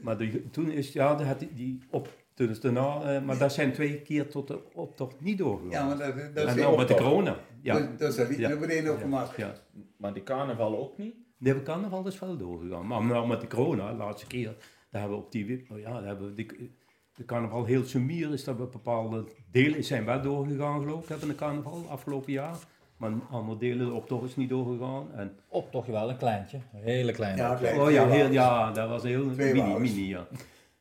Maar 0.02 0.18
de, 0.18 0.49
toen 0.49 0.72
is, 0.72 0.93
ja, 0.93 1.16
dat 1.16 1.28
had 1.28 1.39
die, 1.39 1.54
die 1.54 1.80
op, 1.89 2.10
toen 2.34 2.49
is 2.49 2.60
daarna, 2.60 3.02
eh, 3.16 3.24
maar 3.24 3.38
daar 3.38 3.52
zijn 3.52 3.74
twee 3.74 4.02
keer 4.02 4.28
tot 4.30 4.47
de 4.47 4.60
optocht 4.74 5.22
niet 5.22 5.38
doorgegaan. 5.38 5.72
Ja, 5.72 5.86
maar 5.86 5.97
dat, 5.97 6.36
dat 6.36 6.45
is 6.47 6.52
en 6.52 6.58
dan 6.58 6.78
met 6.78 6.88
de 6.88 6.95
corona. 6.95 7.38
Ja. 7.62 7.80
Dat, 7.80 7.99
dat 7.99 8.12
is 8.12 8.18
er 8.18 8.30
niet 8.30 8.38
Ja. 8.39 8.49
naar 8.49 8.58
beneden 8.60 8.91
op 8.91 8.97
Ja. 8.97 9.04
gemaakt. 9.04 9.36
ja. 9.38 9.54
Maar 9.97 10.14
die 10.14 10.24
carnaval 10.24 10.78
ook 10.78 10.97
niet? 10.97 11.16
Nee, 11.38 11.54
de 11.54 11.64
carnaval 11.64 12.08
is 12.08 12.20
wel 12.20 12.38
doorgegaan. 12.38 12.88
Maar 12.88 13.04
nou 13.06 13.28
met 13.28 13.41
de 13.41 13.47
corona, 13.47 13.91
de 13.91 13.97
laatste 13.97 14.28
keer, 14.28 14.56
daar 14.91 15.02
hebben 15.02 15.18
we 15.20 15.24
op 15.24 15.32
die, 15.32 15.66
oh 15.72 15.80
ja, 15.80 15.93
daar 15.93 16.06
hebben 16.06 16.28
we 16.28 16.34
die, 16.34 16.72
de 17.16 17.26
carnaval 17.26 17.66
heel 17.66 17.84
sumier 17.84 18.34
is 18.34 18.43
dat 18.43 18.58
we 18.58 18.66
bepaalde 18.68 19.26
delen 19.52 19.84
zijn 19.84 20.06
wel 20.06 20.22
doorgegaan 20.22 20.80
geloof 20.80 21.04
ik, 21.04 21.10
hebben 21.10 21.28
de 21.28 21.36
carnaval 21.36 21.86
afgelopen 21.89 22.32
jaar. 22.32 22.56
Maar 23.02 23.12
andere 23.32 23.58
delen 23.58 23.86
de 23.86 23.93
optocht 23.93 24.30
is 24.30 24.36
niet 24.36 24.49
doorgegaan. 24.49 25.16
En, 25.16 25.39
Op 25.47 25.72
toch 25.72 25.86
wel 25.86 26.10
een 26.10 26.18
kleintje. 26.18 26.58
Een 26.74 26.82
hele 26.84 27.12
kleine. 27.12 27.41
Ja, 27.41 27.56
klein. 27.56 27.80
oh 27.80 27.91
ja, 27.91 28.08
heel, 28.08 28.32
ja, 28.32 28.72
dat 28.72 28.89
was 28.89 29.04
heel 29.04 29.32
Twee 29.32 29.54
mini, 29.54 29.80
mini, 29.80 30.08
ja. 30.08 30.28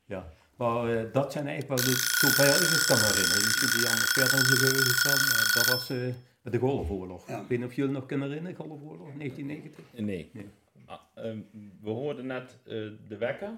ja. 0.04 0.24
Maar 0.56 0.96
eh, 0.96 1.12
dat 1.12 1.32
zijn 1.32 1.46
eigenlijk 1.46 1.82
wel 1.82 1.92
de, 1.92 2.00
zover 2.20 2.44
ik 2.44 2.70
het 2.76 2.84
kan 2.84 2.96
herinneren. 2.96 3.42
Misschien 3.44 3.70
die 3.78 3.88
andere 3.88 4.06
verder 4.06 4.38
geweest 4.38 5.04
maar 5.04 5.50
dat 5.54 5.66
was 5.66 5.90
eh, 5.90 6.52
de 6.52 6.58
Golfoorlog. 6.58 7.28
Ja. 7.28 7.40
Ik 7.40 7.48
weet 7.48 7.58
niet 7.58 7.68
of 7.68 7.74
jullie 7.74 7.92
nog 7.92 8.06
kunnen 8.06 8.28
herinneren, 8.28 8.58
Golfoorlog 8.58 9.08
1990? 9.16 9.84
Nee. 9.92 10.30
Nee. 10.32 10.48
Ah, 10.86 11.00
ehm, 11.14 11.38
we 11.82 11.90
hoorden 11.90 12.26
net 12.26 12.58
eh, 12.64 12.72
de 13.08 13.16
wekker. 13.18 13.50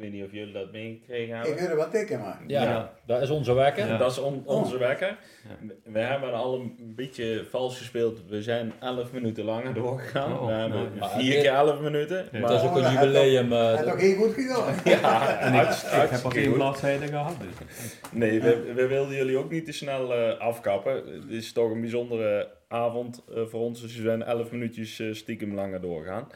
Ik 0.00 0.06
weet 0.06 0.14
niet 0.14 0.24
of 0.24 0.32
jullie 0.32 0.52
dat 0.52 0.72
meegekregen 0.72 1.36
Ik 1.38 1.44
hebben. 1.44 1.56
wil 1.62 1.68
er 1.70 1.76
wat 1.76 1.90
tikken 1.90 2.20
maar. 2.20 2.40
Ja, 2.46 2.62
Ja. 2.62 2.92
dat 3.06 3.22
is 3.22 3.30
onze 3.30 3.52
wekker. 3.54 3.86
Ja. 3.86 3.96
Dat 3.96 4.10
is 4.10 4.18
on- 4.18 4.42
onze 4.46 4.78
wekker. 4.78 5.08
Ja. 5.08 5.66
We 5.92 5.98
hebben 5.98 6.32
al 6.32 6.54
een 6.54 6.92
beetje 6.96 7.44
vals 7.50 7.78
gespeeld. 7.78 8.20
We 8.28 8.42
zijn 8.42 8.72
11 8.80 9.12
minuten 9.12 9.44
langer 9.44 9.74
doorgegaan. 9.74 10.32
Oh, 10.32 10.46
we 10.46 10.52
hebben 10.52 10.92
nou, 10.98 11.10
ja. 11.12 11.18
4 11.18 11.40
keer 11.42 11.52
11 11.52 11.80
minuten. 11.80 12.28
Ja. 12.32 12.38
Maar 12.38 12.50
Dat 12.50 12.62
is 12.62 12.68
ook 12.68 12.76
Oh, 12.76 12.82
een 12.84 12.92
jubileum. 12.92 13.52
Eh, 13.52 13.72
is 13.72 13.84
toch 13.86 14.00
heel 14.00 14.16
goed 14.16 14.34
gegaan. 14.34 14.74
ja, 14.84 15.38
En 15.40 15.54
ik, 15.54 15.68
ik 16.04 16.10
heb 16.10 16.24
al 16.24 16.30
geen 16.30 16.52
bladzijde 16.52 17.06
gehad. 17.06 17.34
Dus. 17.40 17.96
Nee, 18.12 18.40
we, 18.40 18.72
we 18.74 18.86
wilden 18.86 19.14
jullie 19.16 19.36
ook 19.38 19.50
niet 19.50 19.64
te 19.64 19.72
snel 19.72 20.14
eh, 20.14 20.38
afkappen. 20.38 20.94
Het 20.94 21.30
is 21.30 21.52
toch 21.52 21.70
een 21.70 21.80
bijzondere 21.80 22.48
avond 22.70 23.24
eh, 23.34 23.46
voor 23.46 23.60
ons. 23.60 23.80
Dus 23.80 23.96
we 23.96 24.02
zijn 24.02 24.22
11 24.22 24.50
minuutjes 24.50 25.00
eh, 25.00 25.12
stiekem 25.12 25.54
langer 25.54 25.80
doorgaan. 25.80 26.28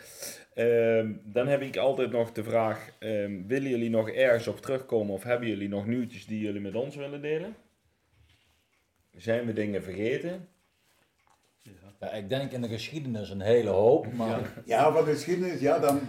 Ehm, 0.55 1.13
dan 1.23 1.47
heb 1.47 1.63
ik 1.63 1.77
altijd 1.77 2.11
nog 2.11 2.33
de 2.33 2.45
vraag: 2.45 2.91
ehm, 2.99 3.47
willen 3.47 3.71
jullie 3.71 3.91
nog 3.91 4.11
ergens 4.11 4.47
op 4.47 4.61
terugkomen 4.61 5.15
of 5.15 5.23
hebben 5.23 5.49
jullie 5.49 5.69
nog 5.69 5.87
nieuwtjes 5.87 6.27
die 6.27 6.41
jullie 6.41 6.61
met 6.61 6.75
ons 6.75 6.97
willen 6.97 7.23
delen? 7.23 7.57
Zijn 9.17 9.47
we 9.47 9.53
dingen 9.53 9.83
vergeten? 9.83 10.49
ja, 12.01 12.13
ik 12.13 12.29
denk 12.29 12.53
in 12.53 12.63
de 12.63 12.69
geschiedenis 12.69 13.31
een 13.31 13.41
hele 13.41 13.71
hoop. 13.71 14.13
Maar 14.13 14.41
Ja, 14.65 14.93
wat 14.93 15.05
de 15.05 15.13
geschiedenis, 15.13 15.61
ja, 15.61 15.79
dan, 15.79 16.01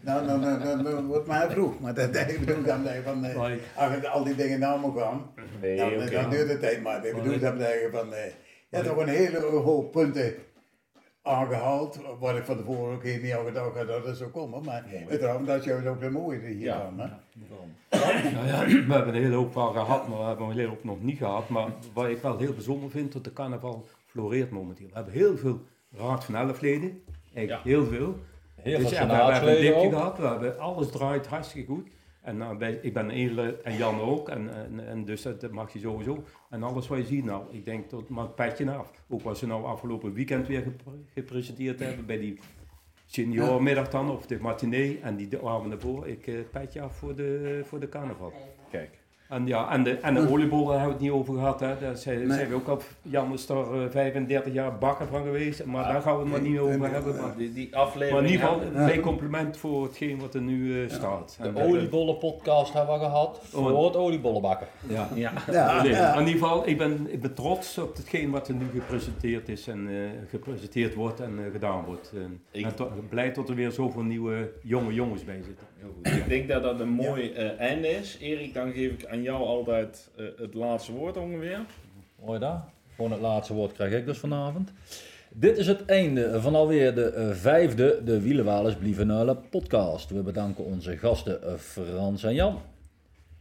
dan, 0.00 0.26
dan, 0.26 0.40
dan, 0.40 0.62
dan, 0.62 0.82
dan 0.82 1.06
wordt 1.06 1.26
mij 1.26 1.50
vroeg. 1.50 1.80
Maar 1.80 1.94
dat 1.94 2.16
ik 2.16 2.40
bedoel 2.44 2.62
dan 2.62 2.86
van, 3.04 3.24
eh, 3.24 3.36
als 3.76 3.94
je 4.00 4.08
al 4.08 4.24
die 4.24 4.34
dingen 4.34 4.58
nou 4.60 4.80
moet 4.80 4.98
gaan, 5.00 5.32
Nee, 5.60 5.76
dan, 6.10 6.30
duurt 6.30 6.48
het 6.48 6.60
tijd. 6.60 6.82
Maar 6.82 7.06
ik 7.06 7.14
bedoel 7.14 7.38
dan 7.38 7.60
van, 7.92 8.14
eh, 8.14 8.32
je 8.70 8.76
hebt 8.76 8.88
toch 8.88 8.96
een 8.96 9.08
hele 9.08 9.40
hoop 9.40 9.92
punten 9.92 10.34
aangehaald, 11.22 12.00
waar 12.20 12.36
ik 12.36 12.44
van 12.44 12.56
tevoren 12.56 12.94
ook 12.94 13.02
helemaal 13.02 13.24
niet 13.24 13.34
aan 13.34 13.44
gedacht 13.46 13.76
had 13.76 13.86
dat 13.86 14.06
het 14.06 14.16
zou 14.16 14.30
komen. 14.30 14.64
Maar 14.64 14.84
uiteraard, 15.08 15.46
dat 15.46 15.58
is 15.58 15.64
juist 15.64 15.86
ook 15.86 16.00
de 16.00 16.10
mooie 16.10 16.38
hiervan. 16.38 16.98
hè. 17.00 17.06
Nou 18.32 18.46
ja, 18.46 18.66
we 18.66 18.92
hebben 18.92 19.14
een 19.14 19.22
hele 19.22 19.34
hoop 19.34 19.54
wel 19.54 19.72
gehad, 19.72 20.08
maar 20.08 20.18
we 20.18 20.24
hebben 20.24 20.46
een 20.46 20.56
hele 20.56 20.68
hoop 20.68 20.84
nog 20.84 21.02
niet 21.02 21.18
gehad. 21.18 21.48
Maar 21.48 21.68
wat 21.92 22.08
ik 22.08 22.22
wel 22.22 22.38
heel 22.38 22.52
bijzonder 22.52 22.90
vind, 22.90 23.12
dat 23.12 23.24
de 23.24 23.32
carnaval 23.32 23.86
floreert 24.06 24.50
momenteel. 24.50 24.86
We 24.88 24.94
hebben 24.94 25.12
heel 25.12 25.36
veel 25.36 25.60
raad 25.90 26.24
van 26.24 26.34
elfleden, 26.34 27.02
eigenlijk 27.34 27.64
heel 27.64 27.84
veel. 27.84 28.16
heel 28.54 28.78
Dus 28.78 28.88
veel 28.88 28.98
ja, 28.98 29.26
we, 29.26 29.32
hebben 29.32 29.56
een 29.56 29.60
dipje 29.60 29.74
ook. 29.86 29.92
gehad, 29.92 30.18
we 30.18 30.26
hebben, 30.26 30.58
alles 30.58 30.90
draait 30.90 31.26
hartstikke 31.26 31.72
goed. 31.72 31.88
En 32.20 32.36
nou, 32.36 32.56
bij, 32.56 32.78
ik 32.82 32.92
ben 32.92 33.10
Edele 33.10 33.56
en 33.56 33.76
Jan 33.76 34.00
ook, 34.00 34.28
en, 34.28 34.54
en, 34.54 34.86
en 34.86 35.04
dus 35.04 35.22
dat, 35.22 35.40
dat 35.40 35.50
mag 35.50 35.72
je 35.72 35.78
sowieso. 35.78 36.24
En 36.50 36.62
alles 36.62 36.88
wat 36.88 36.98
je 36.98 37.04
ziet 37.04 37.24
nou, 37.24 37.44
ik 37.50 37.64
denk 37.64 37.88
tot 37.88 38.08
maar 38.08 38.24
het 38.24 38.34
petje 38.34 38.70
af. 38.70 38.90
Ook 39.08 39.22
wat 39.22 39.38
ze 39.38 39.46
nou 39.46 39.64
afgelopen 39.64 40.12
weekend 40.12 40.46
weer 40.46 40.62
gepre- 40.62 41.04
gepresenteerd 41.14 41.78
hebben 41.80 42.06
bij 42.06 42.18
die 42.18 42.38
seniormiddag 43.06 43.88
dan, 43.88 44.10
of 44.10 44.26
de 44.26 44.38
matinee 44.40 45.00
en 45.02 45.16
die 45.16 45.28
de 45.28 45.46
avond 45.48 45.72
ervoor. 45.72 46.06
Ik 46.08 46.26
eh, 46.26 46.34
petje 46.50 46.80
af 46.80 46.96
voor 46.96 47.16
de, 47.16 47.60
voor 47.64 47.80
de 47.80 47.88
carnaval. 47.88 48.32
Kijk. 48.70 48.98
En, 49.30 49.46
ja, 49.46 49.70
en, 49.72 49.82
de, 49.84 49.90
en 49.96 50.14
de 50.14 50.28
oliebollen 50.30 50.68
hebben 50.70 50.86
we 50.86 50.92
het 50.92 51.02
niet 51.02 51.10
over 51.10 51.34
gehad. 51.34 51.60
Hè. 51.60 51.78
Daar 51.80 51.96
zijn, 51.96 52.18
Nee. 52.26 52.36
zijn 52.36 52.48
we 52.48 52.54
ook 52.54 52.68
al, 52.68 52.80
Jan 53.02 53.32
is 53.32 53.48
er 53.48 53.82
eh, 53.82 53.90
35 53.90 54.52
jaar 54.52 54.78
bakker 54.78 55.06
van 55.06 55.22
geweest. 55.22 55.64
Maar 55.64 55.92
daar 55.92 56.02
gaan 56.02 56.14
we 56.16 56.20
het 56.22 56.30
maar 56.30 56.40
niet 56.40 56.58
over 56.58 56.78
nee, 56.78 56.90
hebben. 56.90 57.16
Maar, 57.20 57.36
Die, 57.36 57.52
die 57.52 57.76
aflevering. 57.76 58.12
maar 58.12 58.30
in 58.30 58.30
ieder 58.32 58.46
geval, 58.46 58.84
klein 58.84 59.00
compliment 59.00 59.56
voor 59.56 59.82
hetgeen 59.82 60.18
wat 60.20 60.34
er 60.34 60.40
nu 60.40 60.82
eh, 60.84 60.90
staat. 60.90 61.38
De 61.42 61.52
dat- 61.52 61.62
oliebollen 61.62 62.18
podcast 62.18 62.72
hebben 62.72 62.94
we 62.98 63.04
gehad 63.04 63.40
voor 63.44 63.84
het 63.84 63.96
oliebollenbakken. 63.96 64.66
Ja. 64.88 65.08
Ja. 65.14 65.32
Ja, 65.50 65.82
Nee, 65.82 65.92
ja. 65.92 66.12
In 66.14 66.26
ieder 66.26 66.40
geval, 66.42 66.68
ik 66.68 66.78
ben, 66.78 67.06
ik 67.12 67.20
ben 67.20 67.34
trots 67.34 67.78
op 67.78 67.96
hetgeen 67.96 68.30
wat 68.30 68.48
er 68.48 68.54
nu 68.54 68.66
gepresenteerd 68.74 69.48
is 69.48 69.68
en 69.68 69.88
eh, 69.88 69.94
gepresenteerd 70.28 70.94
wordt 70.94 71.20
en 71.20 71.44
eh, 71.44 71.52
gedaan 71.52 71.84
wordt. 71.84 72.12
En, 72.14 72.40
Ik- 72.50 72.64
en 72.64 72.74
to- 72.74 72.90
blij 73.08 73.32
dat 73.32 73.48
er 73.48 73.54
weer 73.54 73.70
zoveel 73.70 74.02
nieuwe 74.02 74.50
jonge 74.62 74.94
jongens 74.94 75.24
bij 75.24 75.40
zitten. 75.44 75.66
Heel 75.80 75.92
goed. 75.96 76.06
Ik 76.06 76.28
denk 76.28 76.48
dat 76.48 76.62
dat 76.62 76.80
een 76.80 76.88
mooi 76.88 77.32
eh, 77.32 77.58
einde 77.58 77.88
is. 77.88 78.16
Erik, 78.20 78.54
dan 78.54 78.72
geef 78.72 78.92
ik 78.92 79.06
aan 79.06 79.22
jou 79.22 79.44
altijd 79.44 80.10
eh, 80.16 80.24
het 80.36 80.54
laatste 80.54 80.92
woord 80.92 81.16
ongeveer. 81.16 81.58
Hoor 82.20 82.34
je 82.34 82.40
dat? 82.40 82.60
Gewoon 82.94 83.10
het 83.10 83.20
laatste 83.20 83.54
woord 83.54 83.72
krijg 83.72 83.92
ik 83.92 84.06
dus 84.06 84.18
vanavond. 84.18 84.72
Dit 85.28 85.58
is 85.58 85.66
het 85.66 85.84
einde 85.84 86.40
van 86.40 86.54
alweer 86.54 86.94
de 86.94 87.04
eh, 87.04 87.30
vijfde 87.30 88.00
De 88.04 88.20
Wielenwalers 88.20 88.74
Blievenuilen 88.74 89.48
podcast. 89.50 90.10
We 90.10 90.22
bedanken 90.22 90.64
onze 90.64 90.96
gasten 90.96 91.60
Frans 91.60 92.24
en 92.24 92.34
Jan. 92.34 92.60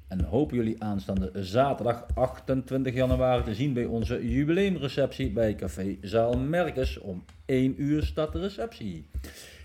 En 0.08 0.24
hopen 0.24 0.56
jullie 0.56 0.84
aanstaande 0.84 1.32
zaterdag 1.34 2.06
28 2.14 2.94
januari 2.94 3.44
te 3.44 3.56
zien 3.56 3.74
bij 3.74 3.86
onze 3.86 4.30
jubileumreceptie 4.30 5.32
bij 5.32 5.56
Café 5.56 5.98
Zaal 6.02 6.38
Merkes. 6.38 7.00
Om 7.00 7.24
1 7.46 7.82
uur 7.82 8.04
start 8.04 8.32
de 8.32 8.40
receptie. 8.40 9.06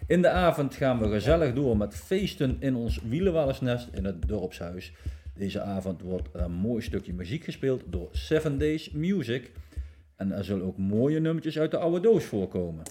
In 0.07 0.23
de 0.23 0.29
avond 0.29 0.75
gaan 0.75 0.99
we 0.99 1.09
gezellig 1.09 1.53
door 1.53 1.77
met 1.77 1.95
feesten 1.95 2.57
in 2.61 2.77
ons 2.77 3.01
Wielenwalersnest 3.09 3.89
in 3.93 4.05
het 4.05 4.29
dorpshuis. 4.29 4.93
Deze 5.37 5.61
avond 5.61 6.03
wordt 6.03 6.29
een 6.33 6.53
mooi 6.53 6.83
stukje 6.83 7.13
muziek 7.13 7.45
gespeeld 7.45 7.83
door 7.87 8.09
Seven 8.13 8.59
Days 8.59 8.91
Music. 8.91 9.51
En 10.17 10.33
er 10.33 10.45
zullen 10.45 10.67
ook 10.67 10.79
mooie 10.79 11.21
nummertjes 11.21 11.59
uit 11.59 11.71
de 11.71 11.79
oude 11.79 12.01
doos 12.01 12.25
voorkomen. 12.25 12.83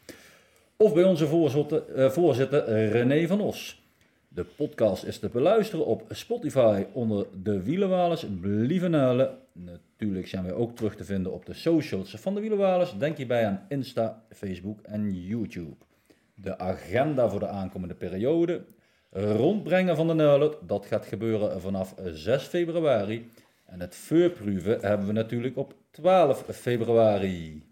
Of 0.78 0.94
bij 0.94 1.04
onze 1.04 1.28
voorzitter, 1.28 1.84
eh, 1.96 2.10
voorzitter 2.10 2.90
René 2.90 3.28
van 3.28 3.42
Os. 3.42 3.84
De 4.36 4.44
podcast 4.44 5.04
is 5.04 5.20
te 5.20 5.30
beluisteren 5.30 5.86
op 5.86 6.04
Spotify 6.10 6.86
onder 6.94 7.28
de 7.44 7.64
Wielenwalers 7.64 8.26
Blievenuilen. 8.42 9.38
Natuurlijk 9.52 10.28
zijn 10.28 10.44
wij 10.44 10.54
ook 10.54 10.76
terug 10.76 10.96
te 10.96 11.04
vinden 11.04 11.34
op 11.34 11.46
de 11.46 11.54
socials 11.54 12.16
van 12.18 12.34
de 12.34 12.42
Wielenwalers. 12.42 12.98
Denk 12.98 13.18
hierbij 13.18 13.46
aan 13.46 13.66
Insta, 13.70 14.24
Facebook 14.30 14.82
en 14.82 15.14
YouTube. 15.14 15.76
De 16.34 16.58
agenda 16.58 17.30
voor 17.30 17.40
de 17.40 17.48
aankomende 17.48 17.94
periode. 17.94 18.66
rondbrengen 19.12 19.96
van 19.96 20.08
de 20.08 20.14
Nuilen, 20.14 20.54
dat 20.62 20.86
gaat 20.86 21.06
gebeuren 21.06 21.62
vanaf 21.62 21.96
6 22.04 22.44
februari. 22.44 23.30
En 23.66 23.80
het 23.80 23.96
voorproeven 23.96 24.80
hebben 24.82 25.08
we 25.08 25.14
natuurlijk 25.14 25.58
op 25.58 25.74
12 25.92 26.46
februari. 26.52 27.65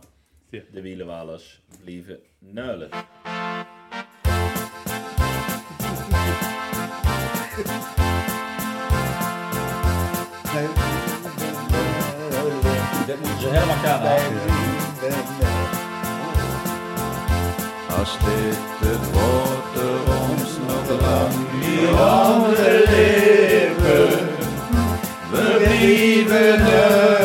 Ja. 0.49 0.61
De 0.71 0.81
wielenwalers 0.81 1.61
blieven 1.83 2.19
nuilen. 2.39 2.89
Helemaal 13.51 13.75
halen. 13.75 14.19
Als 17.99 18.17
dit 18.25 18.57
het 18.79 19.11
wordt 19.11 19.75
er 19.87 20.01
ons 20.29 20.51
nog 20.67 21.01
lang 21.01 21.33
niet 21.61 21.89
handen 21.89 22.83
leven. 22.89 24.29
We 25.31 25.43
blieven 25.63 26.59
huilen, 26.61 27.20